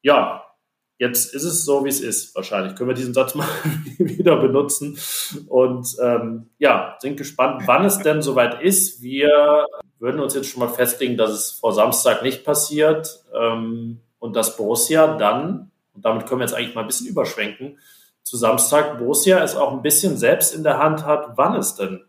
ja, 0.00 0.44
jetzt 0.98 1.34
ist 1.34 1.44
es 1.44 1.64
so, 1.66 1.84
wie 1.84 1.90
es 1.90 2.00
ist. 2.00 2.34
Wahrscheinlich 2.34 2.74
können 2.74 2.88
wir 2.88 2.94
diesen 2.94 3.12
Satz 3.12 3.34
mal 3.36 3.46
wieder 3.98 4.36
benutzen. 4.36 4.98
Und 5.46 5.94
ähm, 6.02 6.48
ja, 6.58 6.96
sind 7.00 7.18
gespannt, 7.18 7.64
wann 7.66 7.84
es 7.84 7.98
denn 7.98 8.22
soweit 8.22 8.62
ist. 8.62 9.02
Wir 9.02 9.66
würden 9.98 10.20
uns 10.20 10.34
jetzt 10.34 10.48
schon 10.48 10.60
mal 10.60 10.72
festlegen, 10.72 11.18
dass 11.18 11.30
es 11.30 11.52
vor 11.52 11.74
Samstag 11.74 12.22
nicht 12.22 12.44
passiert 12.44 13.24
ähm, 13.38 14.00
und 14.18 14.36
dass 14.36 14.56
Borussia 14.56 15.18
dann, 15.18 15.70
und 15.94 16.04
damit 16.04 16.26
können 16.26 16.40
wir 16.40 16.46
jetzt 16.46 16.54
eigentlich 16.54 16.74
mal 16.74 16.82
ein 16.82 16.86
bisschen 16.86 17.08
überschwenken, 17.08 17.78
zu 18.22 18.36
Samstag 18.36 18.98
Borussia 18.98 19.42
es 19.42 19.56
auch 19.56 19.72
ein 19.72 19.82
bisschen 19.82 20.16
selbst 20.16 20.54
in 20.54 20.62
der 20.62 20.78
Hand 20.78 21.04
hat, 21.04 21.36
wann 21.36 21.54
es 21.56 21.74
denn 21.74 22.04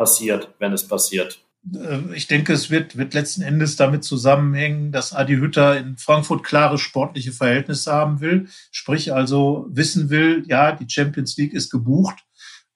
passiert, 0.00 0.54
wenn 0.58 0.72
es 0.72 0.88
passiert. 0.88 1.42
Äh, 1.74 2.14
ich 2.14 2.26
denke, 2.26 2.54
es 2.54 2.70
wird, 2.70 2.96
wird 2.96 3.12
letzten 3.12 3.42
Endes 3.42 3.76
damit 3.76 4.02
zusammenhängen, 4.02 4.92
dass 4.92 5.12
Adi 5.12 5.34
Hütter 5.34 5.76
in 5.76 5.98
Frankfurt 5.98 6.42
klare 6.42 6.78
sportliche 6.78 7.32
Verhältnisse 7.32 7.92
haben 7.92 8.22
will. 8.22 8.48
Sprich 8.70 9.12
also 9.12 9.66
wissen 9.68 10.08
will, 10.08 10.42
ja, 10.46 10.72
die 10.72 10.88
Champions 10.88 11.36
League 11.36 11.52
ist 11.52 11.68
gebucht 11.68 12.16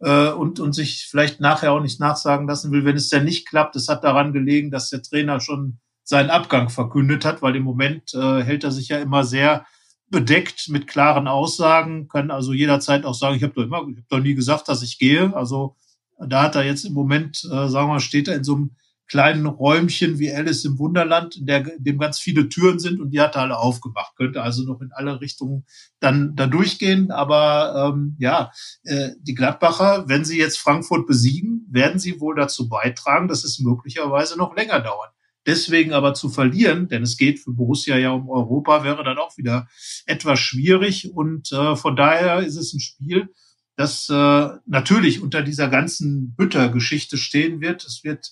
äh, 0.01 0.29
und, 0.29 0.61
und 0.61 0.75
sich 0.75 1.07
vielleicht 1.09 1.41
nachher 1.41 1.73
auch 1.73 1.81
nicht 1.81 1.99
nachsagen 1.99 2.47
lassen 2.47 2.71
will, 2.73 2.85
wenn 2.85 2.97
es 2.97 3.09
denn 3.09 3.25
nicht 3.25 3.49
klappt. 3.49 3.75
Es 3.75 3.89
hat 3.89 4.05
daran 4.05 4.35
gelegen, 4.35 4.71
dass 4.71 4.91
der 4.91 5.03
Trainer 5.03 5.41
schon 5.41 5.79
seinen 6.03 6.29
Abgang 6.29 6.69
verkündet 6.69 7.25
hat, 7.25 7.41
weil 7.41 7.57
im 7.57 7.63
Moment 7.63 8.13
äh, 8.13 8.43
hält 8.43 8.65
er 8.65 8.71
sich 8.71 8.89
ja 8.89 8.99
immer 8.99 9.25
sehr 9.25 9.65
bedeckt 10.11 10.69
mit 10.69 10.89
klaren 10.89 11.27
Aussagen, 11.27 12.07
kann 12.09 12.31
also 12.31 12.53
jederzeit 12.53 13.07
auch 13.07 13.15
sagen, 13.15 13.37
ich 13.37 13.43
habe 13.43 13.55
doch 13.55 13.71
habe 13.71 13.95
doch 14.11 14.21
nie 14.21 14.35
gesagt, 14.35 14.69
dass 14.69 14.83
ich 14.83 14.99
gehe. 14.99 15.35
Also 15.35 15.77
da 16.19 16.43
hat 16.43 16.55
er 16.57 16.65
jetzt 16.65 16.85
im 16.85 16.93
Moment, 16.93 17.45
äh, 17.45 17.69
sagen 17.69 17.89
wir 17.89 17.95
mal, 17.95 18.01
steht 18.01 18.29
er 18.29 18.37
in 18.37 18.45
so 18.45 18.55
einem 18.55 18.77
kleinen 19.07 19.47
Räumchen 19.47 20.19
wie 20.19 20.33
Alice 20.33 20.65
im 20.65 20.79
Wunderland, 20.79 21.37
in, 21.37 21.47
der, 21.47 21.61
dem 21.79 21.99
ganz 21.99 22.19
viele 22.19 22.49
Türen 22.49 22.79
sind 22.79 23.01
und 23.01 23.11
die 23.11 23.21
hat 23.21 23.37
er 23.37 23.43
alle 23.43 23.59
aufgemacht. 23.59 24.17
Könnte 24.17 24.43
also 24.43 24.65
noch 24.65 24.81
in 24.81 24.93
alle 24.93 25.21
Richtungen 25.21 25.67
dann 26.01 26.35
da 26.37 26.47
durchgehen. 26.47 27.11
Aber 27.11 27.93
ähm, 27.95 28.17
ja, 28.19 28.51
äh, 28.85 29.11
die 29.21 29.35
Gladbacher, 29.35 30.09
wenn 30.09 30.25
sie 30.25 30.39
jetzt 30.39 30.59
Frankfurt 30.59 31.07
besiegen, 31.07 31.67
werden 31.71 31.99
sie 31.99 32.21
wohl 32.21 32.35
dazu 32.35 32.69
beitragen, 32.69 33.29
dass 33.29 33.45
es 33.45 33.59
möglicherweise 33.59 34.39
noch 34.39 34.57
länger 34.57 34.81
dauert. 34.81 35.11
Deswegen 35.47 35.93
aber 35.93 36.15
zu 36.15 36.31
verlieren, 36.31 36.89
denn 36.89 37.03
es 37.03 37.19
geht 37.19 37.39
für 37.39 37.53
Borussia 37.53 37.99
ja 37.99 38.13
um 38.13 38.31
Europa, 38.31 38.83
wäre 38.83 39.05
dann 39.05 39.19
auch 39.19 39.37
wieder 39.37 39.69
etwas 40.07 40.41
schwierig. 40.41 41.13
Und 41.15 41.53
äh, 41.53 41.77
von 41.77 41.97
daher 41.97 42.39
ist 42.41 42.57
es 42.57 42.73
ein 42.73 42.81
Spiel, 42.81 43.29
das 43.77 44.09
äh, 44.09 44.49
natürlich 44.67 45.23
unter 45.23 45.43
dieser 45.43 45.69
ganzen 45.69 46.35
Hütter-Geschichte 46.39 47.17
stehen 47.17 47.61
wird. 47.61 47.85
Es 47.85 48.05
wird 48.05 48.31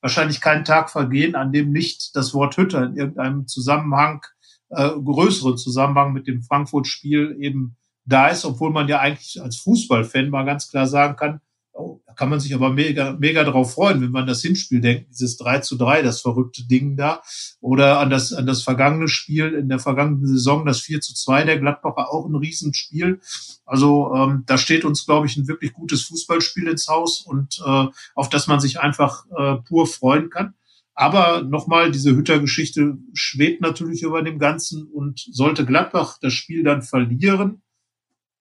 wahrscheinlich 0.00 0.40
kein 0.40 0.64
Tag 0.64 0.90
vergehen, 0.90 1.34
an 1.34 1.52
dem 1.52 1.72
nicht 1.72 2.14
das 2.14 2.34
Wort 2.34 2.56
Hütter 2.56 2.84
in 2.84 2.96
irgendeinem 2.96 3.46
Zusammenhang, 3.46 4.22
äh, 4.70 4.90
größeren 4.90 5.56
Zusammenhang 5.56 6.12
mit 6.12 6.26
dem 6.26 6.42
Frankfurt-Spiel 6.42 7.36
eben 7.40 7.76
da 8.04 8.28
ist, 8.28 8.44
obwohl 8.44 8.70
man 8.70 8.88
ja 8.88 9.00
eigentlich 9.00 9.40
als 9.42 9.56
Fußballfan 9.56 10.30
mal 10.30 10.44
ganz 10.44 10.68
klar 10.68 10.86
sagen 10.86 11.16
kann, 11.16 11.40
Oh, 11.76 12.00
da 12.06 12.12
kann 12.12 12.28
man 12.28 12.38
sich 12.38 12.54
aber 12.54 12.72
mega, 12.72 13.16
mega 13.18 13.42
drauf 13.42 13.74
freuen, 13.74 14.00
wenn 14.00 14.12
man 14.12 14.28
das 14.28 14.42
Hinspiel 14.42 14.80
denkt, 14.80 15.10
dieses 15.10 15.36
3 15.38 15.58
zu 15.58 15.76
3, 15.76 16.02
das 16.02 16.20
verrückte 16.20 16.64
Ding 16.64 16.96
da. 16.96 17.20
Oder 17.60 17.98
an 17.98 18.10
das, 18.10 18.32
an 18.32 18.46
das 18.46 18.62
vergangene 18.62 19.08
Spiel 19.08 19.54
in 19.54 19.68
der 19.68 19.80
vergangenen 19.80 20.24
Saison, 20.24 20.64
das 20.64 20.80
4 20.80 21.00
zu 21.00 21.14
2 21.14 21.42
der 21.44 21.58
Gladbacher, 21.58 22.12
auch 22.12 22.26
ein 22.26 22.36
Riesenspiel. 22.36 23.20
Also 23.66 24.14
ähm, 24.14 24.44
da 24.46 24.56
steht 24.56 24.84
uns, 24.84 25.04
glaube 25.04 25.26
ich, 25.26 25.36
ein 25.36 25.48
wirklich 25.48 25.72
gutes 25.72 26.02
Fußballspiel 26.02 26.68
ins 26.68 26.86
Haus 26.86 27.22
und 27.22 27.60
äh, 27.66 27.86
auf 28.14 28.28
das 28.28 28.46
man 28.46 28.60
sich 28.60 28.78
einfach 28.78 29.24
äh, 29.36 29.56
pur 29.56 29.88
freuen 29.88 30.30
kann. 30.30 30.54
Aber 30.94 31.42
nochmal, 31.42 31.90
diese 31.90 32.14
Hütter-Geschichte 32.14 32.98
schwebt 33.14 33.60
natürlich 33.60 34.02
über 34.02 34.22
dem 34.22 34.38
Ganzen 34.38 34.86
und 34.86 35.26
sollte 35.28 35.66
Gladbach 35.66 36.18
das 36.20 36.34
Spiel 36.34 36.62
dann 36.62 36.82
verlieren, 36.82 37.62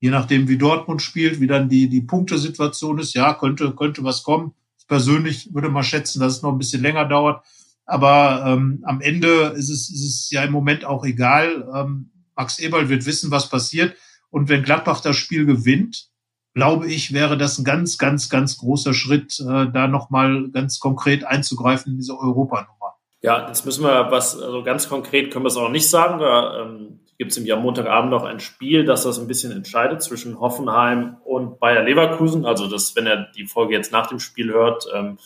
je 0.04 0.10
nachdem, 0.10 0.50
wie 0.50 0.58
Dortmund 0.58 1.02
spielt, 1.02 1.40
wie 1.40 1.48
dann 1.48 1.70
die, 1.70 1.88
die 1.88 2.02
Punktesituation 2.02 3.00
ist, 3.00 3.14
ja, 3.14 3.34
könnte, 3.34 3.72
könnte 3.74 4.04
was 4.04 4.24
kommen. 4.24 4.54
Ich 4.78 4.86
persönlich 4.86 5.54
würde 5.54 5.70
mal 5.70 5.82
schätzen, 5.84 6.20
dass 6.20 6.34
es 6.34 6.42
noch 6.42 6.52
ein 6.52 6.58
bisschen 6.58 6.82
länger 6.82 7.06
dauert. 7.06 7.46
Aber 7.86 8.44
ähm, 8.46 8.84
am 8.86 9.00
Ende 9.00 9.54
ist 9.56 9.70
es, 9.70 9.90
ist 9.90 10.04
es 10.04 10.30
ja 10.30 10.44
im 10.44 10.52
Moment 10.52 10.84
auch 10.84 11.06
egal. 11.06 11.70
Ähm, 11.74 12.12
Max 12.36 12.60
Eberl 12.60 12.90
wird 12.90 13.06
wissen, 13.06 13.32
was 13.32 13.48
passiert. 13.48 13.96
Und 14.30 14.50
wenn 14.50 14.64
Gladbach 14.64 15.00
das 15.00 15.16
Spiel 15.16 15.46
gewinnt, 15.46 16.10
glaube 16.54 16.88
ich, 16.92 17.14
wäre 17.14 17.38
das 17.38 17.58
ein 17.58 17.64
ganz, 17.64 17.98
ganz, 17.98 18.30
ganz 18.30 18.58
großer 18.58 18.94
Schritt, 18.94 19.40
äh, 19.40 19.72
da 19.72 19.88
nochmal 19.88 20.50
ganz 20.52 20.82
konkret 20.82 21.24
einzugreifen 21.24 21.94
in 21.94 22.00
diese 22.00 22.20
Europanummer. 22.20 22.96
Ja, 23.22 23.48
jetzt 23.48 23.66
müssen 23.66 23.86
wir 23.86 24.12
was, 24.12 24.38
also 24.38 24.64
ganz 24.64 24.90
konkret 24.90 25.32
können 25.32 25.46
wir 25.46 25.50
es 25.50 25.56
auch 25.56 25.70
nicht 25.70 25.90
sagen. 25.90 26.20
Da 26.20 26.64
ähm, 26.64 27.00
gibt 27.18 27.32
es 27.32 27.38
nämlich 27.38 27.54
am 27.54 27.62
Montagabend 27.62 28.12
noch 28.12 28.24
ein 28.24 28.40
Spiel, 28.40 28.86
das 28.86 29.04
das 29.04 29.20
ein 29.20 29.28
bisschen 29.28 29.52
entscheidet 29.52 30.02
zwischen 30.02 30.40
Hoffenheim 30.40 31.18
und 31.24 31.60
Bayer 31.60 31.84
Leverkusen. 31.84 32.46
Also 32.46 32.68
das, 32.68 32.96
wenn 32.96 33.08
ihr 33.08 33.28
die 33.36 33.46
Folge 33.46 33.74
jetzt 33.74 33.92
nach 33.92 34.08
dem 34.08 34.20
Spiel 34.20 34.52
hört, 34.52 34.88
ähm, 34.94 35.18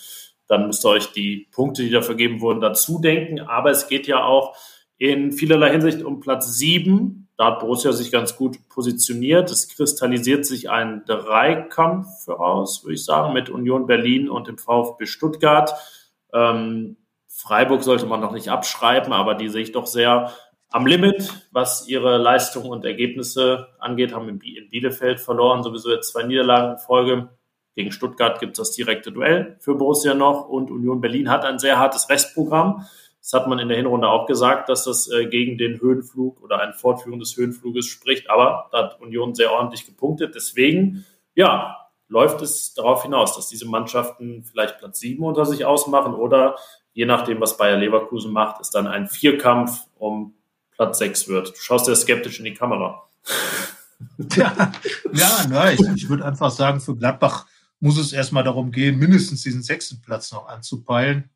dann 0.48 0.68
müsst 0.68 0.86
ihr 0.86 0.90
euch 0.90 1.12
die 1.12 1.48
Punkte, 1.52 1.84
die 1.84 1.90
da 1.90 2.02
vergeben 2.02 2.42
wurden, 2.42 2.62
dazu 2.62 3.00
denken. 3.00 3.42
Aber 3.42 3.70
es 3.72 3.88
geht 3.88 4.08
ja 4.08 4.24
auch 4.24 4.56
in 4.98 5.32
vielerlei 5.32 5.72
Hinsicht 5.72 6.04
um 6.04 6.20
Platz 6.20 6.58
sieben. 6.58 7.30
Da 7.38 7.48
hat 7.48 7.60
Borussia 7.60 7.92
sich 7.92 8.12
ganz 8.12 8.36
gut 8.36 8.58
positioniert. 8.70 9.52
Es 9.52 9.68
kristallisiert 9.68 10.46
sich 10.46 10.70
ein 10.70 11.04
Dreikampf 11.06 12.08
voraus, 12.26 12.84
würde 12.84 12.96
ich 12.96 13.06
sagen, 13.06 13.34
mit 13.34 13.50
Union 13.50 13.86
Berlin 13.86 14.30
und 14.30 14.48
dem 14.48 14.58
VfB 14.58 15.06
Stuttgart. 15.06 15.74
Ähm, 16.34 16.98
Freiburg 17.28 17.84
sollte 17.84 18.08
man 18.08 18.20
noch 18.20 18.32
nicht 18.32 18.50
abschreiben, 18.50 19.14
aber 19.14 19.36
die 19.36 19.50
sehe 19.50 19.62
ich 19.62 19.72
doch 19.72 19.86
sehr 19.86 20.34
am 20.70 20.86
Limit, 20.86 21.48
was 21.52 21.88
ihre 21.88 22.18
Leistungen 22.18 22.70
und 22.70 22.86
Ergebnisse 22.86 23.70
angeht, 23.80 24.14
haben 24.14 24.28
in 24.30 24.40
Bielefeld 24.40 25.20
verloren, 25.20 25.64
sowieso 25.64 25.92
jetzt 25.92 26.12
zwei 26.12 26.24
Niederlagen 26.24 26.74
in 26.74 26.78
Folge. 26.78 27.30
Gegen 27.76 27.92
Stuttgart 27.92 28.40
gibt 28.40 28.54
es 28.54 28.58
das 28.58 28.76
direkte 28.76 29.12
Duell 29.12 29.56
für 29.60 29.76
Borussia 29.76 30.14
noch 30.14 30.50
und 30.50 30.72
Union 30.72 31.00
Berlin 31.00 31.30
hat 31.30 31.46
ein 31.46 31.60
sehr 31.60 31.78
hartes 31.78 32.10
Restprogramm. 32.10 32.88
Das 33.22 33.34
hat 33.34 33.48
man 33.48 33.60
in 33.60 33.68
der 33.68 33.78
Hinrunde 33.78 34.08
auch 34.08 34.26
gesagt, 34.26 34.70
dass 34.70 34.86
das 34.86 35.12
äh, 35.12 35.26
gegen 35.28 35.58
den 35.58 35.80
Höhenflug 35.80 36.42
oder 36.42 36.60
eine 36.60 36.74
Fortführung 36.74 37.20
des 37.20 37.36
Höhenfluges 37.36 37.86
spricht. 37.86 38.30
Aber 38.30 38.70
da 38.72 38.86
hat 38.86 39.02
Union 39.02 39.36
sehr 39.36 39.52
ordentlich 39.52 39.86
gepunktet. 39.86 40.34
Deswegen, 40.34 41.06
ja, 41.36 41.78
läuft 42.08 42.42
es 42.42 42.74
darauf 42.74 43.04
hinaus, 43.04 43.36
dass 43.36 43.50
diese 43.50 43.68
Mannschaften 43.68 44.44
vielleicht 44.44 44.80
Platz 44.80 45.00
sieben 45.00 45.24
unter 45.24 45.46
sich 45.46 45.66
ausmachen 45.66 46.14
oder 46.14 46.56
je 46.94 47.06
nachdem, 47.06 47.42
was 47.42 47.58
Bayer 47.58 47.78
Leverkusen 47.78 48.32
macht, 48.32 48.62
ist 48.62 48.74
dann 48.74 48.88
ein 48.88 49.08
Vierkampf 49.08 49.82
um 49.98 50.37
Platz 50.78 51.00
6 51.00 51.28
wird. 51.28 51.50
Du 51.50 51.60
schaust 51.60 51.88
ja 51.88 51.96
skeptisch 51.96 52.40
in 52.40 52.46
die 52.46 52.54
Kamera. 52.54 53.04
ja, 54.36 54.72
ja 55.12 55.46
na, 55.50 55.74
ich, 55.74 55.82
ich 55.96 56.08
würde 56.08 56.24
einfach 56.24 56.52
sagen, 56.52 56.80
für 56.80 56.96
Gladbach 56.96 57.48
muss 57.80 57.98
es 57.98 58.14
erstmal 58.14 58.44
darum 58.44 58.72
gehen, 58.72 58.98
mindestens 58.98 59.44
diesen 59.44 59.64
sechsten 59.64 60.02
Platz 60.02 60.32
noch 60.32 60.48
anzupeilen. 60.48 61.30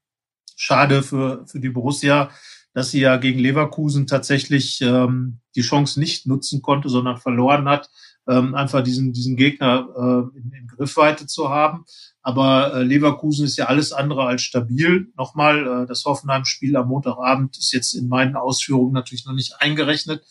Schade 0.55 1.03
für, 1.03 1.45
für 1.47 1.59
die 1.59 1.69
Borussia, 1.69 2.29
dass 2.73 2.91
sie 2.91 3.01
ja 3.01 3.17
gegen 3.17 3.39
Leverkusen 3.39 4.07
tatsächlich 4.07 4.81
ähm, 4.81 5.39
die 5.55 5.61
Chance 5.61 5.99
nicht 5.99 6.27
nutzen 6.27 6.61
konnte, 6.61 6.89
sondern 6.89 7.17
verloren 7.17 7.67
hat, 7.67 7.89
ähm, 8.27 8.55
einfach 8.55 8.83
diesen, 8.83 9.11
diesen 9.11 9.35
Gegner 9.35 9.87
äh, 9.95 10.37
in, 10.37 10.53
in 10.53 10.67
Griffweite 10.67 11.27
zu 11.27 11.49
haben. 11.49 11.85
Aber 12.23 12.75
äh, 12.75 12.83
Leverkusen 12.83 13.45
ist 13.45 13.57
ja 13.57 13.65
alles 13.65 13.91
andere 13.91 14.25
als 14.25 14.43
stabil. 14.43 15.11
Nochmal, 15.17 15.83
äh, 15.83 15.87
das 15.87 16.05
Hoffenheim-Spiel 16.05 16.75
am 16.75 16.87
Montagabend 16.87 17.57
ist 17.57 17.71
jetzt 17.73 17.93
in 17.93 18.07
meinen 18.07 18.35
Ausführungen 18.35 18.93
natürlich 18.93 19.25
noch 19.25 19.33
nicht 19.33 19.59
eingerechnet. 19.59 20.23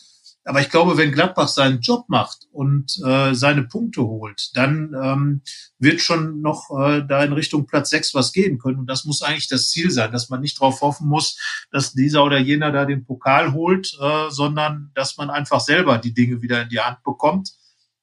Aber 0.44 0.60
ich 0.60 0.70
glaube, 0.70 0.96
wenn 0.96 1.12
Gladbach 1.12 1.48
seinen 1.48 1.80
Job 1.80 2.06
macht 2.08 2.46
und 2.50 2.96
äh, 3.04 3.34
seine 3.34 3.64
Punkte 3.64 4.02
holt, 4.02 4.50
dann 4.54 4.94
ähm, 5.00 5.42
wird 5.78 6.00
schon 6.00 6.40
noch 6.40 6.70
äh, 6.70 7.02
da 7.06 7.22
in 7.22 7.34
Richtung 7.34 7.66
Platz 7.66 7.90
sechs 7.90 8.14
was 8.14 8.32
gehen 8.32 8.58
können. 8.58 8.78
Und 8.78 8.86
das 8.86 9.04
muss 9.04 9.20
eigentlich 9.20 9.48
das 9.48 9.68
Ziel 9.68 9.90
sein, 9.90 10.12
dass 10.12 10.30
man 10.30 10.40
nicht 10.40 10.58
darauf 10.58 10.80
hoffen 10.80 11.08
muss, 11.08 11.38
dass 11.70 11.92
dieser 11.92 12.24
oder 12.24 12.38
jener 12.38 12.72
da 12.72 12.86
den 12.86 13.04
Pokal 13.04 13.52
holt, 13.52 13.92
äh, 14.00 14.30
sondern 14.30 14.90
dass 14.94 15.18
man 15.18 15.28
einfach 15.28 15.60
selber 15.60 15.98
die 15.98 16.14
Dinge 16.14 16.40
wieder 16.40 16.62
in 16.62 16.70
die 16.70 16.80
Hand 16.80 17.02
bekommt 17.04 17.50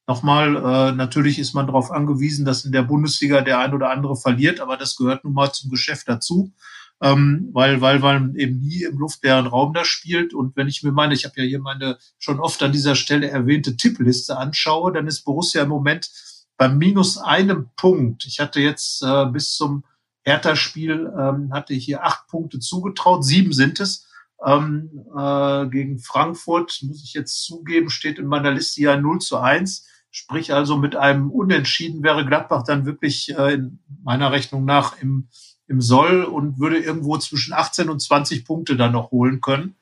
Nochmal, 0.07 0.55
äh, 0.55 0.91
natürlich 0.93 1.37
ist 1.37 1.53
man 1.53 1.67
darauf 1.67 1.91
angewiesen, 1.91 2.45
dass 2.45 2.63
in 2.63 2.71
der 2.71 2.83
Bundesliga 2.83 3.41
der 3.41 3.59
ein 3.59 3.73
oder 3.73 3.89
andere 3.89 4.15
verliert, 4.15 4.61
aber 4.61 4.77
das 4.77 4.95
gehört 4.95 5.25
nun 5.25 5.33
mal 5.33 5.51
zum 5.51 5.69
Geschäft 5.69 6.07
dazu, 6.07 6.53
ähm, 7.01 7.49
weil, 7.51 7.81
weil 7.81 7.99
man 7.99 8.33
eben 8.35 8.59
nie 8.61 8.83
im 8.83 8.97
luftleeren 8.97 9.47
Raum 9.47 9.73
da 9.73 9.83
spielt. 9.83 10.33
Und 10.33 10.55
wenn 10.55 10.69
ich 10.69 10.81
mir 10.81 10.93
meine, 10.93 11.13
ich 11.13 11.25
habe 11.25 11.41
ja 11.41 11.43
hier 11.43 11.59
meine 11.59 11.97
schon 12.19 12.39
oft 12.39 12.63
an 12.63 12.71
dieser 12.71 12.95
Stelle 12.95 13.29
erwähnte 13.29 13.75
Tippliste 13.75 14.37
anschaue, 14.37 14.93
dann 14.93 15.07
ist 15.07 15.25
Borussia 15.25 15.63
im 15.63 15.69
Moment 15.69 16.09
beim 16.55 16.77
minus 16.77 17.17
einem 17.17 17.69
Punkt. 17.75 18.25
Ich 18.25 18.39
hatte 18.39 18.61
jetzt 18.61 19.03
äh, 19.03 19.25
bis 19.25 19.55
zum 19.55 19.83
Hertha-Spiel 20.23 21.11
ähm, 21.17 21.53
hatte 21.53 21.73
ich 21.73 21.83
hier 21.83 22.05
acht 22.05 22.27
Punkte 22.27 22.59
zugetraut, 22.59 23.25
sieben 23.25 23.51
sind 23.51 23.81
es. 23.81 24.07
Ähm, 24.45 25.05
äh, 25.17 25.67
gegen 25.67 25.99
Frankfurt, 25.99 26.79
muss 26.83 27.03
ich 27.03 27.13
jetzt 27.13 27.43
zugeben, 27.43 27.89
steht 27.89 28.19
in 28.19 28.27
meiner 28.27 28.51
Liste 28.51 28.81
ja 28.81 28.97
0 28.97 29.19
zu 29.19 29.37
1. 29.37 29.85
Sprich 30.17 30.51
also 30.51 30.77
mit 30.77 30.95
einem 30.95 31.29
Unentschieden 31.29 32.01
wäre 32.01 32.25
Gladbach 32.25 32.63
dann 32.63 32.87
wirklich 32.87 33.37
äh, 33.37 33.53
in 33.53 33.77
meiner 34.03 34.31
Rechnung 34.31 34.65
nach 34.65 34.99
im, 34.99 35.27
im 35.67 35.79
Soll 35.79 36.23
und 36.23 36.59
würde 36.59 36.79
irgendwo 36.79 37.19
zwischen 37.19 37.53
18 37.53 37.87
und 37.87 37.99
20 37.99 38.43
Punkte 38.43 38.75
dann 38.75 38.93
noch 38.93 39.11
holen 39.11 39.41
können. 39.41 39.75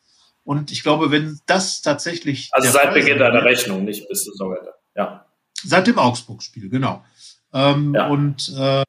Und 0.43 0.73
ich 0.73 0.83
glaube, 0.83 1.09
wenn 1.09 1.39
das 1.45 1.81
tatsächlich. 1.81 2.49
Also 2.51 2.69
seit 2.69 2.93
Beginn 2.93 3.17
deiner 3.17 3.45
Rechnung, 3.45 3.85
nicht 3.85 4.09
bis 4.09 4.25
Saisonende. 4.25 4.73
Ja. 4.93 5.25
Seit 5.63 5.87
dem 5.87 5.97
Augsburg-Spiel, 5.97 6.69
genau. 6.69 7.05
Ähm, 7.53 7.95
ja. 7.95 8.09
Und 8.09 8.53
äh, 8.57 8.83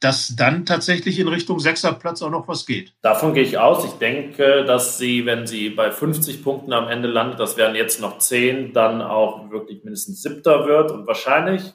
dass 0.00 0.36
dann 0.36 0.64
tatsächlich 0.64 1.18
in 1.18 1.26
Richtung 1.26 1.58
Sechserplatz 1.58 2.22
auch 2.22 2.30
noch 2.30 2.46
was 2.46 2.66
geht. 2.66 2.94
Davon 3.02 3.34
gehe 3.34 3.42
ich 3.42 3.58
aus. 3.58 3.84
Ich 3.84 3.92
denke, 3.92 4.64
dass 4.64 4.96
sie, 4.96 5.26
wenn 5.26 5.46
sie 5.46 5.70
bei 5.70 5.90
50 5.90 6.44
Punkten 6.44 6.72
am 6.72 6.88
Ende 6.88 7.08
landet, 7.08 7.40
das 7.40 7.56
wären 7.56 7.74
jetzt 7.74 8.00
noch 8.00 8.18
10, 8.18 8.72
dann 8.72 9.02
auch 9.02 9.50
wirklich 9.50 9.82
mindestens 9.82 10.22
Siebter 10.22 10.66
wird. 10.66 10.92
Und 10.92 11.06
wahrscheinlich 11.08 11.74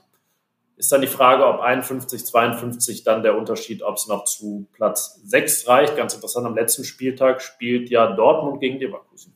ist 0.77 0.91
dann 0.91 1.01
die 1.01 1.07
Frage, 1.07 1.45
ob 1.45 1.59
51, 1.59 2.25
52 2.25 3.03
dann 3.03 3.23
der 3.23 3.37
Unterschied, 3.37 3.83
ob 3.83 3.97
es 3.97 4.07
noch 4.07 4.23
zu 4.23 4.67
Platz 4.71 5.19
6 5.25 5.67
reicht. 5.67 5.97
Ganz 5.97 6.13
interessant, 6.13 6.47
am 6.47 6.55
letzten 6.55 6.85
Spieltag 6.85 7.41
spielt 7.41 7.89
ja 7.89 8.07
Dortmund 8.07 8.61
gegen 8.61 8.79
Leverkusen. 8.79 9.35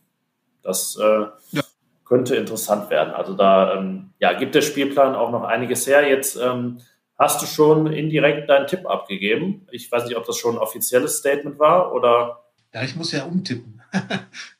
Das 0.63 0.97
äh, 1.01 1.25
ja. 1.51 1.61
könnte 2.05 2.37
interessant 2.37 2.89
werden. 2.89 3.13
Also 3.13 3.33
da 3.33 3.75
ähm, 3.75 4.11
ja, 4.19 4.31
gibt 4.33 4.55
der 4.55 4.61
Spielplan 4.61 5.13
auch 5.15 5.31
noch 5.31 5.43
einiges 5.43 5.87
her. 5.87 6.07
Jetzt 6.07 6.37
ähm, 6.37 6.79
hast 7.17 7.41
du 7.41 7.45
schon 7.45 7.87
indirekt 7.87 8.49
deinen 8.49 8.67
Tipp 8.67 8.85
abgegeben. 8.85 9.67
Ich 9.71 9.91
weiß 9.91 10.05
nicht, 10.05 10.17
ob 10.17 10.25
das 10.25 10.37
schon 10.37 10.55
ein 10.55 10.59
offizielles 10.59 11.17
Statement 11.17 11.59
war 11.59 11.93
oder. 11.93 12.43
Ja, 12.73 12.83
ich 12.83 12.95
muss 12.95 13.11
ja 13.11 13.23
umtippen. 13.23 13.81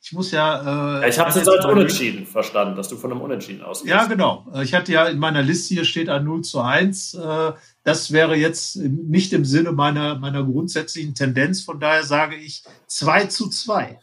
ich 0.01 0.13
muss 0.13 0.31
ja. 0.31 1.01
Äh, 1.01 1.09
ich 1.09 1.19
habe 1.19 1.29
es 1.29 1.35
jetzt 1.35 1.49
als 1.49 1.65
Unentschieden 1.65 2.25
verstanden, 2.25 2.75
dass 2.75 2.87
du 2.87 2.95
von 2.95 3.11
einem 3.11 3.21
Unentschieden 3.21 3.61
ausgehst. 3.61 3.93
Ja, 3.93 4.05
genau. 4.05 4.45
Äh, 4.53 4.63
ich 4.63 4.73
hatte 4.73 4.91
ja 4.91 5.05
in 5.07 5.19
meiner 5.19 5.41
Liste 5.41 5.73
hier 5.73 5.85
steht 5.85 6.09
ein 6.09 6.23
0 6.23 6.41
zu 6.41 6.61
1. 6.61 7.13
Äh, 7.15 7.51
das 7.83 8.11
wäre 8.11 8.35
jetzt 8.35 8.77
nicht 8.77 9.33
im 9.33 9.45
Sinne 9.45 9.71
meiner, 9.71 10.15
meiner 10.15 10.43
grundsätzlichen 10.43 11.13
Tendenz. 11.13 11.61
Von 11.61 11.79
daher 11.79 12.03
sage 12.03 12.35
ich 12.35 12.63
2 12.87 13.25
zu 13.25 13.49
2. 13.49 13.99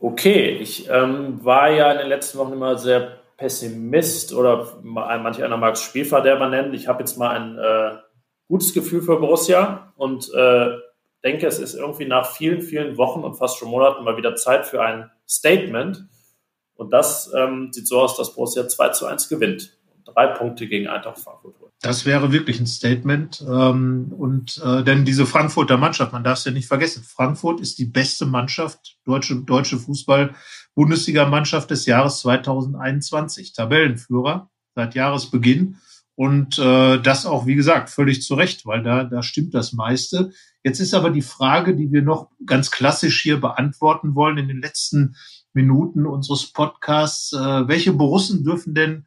Okay, 0.00 0.50
ich 0.60 0.88
ähm, 0.88 1.44
war 1.44 1.70
ja 1.70 1.90
in 1.92 1.98
den 1.98 2.08
letzten 2.08 2.38
Wochen 2.38 2.52
immer 2.52 2.78
sehr 2.78 3.17
Pessimist 3.38 4.34
oder 4.34 4.78
manch 4.82 5.42
einer 5.42 5.56
mag 5.56 5.74
es 5.74 5.82
Spielverderber 5.82 6.48
nennen. 6.48 6.74
Ich 6.74 6.88
habe 6.88 7.00
jetzt 7.00 7.16
mal 7.16 7.30
ein 7.30 7.56
äh, 7.56 7.96
gutes 8.48 8.74
Gefühl 8.74 9.00
für 9.00 9.18
Borussia 9.18 9.92
und 9.96 10.28
äh, 10.34 10.76
denke, 11.24 11.46
es 11.46 11.60
ist 11.60 11.74
irgendwie 11.74 12.06
nach 12.06 12.32
vielen, 12.32 12.60
vielen 12.62 12.98
Wochen 12.98 13.20
und 13.20 13.36
fast 13.36 13.56
schon 13.56 13.70
Monaten 13.70 14.04
mal 14.04 14.16
wieder 14.16 14.34
Zeit 14.34 14.66
für 14.66 14.82
ein 14.82 15.10
Statement. 15.26 16.04
Und 16.74 16.92
das 16.92 17.32
ähm, 17.34 17.70
sieht 17.72 17.86
so 17.86 18.00
aus, 18.00 18.16
dass 18.16 18.34
Borussia 18.34 18.66
2 18.66 18.88
zu 18.90 19.06
1 19.06 19.28
gewinnt. 19.28 19.77
Drei 20.14 20.26
Punkte 20.28 20.66
gegen 20.66 20.88
Eintracht 20.88 21.18
Frankfurt 21.18 21.54
holt. 21.60 21.72
Das 21.80 22.04
wäre 22.06 22.32
wirklich 22.32 22.58
ein 22.60 22.66
Statement. 22.66 23.44
Ähm, 23.48 24.12
und 24.16 24.60
äh, 24.64 24.82
denn 24.82 25.04
diese 25.04 25.26
Frankfurter 25.26 25.76
Mannschaft, 25.76 26.12
man 26.12 26.24
darf 26.24 26.38
es 26.38 26.44
ja 26.44 26.50
nicht 26.50 26.66
vergessen, 26.66 27.04
Frankfurt 27.04 27.60
ist 27.60 27.78
die 27.78 27.84
beste 27.84 28.26
Mannschaft, 28.26 28.98
deutsche, 29.04 29.36
deutsche 29.36 29.78
Fußball, 29.78 30.34
Bundesligamannschaft 30.74 31.70
des 31.70 31.86
Jahres 31.86 32.20
2021, 32.20 33.52
Tabellenführer 33.52 34.50
seit 34.74 34.94
Jahresbeginn. 34.94 35.76
Und 36.14 36.58
äh, 36.58 36.98
das 36.98 37.26
auch, 37.26 37.46
wie 37.46 37.54
gesagt, 37.54 37.90
völlig 37.90 38.22
zu 38.22 38.34
Recht, 38.34 38.66
weil 38.66 38.82
da, 38.82 39.04
da 39.04 39.22
stimmt 39.22 39.54
das 39.54 39.72
meiste. 39.72 40.32
Jetzt 40.64 40.80
ist 40.80 40.94
aber 40.94 41.10
die 41.10 41.22
Frage, 41.22 41.76
die 41.76 41.92
wir 41.92 42.02
noch 42.02 42.30
ganz 42.44 42.72
klassisch 42.72 43.22
hier 43.22 43.40
beantworten 43.40 44.16
wollen 44.16 44.38
in 44.38 44.48
den 44.48 44.60
letzten 44.60 45.14
Minuten 45.52 46.06
unseres 46.06 46.52
Podcasts. 46.52 47.32
Äh, 47.32 47.68
welche 47.68 47.92
Borussen 47.92 48.42
dürfen 48.42 48.74
denn 48.74 49.06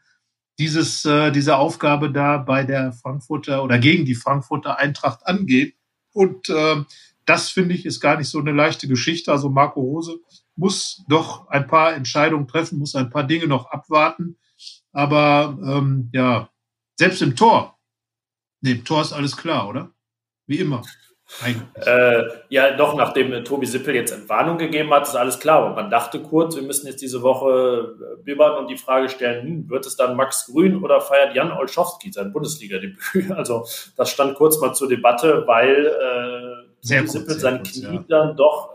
dieses, 0.60 1.06
äh, 1.06 1.32
diese 1.32 1.58
Aufgabe 1.58 2.12
da 2.12 2.38
bei 2.38 2.64
der 2.64 2.94
Frankfurter 2.94 3.64
oder 3.64 3.80
gegen 3.80 4.06
die 4.06 4.16
Frankfurter 4.16 4.78
Eintracht 4.78 5.26
angehen? 5.26 5.74
Und 6.14 6.50
äh, 6.50 6.84
das 7.26 7.50
finde 7.50 7.76
ich 7.76 7.86
ist 7.86 8.00
gar 8.00 8.18
nicht 8.18 8.30
so 8.30 8.40
eine 8.40 8.52
leichte 8.52 8.88
Geschichte. 8.88 9.32
Also 9.32 9.50
Marco 9.50 9.80
Rose 9.80 10.20
muss 10.56 11.04
doch 11.08 11.48
ein 11.48 11.68
paar 11.68 11.94
Entscheidungen 11.94 12.48
treffen, 12.48 12.80
muss 12.80 12.96
ein 12.96 13.10
paar 13.10 13.24
Dinge 13.24 13.48
noch 13.48 13.68
abwarten. 13.72 14.38
Aber 14.92 15.58
ähm, 15.66 16.10
ja, 16.14 16.50
selbst 16.98 17.22
im 17.22 17.36
Tor. 17.36 17.80
Nee, 18.62 18.72
im 18.72 18.86
Tor 18.86 19.02
ist 19.02 19.14
alles 19.14 19.36
klar, 19.38 19.70
oder? 19.70 19.92
Wie 20.46 20.60
immer. 20.60 20.84
Äh, 21.86 22.24
ja, 22.50 22.76
doch, 22.76 22.96
nachdem 22.96 23.32
äh, 23.34 23.44
Tobi 23.44 23.66
Sippel 23.66 23.96
jetzt 23.96 24.12
Entwarnung 24.12 24.58
gegeben 24.58 24.92
hat, 24.94 25.08
ist 25.08 25.16
alles 25.16 25.40
klar. 25.40 25.66
Und 25.66 25.76
man 25.76 25.90
dachte 25.90 26.20
kurz, 26.20 26.56
wir 26.56 26.64
müssen 26.64 26.88
jetzt 26.88 27.02
diese 27.02 27.22
Woche 27.22 27.96
äh, 28.20 28.24
bibbern 28.24 28.58
und 28.58 28.68
die 28.68 28.78
Frage 28.78 29.10
stellen, 29.10 29.46
hm, 29.46 29.70
wird 29.70 29.86
es 29.86 29.96
dann 29.96 30.16
Max 30.16 30.48
Grün 30.52 30.84
oder 30.84 31.02
feiert 31.02 31.36
Jan 31.36 31.52
Olschowski 31.52 32.12
sein 32.12 32.32
Bundesliga-Debüt? 32.32 33.32
Also 33.42 33.66
das 33.96 34.12
stand 34.12 34.36
kurz 34.36 34.60
mal 34.60 34.74
zur 34.74 34.90
Debatte, 34.90 35.44
weil 35.48 35.88
äh, 35.88 36.88
Tobi 36.88 37.08
Sippel 37.08 37.40
sein 37.40 37.64
Knie 37.64 37.96
ja. 37.96 38.04
dann 38.08 38.36
doch 38.36 38.70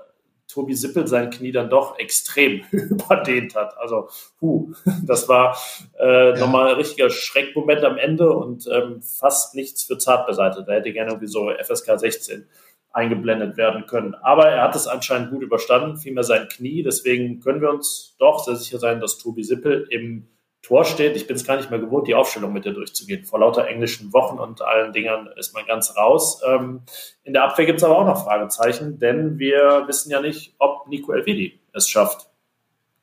Tobi 0.57 0.75
Sippel 0.75 1.07
sein 1.07 1.29
Knie 1.29 1.53
dann 1.53 1.69
doch 1.69 1.99
extrem 1.99 2.63
überdehnt 2.71 3.55
hat. 3.55 3.77
Also, 3.77 4.09
puh, 4.41 4.73
das 5.05 5.29
war 5.29 5.59
äh, 6.01 6.31
ja. 6.31 6.37
nochmal 6.39 6.71
ein 6.71 6.77
richtiger 6.77 7.11
Schreckmoment 7.11 7.85
am 7.85 7.99
Ende 7.99 8.31
und 8.31 8.67
ähm, 8.73 9.03
fast 9.03 9.55
nichts 9.55 9.83
für 9.83 9.99
zart 9.99 10.27
beseitigt. 10.27 10.67
Da 10.67 10.73
hätte 10.73 10.93
gerne 10.95 11.11
irgendwie 11.11 11.27
so 11.27 11.51
FSK 11.51 11.99
16 11.99 12.47
eingeblendet 12.91 13.59
werden 13.59 13.85
können. 13.85 14.15
Aber 14.15 14.49
er 14.49 14.63
hat 14.63 14.75
es 14.75 14.87
anscheinend 14.87 15.31
gut 15.31 15.43
überstanden, 15.43 15.99
vielmehr 15.99 16.25
sein 16.25 16.49
Knie. 16.49 16.83
Deswegen 16.83 17.41
können 17.41 17.61
wir 17.61 17.69
uns 17.69 18.17
doch 18.19 18.43
sehr 18.43 18.57
sicher 18.57 18.79
sein, 18.79 19.01
dass 19.01 19.19
Tobi 19.19 19.45
Sippel 19.45 19.87
im 19.91 20.27
Tor 20.67 20.85
steht. 20.85 21.15
Ich 21.15 21.29
bin 21.29 21.37
es 21.37 21.45
gar 21.45 21.57
nicht 21.57 21.71
mehr 21.71 21.79
gewohnt, 21.79 22.09
die 22.09 22.17
Aufstellung 22.17 22.53
mit 22.53 22.65
dir 22.65 22.73
durchzugehen. 22.73 23.25
Vor 23.25 23.39
lauter 23.39 23.69
englischen 23.69 24.13
Wochen 24.13 24.39
und 24.39 24.63
allen 24.63 24.93
Dingern 24.93 25.29
ist 25.37 25.55
man 25.55 25.65
ganz 25.65 25.97
raus. 25.97 26.41
Ähm, 26.45 26.81
in 27.23 27.35
der 27.35 27.45
Abwehr 27.45 27.67
gibt 27.67 27.79
es 27.79 27.85
aber 27.85 27.97
auch 27.97 28.05
noch 28.05 28.25
Fragezeichen, 28.25 28.99
denn 28.99 29.39
wir 29.39 29.85
wissen 29.87 30.11
ja 30.11 30.21
nicht, 30.21 30.55
ob 30.59 30.89
Nico 30.89 31.13
Elvedi 31.13 31.61
es 31.73 31.89
schafft 31.89 32.29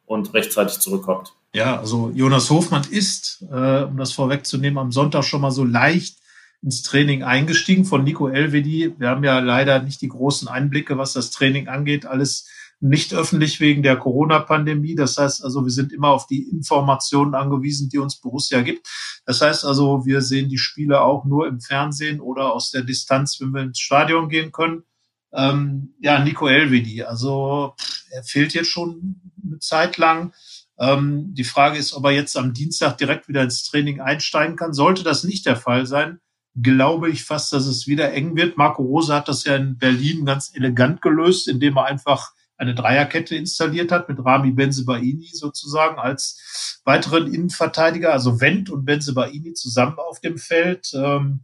und 0.05 0.33
rechtzeitig 0.33 0.79
zurückkommt. 0.79 1.33
Ja, 1.53 1.79
also 1.79 2.11
Jonas 2.13 2.49
Hofmann 2.49 2.83
ist, 2.89 3.45
äh, 3.49 3.83
um 3.83 3.95
das 3.95 4.11
vorwegzunehmen, 4.11 4.77
am 4.77 4.91
Sonntag 4.91 5.23
schon 5.23 5.39
mal 5.39 5.51
so 5.51 5.63
leicht 5.63 6.17
ins 6.61 6.81
Training 6.83 7.23
eingestiegen 7.23 7.85
von 7.85 8.03
Nico 8.03 8.27
Elvedi. 8.27 8.93
Wir 8.97 9.07
haben 9.07 9.23
ja 9.23 9.39
leider 9.39 9.81
nicht 9.81 10.01
die 10.01 10.09
großen 10.09 10.49
Einblicke, 10.49 10.97
was 10.97 11.13
das 11.13 11.31
Training 11.31 11.69
angeht. 11.69 12.05
Alles 12.05 12.49
nicht 12.79 13.13
öffentlich 13.13 13.59
wegen 13.59 13.83
der 13.83 13.97
Corona-Pandemie. 13.97 14.95
Das 14.95 15.17
heißt 15.17 15.43
also, 15.43 15.63
wir 15.63 15.71
sind 15.71 15.93
immer 15.93 16.09
auf 16.09 16.27
die 16.27 16.49
Informationen 16.49 17.35
angewiesen, 17.35 17.89
die 17.89 17.97
uns 17.97 18.19
Borussia 18.19 18.61
gibt. 18.61 18.87
Das 19.25 19.41
heißt 19.41 19.65
also, 19.65 20.05
wir 20.05 20.21
sehen 20.21 20.49
die 20.49 20.57
Spiele 20.57 21.01
auch 21.01 21.25
nur 21.25 21.47
im 21.47 21.61
Fernsehen 21.61 22.19
oder 22.19 22.53
aus 22.53 22.71
der 22.71 22.83
Distanz, 22.83 23.39
wenn 23.39 23.51
wir 23.51 23.61
ins 23.61 23.79
Stadion 23.79 24.29
gehen 24.29 24.51
können. 24.51 24.83
Ähm, 25.33 25.95
ja, 25.99 26.23
Nico 26.23 26.47
Elvedi, 26.47 27.03
also 27.03 27.73
er 28.11 28.23
fehlt 28.23 28.53
jetzt 28.53 28.69
schon 28.69 29.31
eine 29.43 29.59
Zeit 29.59 29.97
lang. 29.97 30.33
Ähm, 30.77 31.33
die 31.33 31.43
Frage 31.43 31.79
ist, 31.79 31.93
ob 31.93 32.05
er 32.05 32.11
jetzt 32.11 32.37
am 32.37 32.53
Dienstag 32.53 32.97
direkt 32.97 33.27
wieder 33.27 33.41
ins 33.41 33.63
Training 33.63 33.99
einsteigen 33.99 34.55
kann. 34.55 34.73
Sollte 34.73 35.03
das 35.03 35.23
nicht 35.23 35.45
der 35.45 35.55
Fall 35.55 35.85
sein, 35.87 36.19
glaube 36.61 37.09
ich 37.09 37.23
fast, 37.23 37.51
dass 37.53 37.65
es 37.65 37.87
wieder 37.87 38.13
eng 38.13 38.35
wird. 38.35 38.57
Marco 38.57 38.83
Rose 38.83 39.13
hat 39.13 39.27
das 39.27 39.43
ja 39.43 39.55
in 39.55 39.77
Berlin 39.77 40.25
ganz 40.25 40.51
elegant 40.53 41.01
gelöst, 41.01 41.47
indem 41.47 41.77
er 41.77 41.85
einfach 41.85 42.31
eine 42.57 42.75
Dreierkette 42.75 43.35
installiert 43.35 43.91
hat 43.91 44.09
mit 44.09 44.23
Rami 44.23 44.51
Benzebaini 44.51 45.29
sozusagen 45.33 45.99
als 45.99 46.81
weiteren 46.85 47.33
Innenverteidiger, 47.33 48.13
also 48.13 48.39
Wendt 48.41 48.69
und 48.69 48.85
Benzebaini 48.85 49.53
zusammen 49.53 49.97
auf 49.97 50.19
dem 50.19 50.37
Feld. 50.37 50.91
Ähm, 50.93 51.41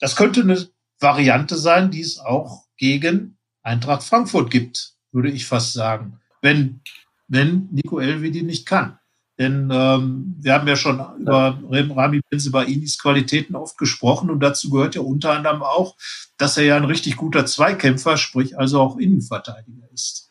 das 0.00 0.16
könnte 0.16 0.42
eine 0.42 0.68
Variante 1.00 1.56
sein, 1.56 1.90
die 1.90 2.00
es 2.00 2.18
auch 2.18 2.64
gegen 2.76 3.38
Eintracht 3.62 4.02
Frankfurt 4.02 4.50
gibt, 4.50 4.94
würde 5.12 5.30
ich 5.30 5.46
fast 5.46 5.72
sagen, 5.72 6.20
wenn, 6.42 6.80
wenn 7.28 7.68
Nico 7.72 7.98
Elvedi 7.98 8.42
nicht 8.42 8.66
kann. 8.66 8.98
Denn 9.38 9.68
ähm, 9.72 10.36
wir 10.38 10.54
haben 10.54 10.68
ja 10.68 10.76
schon 10.76 11.00
über 11.18 11.58
Rami 11.68 12.20
Benzebainis 12.30 12.98
Qualitäten 13.00 13.56
oft 13.56 13.76
gesprochen 13.78 14.30
und 14.30 14.40
dazu 14.40 14.70
gehört 14.70 14.94
ja 14.94 15.00
unter 15.00 15.32
anderem 15.32 15.62
auch, 15.62 15.96
dass 16.36 16.56
er 16.56 16.64
ja 16.64 16.76
ein 16.76 16.84
richtig 16.84 17.16
guter 17.16 17.44
Zweikämpfer, 17.44 18.16
sprich 18.16 18.56
also 18.56 18.80
auch 18.80 18.96
Innenverteidiger 18.96 19.90
ist. 19.92 20.23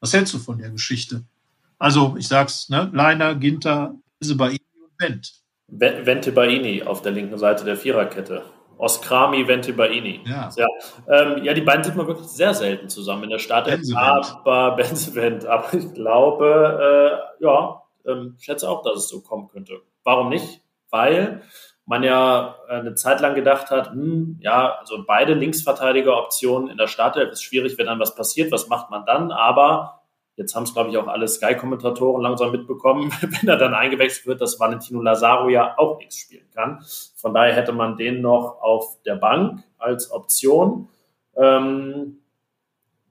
Was 0.00 0.12
hältst 0.12 0.34
du 0.34 0.38
von 0.38 0.58
der 0.58 0.70
Geschichte? 0.70 1.24
Also, 1.78 2.16
ich 2.18 2.28
sag's, 2.28 2.68
ne? 2.68 2.90
Leiner, 2.92 3.34
Ginter, 3.34 3.94
Isebaini 4.20 4.60
und 4.80 4.92
Wendt. 4.98 5.44
Vente 5.66 6.32
Baini 6.32 6.82
auf 6.82 7.02
der 7.02 7.12
linken 7.12 7.38
Seite 7.38 7.64
der 7.64 7.76
Viererkette. 7.76 8.44
Oskrami, 8.76 9.46
Vente 9.46 9.72
Baini. 9.72 10.20
Ja. 10.26 10.50
Ja. 10.56 10.66
Ähm, 11.08 11.44
ja, 11.44 11.54
die 11.54 11.60
beiden 11.60 11.84
sind 11.84 11.96
mal 11.96 12.06
wirklich 12.06 12.28
sehr 12.28 12.54
selten 12.54 12.88
zusammen 12.88 13.24
in 13.24 13.30
der 13.30 13.38
Stadt. 13.38 13.68
Aber 13.94 14.70
Benzevent. 14.76 15.46
Aber 15.46 15.72
ich 15.74 15.92
glaube, 15.94 17.28
äh, 17.40 17.44
ja, 17.44 17.82
ähm, 18.06 18.36
schätze 18.38 18.68
auch, 18.68 18.82
dass 18.82 18.98
es 18.98 19.08
so 19.08 19.20
kommen 19.22 19.48
könnte. 19.48 19.80
Warum 20.02 20.28
nicht? 20.28 20.60
Weil 20.90 21.42
man 21.86 22.02
ja 22.02 22.56
äh, 22.68 22.74
eine 22.74 22.94
Zeit 22.94 23.20
lang 23.20 23.34
gedacht 23.34 23.70
hat, 23.70 23.90
hm, 23.90 24.38
ja, 24.40 24.76
also 24.78 25.04
beide 25.06 25.34
Linksverteidiger-Optionen 25.34 26.68
in 26.68 26.76
der 26.76 26.86
Startelf 26.86 27.30
ist 27.30 27.42
schwierig, 27.42 27.76
wenn 27.78 27.86
dann 27.86 28.00
was 28.00 28.14
passiert, 28.14 28.52
was 28.52 28.68
macht 28.68 28.90
man 28.90 29.04
dann? 29.04 29.30
Aber 29.32 30.02
jetzt 30.36 30.54
haben 30.54 30.64
es, 30.64 30.72
glaube 30.72 30.90
ich, 30.90 30.96
auch 30.96 31.06
alle 31.06 31.28
Sky-Kommentatoren 31.28 32.22
langsam 32.22 32.52
mitbekommen, 32.52 33.12
wenn 33.20 33.48
er 33.48 33.56
dann 33.56 33.74
eingewechselt 33.74 34.26
wird, 34.26 34.40
dass 34.40 34.58
Valentino 34.58 35.00
Lazaro 35.00 35.48
ja 35.48 35.74
auch 35.78 35.98
nichts 35.98 36.16
spielen 36.16 36.48
kann. 36.54 36.84
Von 37.16 37.34
daher 37.34 37.54
hätte 37.54 37.72
man 37.72 37.96
den 37.96 38.20
noch 38.20 38.60
auf 38.62 39.02
der 39.04 39.16
Bank 39.16 39.62
als 39.78 40.10
Option. 40.10 40.88
Ähm, 41.36 42.18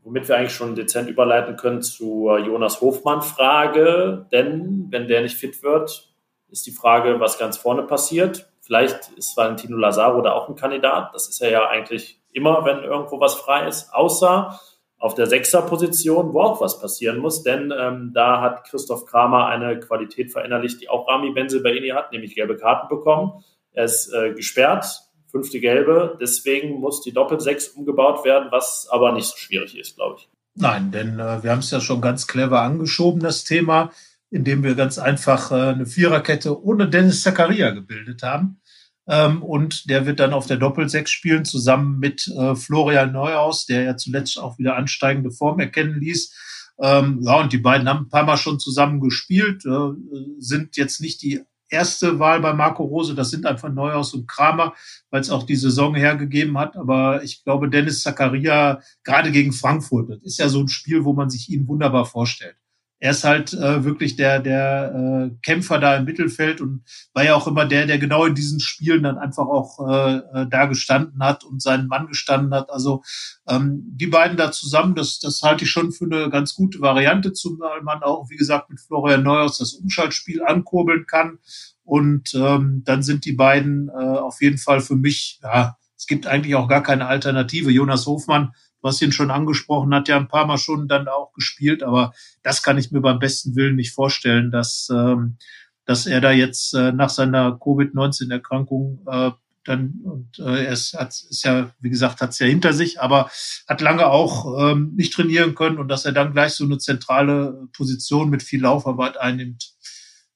womit 0.03 0.27
wir 0.27 0.37
eigentlich 0.37 0.53
schon 0.53 0.75
dezent 0.75 1.09
überleiten 1.09 1.55
können 1.55 1.81
zur 1.81 2.39
Jonas 2.39 2.81
Hofmann-Frage. 2.81 4.27
Denn 4.31 4.87
wenn 4.89 5.07
der 5.07 5.21
nicht 5.21 5.37
fit 5.37 5.63
wird, 5.63 6.09
ist 6.49 6.65
die 6.65 6.71
Frage, 6.71 7.19
was 7.19 7.39
ganz 7.39 7.57
vorne 7.57 7.83
passiert. 7.83 8.52
Vielleicht 8.65 9.11
ist 9.17 9.35
Valentino 9.35 9.77
Lazaro 9.77 10.21
da 10.21 10.31
auch 10.31 10.47
ein 10.47 10.55
Kandidat. 10.55 11.13
Das 11.13 11.27
ist 11.27 11.41
er 11.41 11.51
ja 11.51 11.67
eigentlich 11.67 12.21
immer, 12.31 12.63
wenn 12.63 12.79
irgendwo 12.79 13.19
was 13.19 13.35
frei 13.35 13.67
ist. 13.67 13.93
Außer 13.93 14.57
auf 14.97 15.15
der 15.15 15.27
Sechser-Position, 15.27 16.33
wo 16.33 16.41
auch 16.41 16.61
was 16.61 16.79
passieren 16.79 17.17
muss, 17.17 17.43
denn 17.43 17.73
ähm, 17.77 18.11
da 18.13 18.39
hat 18.39 18.63
Christoph 18.63 19.05
Kramer 19.05 19.47
eine 19.47 19.77
Qualität 19.81 20.31
verinnerlicht, 20.31 20.79
die 20.79 20.87
auch 20.87 21.09
Rami 21.09 21.31
Benzelbaini 21.31 21.89
hat, 21.89 22.13
nämlich 22.13 22.35
gelbe 22.35 22.55
Karten 22.55 22.87
bekommen. 22.87 23.43
Er 23.73 23.83
ist 23.83 24.13
äh, 24.13 24.33
gesperrt, 24.33 24.85
fünfte 25.27 25.59
gelbe, 25.59 26.17
deswegen 26.21 26.79
muss 26.79 27.01
die 27.01 27.11
Doppel-Sechs 27.11 27.67
umgebaut 27.67 28.23
werden, 28.23 28.47
was 28.51 28.87
aber 28.89 29.11
nicht 29.11 29.27
so 29.27 29.35
schwierig 29.35 29.77
ist, 29.77 29.97
glaube 29.97 30.19
ich. 30.19 30.29
Nein, 30.55 30.91
denn 30.91 31.19
äh, 31.19 31.43
wir 31.43 31.51
haben 31.51 31.59
es 31.59 31.71
ja 31.71 31.81
schon 31.81 31.99
ganz 31.99 32.25
clever 32.25 32.61
angeschoben, 32.61 33.19
das 33.19 33.43
Thema 33.43 33.91
indem 34.33 34.63
wir 34.63 34.73
ganz 34.73 34.97
einfach 34.97 35.51
äh, 35.51 35.55
eine 35.55 35.85
Viererkette 35.85 36.61
ohne 36.63 36.89
Dennis 36.89 37.21
Zakaria 37.21 37.69
gebildet 37.69 38.23
haben. 38.23 38.59
Ähm, 39.07 39.43
und 39.43 39.89
der 39.89 40.07
wird 40.07 40.19
dann 40.19 40.33
auf 40.33 40.47
der 40.47 40.57
Doppelsechs 40.57 41.11
spielen, 41.11 41.45
zusammen 41.45 41.99
mit 41.99 42.27
äh, 42.27 42.55
Florian 42.55 43.11
Neuhaus, 43.11 43.67
der 43.67 43.83
ja 43.83 43.95
zuletzt 43.95 44.39
auch 44.39 44.57
wieder 44.57 44.75
ansteigende 44.75 45.29
Form 45.29 45.59
erkennen 45.59 45.99
ließ. 45.99 46.73
Ähm, 46.81 47.19
ja, 47.21 47.39
und 47.39 47.53
die 47.53 47.59
beiden 47.59 47.87
haben 47.87 48.05
ein 48.05 48.09
paar 48.09 48.23
Mal 48.23 48.37
schon 48.37 48.59
zusammen 48.59 48.99
gespielt, 49.01 49.65
äh, 49.65 49.91
sind 50.39 50.77
jetzt 50.77 50.99
nicht 50.99 51.21
die 51.21 51.41
erste 51.69 52.17
Wahl 52.17 52.39
bei 52.39 52.53
Marco 52.53 52.83
Rose, 52.83 53.13
das 53.13 53.29
sind 53.29 53.45
einfach 53.45 53.71
Neuhaus 53.71 54.15
und 54.15 54.27
Kramer, 54.27 54.73
weil 55.11 55.21
es 55.21 55.29
auch 55.29 55.43
die 55.43 55.55
Saison 55.55 55.93
hergegeben 55.93 56.57
hat. 56.57 56.75
Aber 56.75 57.23
ich 57.23 57.43
glaube, 57.43 57.69
Dennis 57.69 58.01
Zakaria, 58.01 58.79
gerade 59.03 59.31
gegen 59.31 59.53
Frankfurt, 59.53 60.09
das 60.09 60.21
ist 60.23 60.39
ja 60.39 60.49
so 60.49 60.61
ein 60.61 60.69
Spiel, 60.69 61.03
wo 61.03 61.13
man 61.13 61.29
sich 61.29 61.49
ihn 61.49 61.67
wunderbar 61.67 62.05
vorstellt 62.05 62.55
er 63.03 63.11
ist 63.11 63.25
halt 63.25 63.51
äh, 63.51 63.83
wirklich 63.83 64.15
der, 64.15 64.39
der 64.39 64.93
äh, 64.95 65.35
Kämpfer 65.41 65.77
da 65.77 65.97
im 65.97 66.05
Mittelfeld 66.05 66.61
und 66.61 66.85
war 67.13 67.25
ja 67.25 67.35
auch 67.35 67.47
immer 67.47 67.65
der, 67.65 67.85
der 67.85 67.97
genau 67.97 68.23
in 68.23 68.33
diesen 68.33 68.61
Spielen 68.61 69.03
dann 69.03 69.17
einfach 69.17 69.45
auch 69.45 69.85
äh, 69.89 70.15
äh, 70.19 70.47
da 70.49 70.67
gestanden 70.67 71.21
hat 71.21 71.43
und 71.43 71.61
seinen 71.61 71.89
Mann 71.89 72.07
gestanden 72.07 72.53
hat. 72.53 72.69
Also 72.69 73.03
ähm, 73.45 73.83
die 73.87 74.07
beiden 74.07 74.37
da 74.37 74.53
zusammen, 74.53 74.95
das, 74.95 75.19
das 75.19 75.41
halte 75.41 75.65
ich 75.65 75.69
schon 75.69 75.91
für 75.91 76.05
eine 76.05 76.29
ganz 76.29 76.55
gute 76.55 76.79
Variante, 76.79 77.33
zumal 77.33 77.81
man 77.81 78.03
auch, 78.03 78.29
wie 78.29 78.37
gesagt, 78.37 78.69
mit 78.69 78.79
Florian 78.79 79.23
Neuhaus 79.23 79.57
das 79.57 79.73
Umschaltspiel 79.73 80.41
ankurbeln 80.41 81.05
kann. 81.05 81.39
Und 81.83 82.33
ähm, 82.35 82.83
dann 82.85 83.03
sind 83.03 83.25
die 83.25 83.33
beiden 83.33 83.89
äh, 83.89 83.91
auf 83.91 84.41
jeden 84.41 84.59
Fall 84.59 84.79
für 84.79 84.95
mich, 84.95 85.41
ja, 85.43 85.75
es 85.97 86.07
gibt 86.07 86.25
eigentlich 86.25 86.55
auch 86.55 86.69
gar 86.69 86.81
keine 86.81 87.07
Alternative. 87.07 87.69
Jonas 87.69 88.05
Hofmann 88.05 88.53
Hast 88.83 89.01
ihn 89.01 89.11
schon 89.11 89.31
angesprochen, 89.31 89.93
hat 89.93 90.07
ja 90.07 90.17
ein 90.17 90.27
paar 90.27 90.45
Mal 90.45 90.57
schon 90.57 90.87
dann 90.87 91.07
auch 91.07 91.33
gespielt, 91.33 91.83
aber 91.83 92.13
das 92.41 92.63
kann 92.63 92.77
ich 92.77 92.91
mir 92.91 93.01
beim 93.01 93.19
besten 93.19 93.55
Willen 93.55 93.75
nicht 93.75 93.93
vorstellen, 93.93 94.51
dass, 94.51 94.89
ähm, 94.91 95.37
dass 95.85 96.05
er 96.05 96.21
da 96.21 96.31
jetzt 96.31 96.73
äh, 96.73 96.91
nach 96.91 97.09
seiner 97.09 97.57
Covid-19-Erkrankung 97.57 99.05
äh, 99.07 99.31
dann 99.63 100.01
und 100.03 100.39
äh, 100.39 100.65
er 100.65 100.73
ist, 100.73 100.93
hat, 100.93 101.09
ist 101.09 101.43
ja, 101.43 101.71
wie 101.79 101.89
gesagt, 101.89 102.21
hat 102.21 102.31
es 102.31 102.39
ja 102.39 102.47
hinter 102.47 102.73
sich, 102.73 102.99
aber 102.99 103.29
hat 103.67 103.81
lange 103.81 104.07
auch 104.07 104.71
ähm, 104.71 104.93
nicht 104.95 105.13
trainieren 105.13 105.55
können 105.55 105.77
und 105.77 105.87
dass 105.87 106.05
er 106.05 106.11
dann 106.11 106.33
gleich 106.33 106.53
so 106.53 106.65
eine 106.65 106.77
zentrale 106.77 107.67
Position 107.75 108.29
mit 108.29 108.43
viel 108.43 108.61
Laufarbeit 108.61 109.17
einnimmt, 109.17 109.73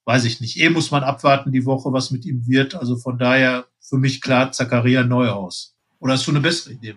weiß 0.04 0.24
ich 0.24 0.40
nicht. 0.40 0.58
Eh 0.58 0.70
muss 0.70 0.90
man 0.90 1.04
abwarten 1.04 1.52
die 1.52 1.66
Woche, 1.66 1.92
was 1.92 2.10
mit 2.10 2.24
ihm 2.24 2.46
wird. 2.46 2.74
Also 2.74 2.96
von 2.96 3.18
daher 3.18 3.66
für 3.80 3.98
mich 3.98 4.20
klar 4.20 4.52
Zakaria 4.52 5.02
Neuhaus. 5.02 5.76
Oder 5.98 6.14
hast 6.14 6.26
du 6.26 6.30
eine 6.30 6.40
bessere 6.40 6.74
Idee? 6.74 6.94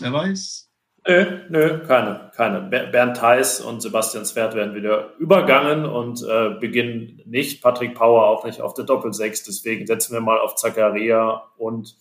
Wer 0.00 0.12
weiß? 0.12 0.69
Nö, 1.06 1.38
nö, 1.48 1.78
keine, 1.86 2.30
keine. 2.36 2.60
Bernd 2.60 3.16
Theis 3.16 3.60
und 3.60 3.80
Sebastian 3.80 4.26
Svert 4.26 4.54
werden 4.54 4.74
wieder 4.74 5.14
übergangen 5.18 5.86
und 5.86 6.22
äh, 6.22 6.50
beginnen 6.60 7.22
nicht. 7.24 7.62
Patrick 7.62 7.94
Power 7.94 8.26
auch 8.26 8.44
nicht 8.44 8.60
auf 8.60 8.74
der 8.74 8.84
Doppelsechs. 8.84 9.42
Deswegen 9.44 9.86
setzen 9.86 10.12
wir 10.12 10.20
mal 10.20 10.38
auf 10.38 10.56
Zakaria 10.56 11.42
und 11.56 11.96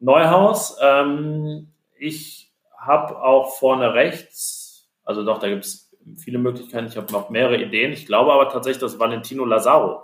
Neuhaus. 0.00 0.76
Ähm, 0.82 1.68
ich 1.96 2.52
habe 2.76 3.22
auch 3.22 3.56
vorne 3.56 3.94
rechts, 3.94 4.88
also 5.04 5.24
doch, 5.24 5.38
da 5.38 5.48
gibt 5.48 5.64
es 5.64 5.90
viele 6.16 6.38
Möglichkeiten. 6.38 6.86
Ich 6.86 6.96
habe 6.96 7.12
noch 7.12 7.30
mehrere 7.30 7.62
Ideen. 7.62 7.92
Ich 7.92 8.06
glaube 8.06 8.32
aber 8.32 8.48
tatsächlich, 8.48 8.80
dass 8.80 8.98
Valentino 8.98 9.44
Lazaro 9.44 10.02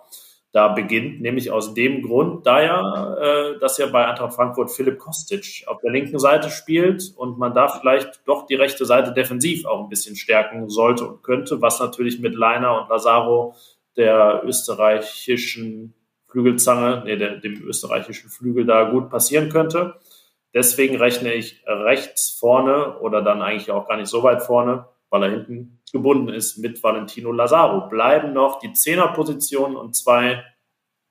da 0.52 0.68
beginnt, 0.68 1.20
nämlich 1.20 1.50
aus 1.50 1.74
dem 1.74 2.02
Grund, 2.02 2.46
da 2.46 2.62
ja, 2.62 3.16
äh, 3.16 3.58
dass 3.58 3.78
ja 3.78 3.86
bei 3.86 4.06
Eintracht 4.06 4.34
Frankfurt 4.34 4.70
Philipp 4.70 4.98
Kostic 4.98 5.64
auf 5.66 5.80
der 5.80 5.90
linken 5.90 6.18
Seite 6.18 6.50
spielt 6.50 7.12
und 7.16 7.38
man 7.38 7.54
da 7.54 7.68
vielleicht 7.68 8.22
doch 8.26 8.46
die 8.46 8.54
rechte 8.54 8.86
Seite 8.86 9.12
defensiv 9.12 9.66
auch 9.66 9.82
ein 9.82 9.88
bisschen 9.88 10.16
stärken 10.16 10.68
sollte 10.70 11.06
und 11.06 11.22
könnte, 11.22 11.60
was 11.60 11.78
natürlich 11.80 12.20
mit 12.20 12.34
Leiner 12.34 12.80
und 12.80 12.88
Lazaro 12.88 13.54
der 13.96 14.42
österreichischen 14.44 15.94
Flügelzange, 16.28 17.02
nee, 17.04 17.16
der, 17.16 17.36
dem 17.36 17.62
österreichischen 17.62 18.30
Flügel 18.30 18.64
da 18.66 18.90
gut 18.90 19.10
passieren 19.10 19.50
könnte. 19.50 19.94
Deswegen 20.54 20.96
rechne 20.96 21.34
ich 21.34 21.62
rechts 21.66 22.30
vorne 22.30 22.98
oder 23.00 23.20
dann 23.20 23.42
eigentlich 23.42 23.70
auch 23.70 23.86
gar 23.86 23.96
nicht 23.96 24.08
so 24.08 24.22
weit 24.22 24.42
vorne, 24.42 24.86
weil 25.16 25.30
er 25.30 25.36
hinten 25.36 25.80
gebunden 25.92 26.28
ist 26.28 26.58
mit 26.58 26.82
Valentino 26.82 27.32
Lazaro. 27.32 27.88
Bleiben 27.88 28.32
noch 28.32 28.60
die 28.60 28.72
Zehnerpositionen 28.72 29.76
und 29.76 29.96
zwei 29.96 30.44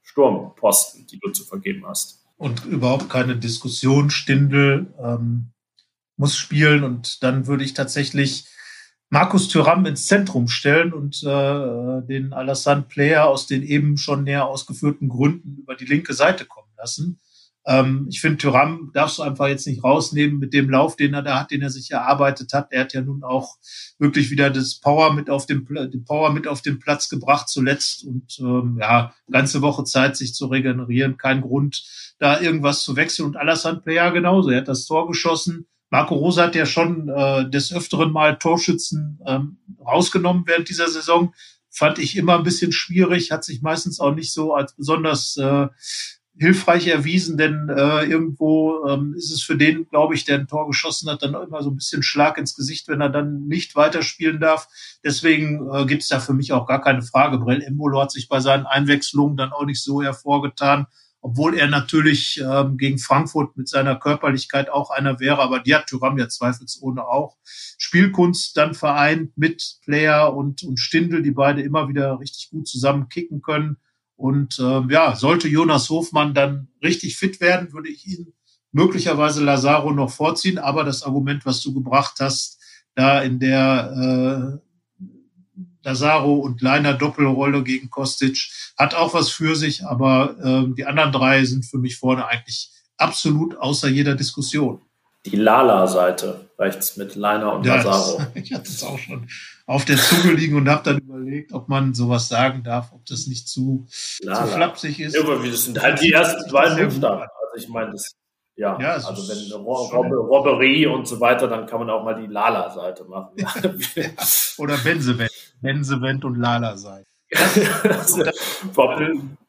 Sturmposten, 0.03 1.07
die 1.07 1.19
du 1.19 1.31
zu 1.31 1.43
vergeben 1.43 1.85
hast. 1.87 2.23
Und 2.37 2.65
überhaupt 2.65 3.09
keine 3.09 3.35
Diskussion. 3.37 4.09
Stindel 4.11 4.93
ähm, 5.01 5.51
muss 6.17 6.37
spielen 6.37 6.83
und 6.83 7.23
dann 7.23 7.47
würde 7.47 7.63
ich 7.63 7.73
tatsächlich 7.73 8.47
Markus 9.09 9.47
Thüram 9.47 9.85
ins 9.85 10.07
Zentrum 10.07 10.47
stellen 10.47 10.93
und 10.93 11.23
äh, 11.23 12.01
den 12.07 12.33
Alassane 12.33 12.83
Player 12.83 13.27
aus 13.27 13.47
den 13.47 13.63
eben 13.63 13.97
schon 13.97 14.23
näher 14.23 14.45
ausgeführten 14.47 15.09
Gründen 15.09 15.57
über 15.57 15.75
die 15.75 15.85
linke 15.85 16.13
Seite 16.13 16.45
kommen 16.45 16.71
lassen. 16.77 17.19
Ähm, 17.67 18.07
ich 18.09 18.21
finde, 18.21 18.37
Thuram 18.37 18.91
darfst 18.93 19.17
du 19.17 19.23
einfach 19.23 19.47
jetzt 19.47 19.65
nicht 19.65 19.83
rausnehmen 19.83 20.37
mit 20.37 20.53
dem 20.53 20.69
Lauf, 20.69 20.95
den 20.95 21.13
er 21.13 21.23
da 21.23 21.39
hat, 21.39 21.51
den 21.51 21.61
er 21.61 21.71
sich 21.71 21.91
erarbeitet 21.91 22.53
hat. 22.53 22.67
Er 22.71 22.81
hat 22.81 22.93
ja 22.93 23.01
nun 23.01 23.23
auch 23.23 23.55
wirklich 23.97 24.29
wieder 24.29 24.49
das 24.49 24.75
Power 24.79 25.13
mit 25.13 25.29
auf 25.29 25.45
den 25.45 25.65
Power 26.05 26.31
mit 26.31 26.47
auf 26.47 26.61
den 26.61 26.79
Platz 26.79 27.09
gebracht 27.09 27.49
zuletzt 27.49 28.05
und 28.05 28.37
ähm, 28.39 28.77
ja, 28.79 29.13
ganze 29.31 29.61
Woche 29.61 29.83
Zeit, 29.83 30.15
sich 30.15 30.35
zu 30.35 30.45
regenerieren. 30.45 31.17
Kein 31.17 31.41
Grund, 31.41 31.83
da 32.19 32.39
irgendwas 32.39 32.83
zu 32.83 32.95
wechseln. 32.95 33.25
Und 33.25 33.37
Alassane 33.37 33.81
Player 33.81 34.11
genauso. 34.11 34.49
Er 34.49 34.59
hat 34.59 34.67
das 34.67 34.85
Tor 34.85 35.07
geschossen. 35.07 35.67
Marco 35.89 36.15
Rosa 36.15 36.43
hat 36.43 36.55
ja 36.55 36.65
schon 36.65 37.09
äh, 37.09 37.49
des 37.49 37.73
Öfteren 37.73 38.11
mal 38.11 38.37
Torschützen 38.37 39.19
ähm, 39.25 39.57
rausgenommen 39.79 40.43
während 40.45 40.69
dieser 40.69 40.87
Saison. 40.87 41.33
Fand 41.69 41.99
ich 41.99 42.15
immer 42.15 42.37
ein 42.37 42.43
bisschen 42.43 42.71
schwierig, 42.71 43.31
hat 43.31 43.43
sich 43.43 43.61
meistens 43.61 43.99
auch 43.99 44.15
nicht 44.15 44.31
so 44.31 44.53
als 44.53 44.75
besonders 44.75 45.35
äh, 45.37 45.67
hilfreich 46.37 46.87
erwiesen, 46.87 47.37
denn 47.37 47.69
äh, 47.69 48.03
irgendwo 48.03 48.85
ähm, 48.87 49.13
ist 49.15 49.31
es 49.31 49.41
für 49.41 49.55
den, 49.55 49.87
glaube 49.87 50.15
ich, 50.15 50.25
der 50.25 50.39
ein 50.39 50.47
Tor 50.47 50.67
geschossen 50.67 51.09
hat, 51.09 51.23
dann 51.23 51.33
immer 51.33 51.63
so 51.63 51.69
ein 51.69 51.77
bisschen 51.77 52.03
Schlag 52.03 52.37
ins 52.37 52.55
Gesicht, 52.55 52.87
wenn 52.87 53.01
er 53.01 53.09
dann 53.09 53.47
nicht 53.47 53.75
weiterspielen 53.75 54.39
darf. 54.39 54.67
Deswegen 55.03 55.69
äh, 55.71 55.85
gibt 55.85 56.03
es 56.03 56.09
da 56.09 56.19
für 56.19 56.33
mich 56.33 56.51
auch 56.51 56.67
gar 56.67 56.81
keine 56.81 57.03
Frage. 57.03 57.37
Brell 57.37 57.61
Embolo 57.61 58.01
hat 58.01 58.11
sich 58.11 58.27
bei 58.27 58.41
seinen 58.41 58.65
Einwechslungen 58.65 59.37
dann 59.37 59.53
auch 59.53 59.65
nicht 59.65 59.81
so 59.81 60.03
hervorgetan, 60.03 60.87
obwohl 61.21 61.57
er 61.57 61.67
natürlich 61.67 62.41
ähm, 62.45 62.77
gegen 62.77 62.99
Frankfurt 62.99 63.55
mit 63.55 63.69
seiner 63.69 63.95
Körperlichkeit 63.95 64.69
auch 64.69 64.89
einer 64.89 65.21
wäre, 65.21 65.39
aber 65.39 65.59
die 65.59 65.73
hat 65.73 65.87
Thuram 65.87 66.17
ja 66.17 66.27
zweifelsohne 66.27 67.05
auch. 67.05 67.37
Spielkunst 67.77 68.57
dann 68.57 68.73
vereint 68.73 69.37
mit 69.37 69.77
Player 69.85 70.35
und, 70.35 70.63
und 70.63 70.79
Stindel, 70.79 71.23
die 71.23 71.31
beide 71.31 71.61
immer 71.61 71.87
wieder 71.87 72.19
richtig 72.19 72.49
gut 72.49 72.67
zusammen 72.67 73.07
kicken 73.07 73.41
können 73.41 73.77
und 74.15 74.59
äh, 74.59 74.81
ja, 74.89 75.15
sollte 75.15 75.47
Jonas 75.47 75.89
Hofmann 75.89 76.33
dann 76.33 76.67
richtig 76.81 77.17
fit 77.17 77.41
werden, 77.41 77.73
würde 77.73 77.89
ich 77.89 78.07
ihn 78.07 78.33
möglicherweise 78.71 79.43
Lazaro 79.43 79.91
noch 79.91 80.09
vorziehen. 80.09 80.57
Aber 80.57 80.83
das 80.83 81.03
Argument, 81.03 81.45
was 81.45 81.61
du 81.61 81.73
gebracht 81.73 82.15
hast, 82.19 82.59
da 82.95 83.21
in 83.21 83.39
der 83.39 84.59
äh, 84.59 85.09
Lazaro 85.83 86.35
und 86.35 86.61
Leiner 86.61 86.93
Doppelrolle 86.93 87.63
gegen 87.63 87.89
Kostic, 87.89 88.49
hat 88.77 88.95
auch 88.95 89.13
was 89.13 89.29
für 89.29 89.55
sich. 89.55 89.85
Aber 89.85 90.35
äh, 90.41 90.73
die 90.75 90.85
anderen 90.85 91.11
drei 91.11 91.43
sind 91.45 91.65
für 91.65 91.77
mich 91.77 91.97
vorne 91.97 92.25
eigentlich 92.27 92.71
absolut 92.97 93.57
außer 93.57 93.89
jeder 93.89 94.15
Diskussion. 94.15 94.81
Die 95.25 95.35
Lala-Seite 95.35 96.49
rechts 96.57 96.97
mit 96.97 97.15
Leiner 97.15 97.53
und 97.53 97.65
ja, 97.65 97.75
Lazaro. 97.75 98.17
Das, 98.19 98.27
ich 98.35 98.53
hatte 98.53 98.69
es 98.69 98.83
auch 98.83 98.99
schon 98.99 99.27
auf 99.65 99.85
der 99.85 99.97
Zunge 99.97 100.33
liegen 100.33 100.55
und 100.55 100.69
habe 100.69 100.83
dann 100.83 100.99
überlegt, 100.99 101.53
ob 101.53 101.69
man 101.69 101.93
sowas 101.93 102.27
sagen 102.27 102.63
darf, 102.63 102.91
ob 102.93 103.05
das 103.05 103.27
nicht 103.27 103.47
zu, 103.47 103.85
zu 103.87 104.27
flapsig 104.27 104.99
ist. 104.99 105.15
Ja, 105.15 105.21
aber 105.21 105.37
das 105.37 105.63
sind 105.65 105.81
halt 105.81 106.01
die 106.01 106.11
ersten 106.11 106.49
zwei 106.49 106.69
Buchstaben. 106.83 107.21
Also 107.21 107.55
ich 107.57 107.67
meine, 107.69 107.91
das, 107.91 108.11
ja, 108.55 108.79
ja 108.79 108.93
also 108.93 109.27
wenn 109.27 109.51
Rob 109.63 109.91
Robberie 109.93 110.85
und 110.85 111.07
so 111.07 111.19
weiter, 111.19 111.47
dann 111.47 111.65
kann 111.65 111.79
man 111.79 111.89
auch 111.89 112.03
mal 112.03 112.13
die 112.13 112.27
Lala-Seite 112.27 113.05
machen. 113.05 113.35
Ja. 113.37 113.51
Oder 114.57 114.77
Bensevent. 114.77 115.31
Bensevent 115.61 116.25
und 116.25 116.35
Lala-Seite. 116.35 117.07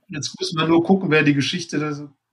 Jetzt 0.08 0.38
müssen 0.38 0.58
wir 0.58 0.68
nur 0.68 0.84
gucken, 0.84 1.10
wer 1.10 1.24
die 1.24 1.34
Geschichte 1.34 1.78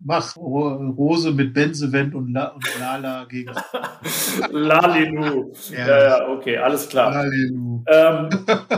macht. 0.04 0.38
Rose 0.38 1.32
mit 1.32 1.54
Benzevent 1.54 2.14
und, 2.16 2.34
La 2.34 2.50
und 2.50 2.80
Lala 2.80 3.26
gegen. 3.26 3.54
Lalilu. 4.52 5.54
Ja. 5.72 5.88
ja, 5.88 6.04
ja, 6.04 6.30
okay, 6.30 6.58
alles 6.58 6.88
klar. 6.90 7.12
Lalilu. 7.12 7.84
Ähm, 7.88 8.30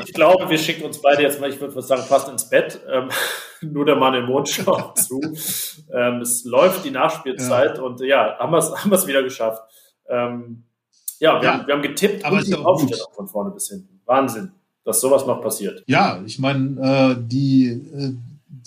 ich 0.04 0.14
glaube, 0.14 0.50
wir 0.50 0.58
schicken 0.58 0.84
uns 0.84 1.02
beide 1.02 1.24
jetzt 1.24 1.40
mal, 1.40 1.50
ich 1.50 1.60
würde 1.60 1.82
sagen, 1.82 2.04
fast 2.04 2.30
ins 2.30 2.50
Bett. 2.50 2.80
Ähm, 2.92 3.10
nur 3.62 3.86
der 3.86 3.96
Mann 3.96 4.14
im 4.14 4.26
Mond 4.26 4.50
schaut 4.50 4.98
zu. 4.98 5.20
Ähm, 5.92 6.22
es 6.22 6.46
läuft 6.46 6.86
die 6.86 6.92
Nachspielzeit 6.92 7.78
ja. 7.78 7.84
und 7.84 8.02
ja, 8.02 8.38
haben 8.38 8.52
wir 8.52 8.60
es 8.60 8.72
haben 8.72 9.08
wieder 9.08 9.24
geschafft. 9.24 9.62
Ähm, 10.08 10.64
ja, 11.20 11.42
wir, 11.42 11.48
ja. 11.48 11.54
Haben, 11.54 11.68
wir 11.68 11.74
haben 11.74 11.82
getippt 11.82 12.26
aber 12.26 12.38
und 12.38 12.48
die 12.48 12.56
Aufstellung 12.56 13.08
von 13.14 13.28
vorne 13.28 13.52
bis 13.52 13.70
hinten. 13.70 14.02
Wahnsinn, 14.06 14.52
dass 14.84 15.02
sowas 15.02 15.26
noch 15.26 15.42
passiert. 15.42 15.84
Ja, 15.88 16.22
ich 16.26 16.40
meine, 16.40 17.16
äh, 17.16 17.16
die. 17.20 17.68
Äh, 17.68 18.14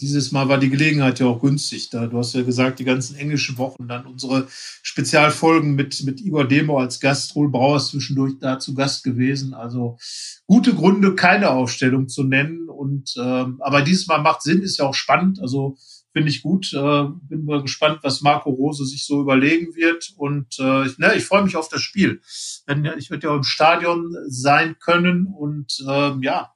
dieses 0.00 0.32
Mal 0.32 0.48
war 0.48 0.58
die 0.58 0.70
Gelegenheit 0.70 1.20
ja 1.20 1.26
auch 1.26 1.40
günstig. 1.40 1.90
Da, 1.90 2.06
du 2.06 2.18
hast 2.18 2.34
ja 2.34 2.42
gesagt, 2.42 2.78
die 2.78 2.84
ganzen 2.84 3.16
englischen 3.16 3.58
Wochen, 3.58 3.88
dann 3.88 4.06
unsere 4.06 4.46
Spezialfolgen 4.82 5.74
mit, 5.74 6.02
mit 6.04 6.20
Igor 6.20 6.46
Demo 6.46 6.78
als 6.78 7.00
Gast, 7.00 7.34
Rohl 7.34 7.50
Brauer 7.50 7.80
zwischendurch 7.80 8.34
da 8.40 8.58
zu 8.58 8.74
Gast 8.74 9.04
gewesen. 9.04 9.54
Also 9.54 9.98
gute 10.46 10.74
Gründe, 10.74 11.14
keine 11.14 11.50
Aufstellung 11.50 12.08
zu 12.08 12.24
nennen. 12.24 12.68
Und 12.68 13.14
ähm, 13.18 13.60
aber 13.60 13.82
dieses 13.82 14.06
Mal 14.06 14.18
macht 14.18 14.42
Sinn, 14.42 14.62
ist 14.62 14.78
ja 14.78 14.86
auch 14.86 14.94
spannend. 14.94 15.40
Also 15.40 15.76
finde 16.12 16.30
ich 16.30 16.42
gut. 16.42 16.72
Äh, 16.72 17.04
bin 17.28 17.44
mal 17.44 17.62
gespannt, 17.62 18.00
was 18.02 18.20
Marco 18.20 18.50
Rose 18.50 18.84
sich 18.84 19.04
so 19.04 19.20
überlegen 19.20 19.74
wird. 19.74 20.12
Und 20.16 20.58
äh, 20.58 20.86
ne, 20.96 21.14
ich 21.16 21.24
freue 21.24 21.42
mich 21.42 21.56
auf 21.56 21.68
das 21.68 21.82
Spiel. 21.82 22.20
Denn 22.68 22.88
ich 22.98 23.10
werde 23.10 23.26
ja 23.26 23.34
im 23.34 23.42
Stadion 23.42 24.14
sein 24.26 24.76
können 24.78 25.26
und 25.26 25.78
äh, 25.86 26.12
ja, 26.20 26.52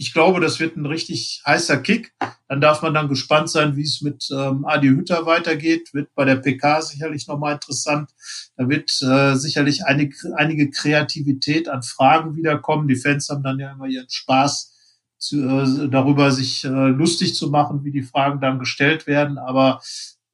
ich 0.00 0.12
glaube, 0.12 0.40
das 0.40 0.60
wird 0.60 0.76
ein 0.76 0.86
richtig 0.86 1.42
heißer 1.44 1.78
Kick. 1.78 2.14
Dann 2.46 2.60
darf 2.60 2.82
man 2.82 2.94
dann 2.94 3.08
gespannt 3.08 3.50
sein, 3.50 3.74
wie 3.74 3.82
es 3.82 4.00
mit 4.00 4.28
ähm, 4.30 4.64
Adi 4.64 4.86
Hütter 4.86 5.26
weitergeht. 5.26 5.92
Wird 5.92 6.14
bei 6.14 6.24
der 6.24 6.36
PK 6.36 6.82
sicherlich 6.82 7.26
nochmal 7.26 7.54
interessant. 7.54 8.10
Da 8.56 8.68
wird 8.68 8.90
äh, 9.02 9.34
sicherlich 9.34 9.86
eine, 9.86 10.08
einige 10.36 10.70
Kreativität 10.70 11.68
an 11.68 11.82
Fragen 11.82 12.36
wiederkommen. 12.36 12.86
Die 12.86 12.94
Fans 12.94 13.28
haben 13.28 13.42
dann 13.42 13.58
ja 13.58 13.72
immer 13.72 13.86
ihren 13.86 14.08
Spaß 14.08 14.72
zu, 15.18 15.42
äh, 15.42 15.88
darüber, 15.88 16.30
sich 16.30 16.64
äh, 16.64 16.68
lustig 16.68 17.34
zu 17.34 17.50
machen, 17.50 17.82
wie 17.82 17.90
die 17.90 18.02
Fragen 18.02 18.40
dann 18.40 18.60
gestellt 18.60 19.08
werden. 19.08 19.36
Aber 19.36 19.80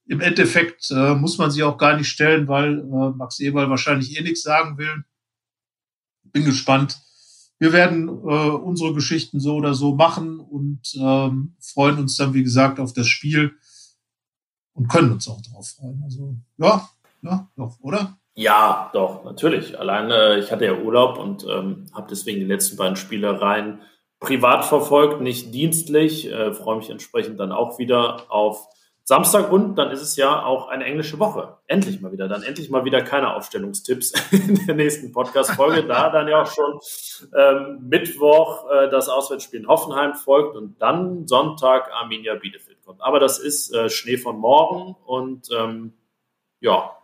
im 0.06 0.20
Endeffekt 0.20 0.90
äh, 0.90 1.14
muss 1.14 1.38
man 1.38 1.50
sie 1.50 1.62
auch 1.62 1.78
gar 1.78 1.96
nicht 1.96 2.08
stellen, 2.08 2.48
weil 2.48 2.80
äh, 2.80 3.16
Max 3.16 3.40
Eberl 3.40 3.70
wahrscheinlich 3.70 4.18
eh 4.18 4.22
nichts 4.22 4.42
sagen 4.42 4.76
will. 4.76 5.04
Bin 6.22 6.44
gespannt, 6.44 6.98
wir 7.64 7.72
werden 7.72 8.08
äh, 8.08 8.50
unsere 8.50 8.92
Geschichten 8.92 9.40
so 9.40 9.54
oder 9.54 9.72
so 9.72 9.94
machen 9.94 10.38
und 10.38 10.80
ähm, 11.00 11.56
freuen 11.60 11.98
uns 11.98 12.14
dann, 12.18 12.34
wie 12.34 12.42
gesagt, 12.42 12.78
auf 12.78 12.92
das 12.92 13.06
Spiel 13.06 13.54
und 14.74 14.88
können 14.88 15.12
uns 15.12 15.26
auch 15.28 15.40
darauf 15.40 15.66
freuen. 15.68 16.02
Also 16.04 16.36
ja, 16.58 16.86
ja, 17.22 17.48
doch, 17.56 17.80
oder? 17.80 18.18
Ja, 18.34 18.90
doch, 18.92 19.24
natürlich. 19.24 19.78
Alleine, 19.78 20.38
ich 20.38 20.52
hatte 20.52 20.66
ja 20.66 20.78
Urlaub 20.78 21.18
und 21.18 21.46
ähm, 21.48 21.86
habe 21.94 22.06
deswegen 22.10 22.40
die 22.40 22.44
letzten 22.44 22.76
beiden 22.76 22.96
Spiele 22.96 23.40
rein 23.40 23.80
privat 24.20 24.66
verfolgt, 24.66 25.22
nicht 25.22 25.54
dienstlich. 25.54 26.30
Äh, 26.30 26.52
freue 26.52 26.76
mich 26.76 26.90
entsprechend 26.90 27.40
dann 27.40 27.50
auch 27.50 27.78
wieder 27.78 28.30
auf 28.30 28.68
Samstag 29.06 29.52
und 29.52 29.76
dann 29.76 29.90
ist 29.90 30.00
es 30.00 30.16
ja 30.16 30.44
auch 30.44 30.68
eine 30.68 30.84
englische 30.84 31.18
Woche. 31.18 31.58
Endlich 31.66 32.00
mal 32.00 32.10
wieder. 32.10 32.26
Dann 32.26 32.42
endlich 32.42 32.70
mal 32.70 32.86
wieder 32.86 33.02
keine 33.02 33.34
Aufstellungstipps 33.34 34.12
in 34.32 34.66
der 34.66 34.74
nächsten 34.74 35.12
Podcast-Folge. 35.12 35.84
da 35.84 36.08
dann 36.08 36.26
ja 36.26 36.42
auch 36.42 36.50
schon 36.50 36.80
ähm, 37.38 37.86
Mittwoch 37.86 38.64
äh, 38.70 38.88
das 38.88 39.10
Auswärtsspiel 39.10 39.60
in 39.60 39.68
Hoffenheim 39.68 40.14
folgt 40.14 40.56
und 40.56 40.80
dann 40.80 41.26
Sonntag 41.26 41.92
Arminia 41.92 42.34
Bielefeld 42.36 42.82
kommt. 42.82 43.02
Aber 43.02 43.20
das 43.20 43.38
ist 43.38 43.74
äh, 43.74 43.90
Schnee 43.90 44.16
von 44.16 44.38
morgen 44.38 44.96
und 45.04 45.48
ähm, 45.54 45.92
ja, 46.60 46.96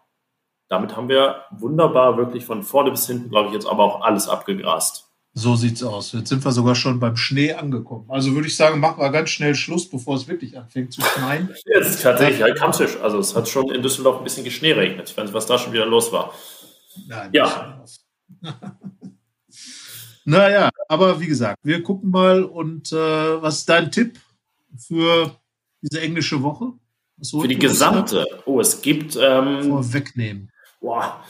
damit 0.69 0.97
haben 0.97 1.11
wir 1.11 1.45
wunderbar 1.51 2.17
wirklich 2.17 2.47
von 2.47 2.63
vorne 2.63 2.91
bis 2.93 3.07
hinten, 3.07 3.29
glaube 3.29 3.49
ich, 3.49 3.55
jetzt 3.55 3.67
aber 3.67 3.85
auch 3.85 4.01
alles 4.01 4.27
abgegrast. 4.27 5.10
So 5.33 5.55
sieht's 5.55 5.83
aus. 5.83 6.13
Jetzt 6.13 6.29
sind 6.29 6.45
wir 6.45 6.51
sogar 6.51 6.75
schon 6.75 6.99
beim 6.99 7.17
Schnee 7.17 7.53
angekommen. 7.53 8.05
Also 8.09 8.35
würde 8.35 8.49
ich 8.49 8.57
sagen, 8.57 8.81
machen 8.81 9.01
wir 9.01 9.11
ganz 9.11 9.31
schnell 9.31 9.55
Schluss, 9.55 9.89
bevor 9.89 10.17
es 10.17 10.27
wirklich 10.27 10.59
anfängt 10.59 10.93
zu 10.93 11.03
schneien. 11.03 11.55
Jetzt 11.67 12.03
tatsächlich, 12.03 12.41
ja, 12.41 12.53
Kampftisch. 12.53 12.97
Also 13.01 13.19
es 13.19 13.37
hat 13.37 13.49
schon 13.49 13.71
in 13.71 13.81
Düsseldorf 13.81 14.19
ein 14.19 14.25
bisschen 14.25 14.43
geschneeregnet. 14.43 15.09
Ich 15.09 15.17
weiß 15.17 15.25
nicht, 15.25 15.35
was 15.35 15.47
da 15.47 15.57
schon 15.57 15.73
wieder 15.73 15.87
los 15.87 16.11
war. 16.11 16.35
Nein, 17.07 17.31
ja. 17.33 17.85
naja, 20.25 20.71
aber 20.89 21.21
wie 21.21 21.29
gesagt, 21.29 21.59
wir 21.63 21.83
gucken 21.83 22.11
mal. 22.11 22.43
Und 22.43 22.91
äh, 22.91 22.97
was 22.97 23.59
ist 23.59 23.69
dein 23.69 23.93
Tipp 23.93 24.19
für 24.77 25.37
diese 25.81 26.01
englische 26.01 26.43
Woche? 26.43 26.73
für 27.23 27.49
die 27.49 27.59
gesamte? 27.59 28.27
Oh, 28.47 28.61
es 28.61 28.83
gibt. 28.83 29.17
Ähm, 29.21 29.65
Vorwegnehmen. 29.69 30.51
Boah, 30.81 31.23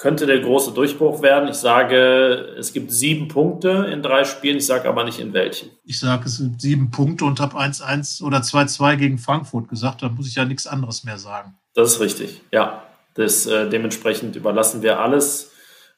könnte 0.00 0.24
der 0.24 0.40
große 0.40 0.72
Durchbruch 0.72 1.20
werden. 1.20 1.50
Ich 1.50 1.56
sage, 1.56 2.54
es 2.58 2.72
gibt 2.72 2.90
sieben 2.90 3.28
Punkte 3.28 3.86
in 3.92 4.02
drei 4.02 4.24
Spielen. 4.24 4.56
Ich 4.56 4.64
sage 4.66 4.88
aber 4.88 5.04
nicht 5.04 5.20
in 5.20 5.34
welchen. 5.34 5.70
Ich 5.84 6.00
sage, 6.00 6.24
es 6.24 6.38
gibt 6.38 6.62
sieben 6.62 6.90
Punkte 6.90 7.26
und 7.26 7.38
habe 7.38 7.58
1-1 7.58 8.24
oder 8.24 8.38
2-2 8.38 8.96
gegen 8.96 9.18
Frankfurt 9.18 9.68
gesagt. 9.68 10.02
Da 10.02 10.08
muss 10.08 10.26
ich 10.26 10.36
ja 10.36 10.46
nichts 10.46 10.66
anderes 10.66 11.04
mehr 11.04 11.18
sagen. 11.18 11.54
Das 11.74 11.92
ist 11.92 12.00
richtig, 12.00 12.40
ja. 12.50 12.82
Das, 13.14 13.44
äh, 13.46 13.68
dementsprechend 13.68 14.36
überlassen 14.36 14.80
wir 14.80 15.00
alles 15.00 15.52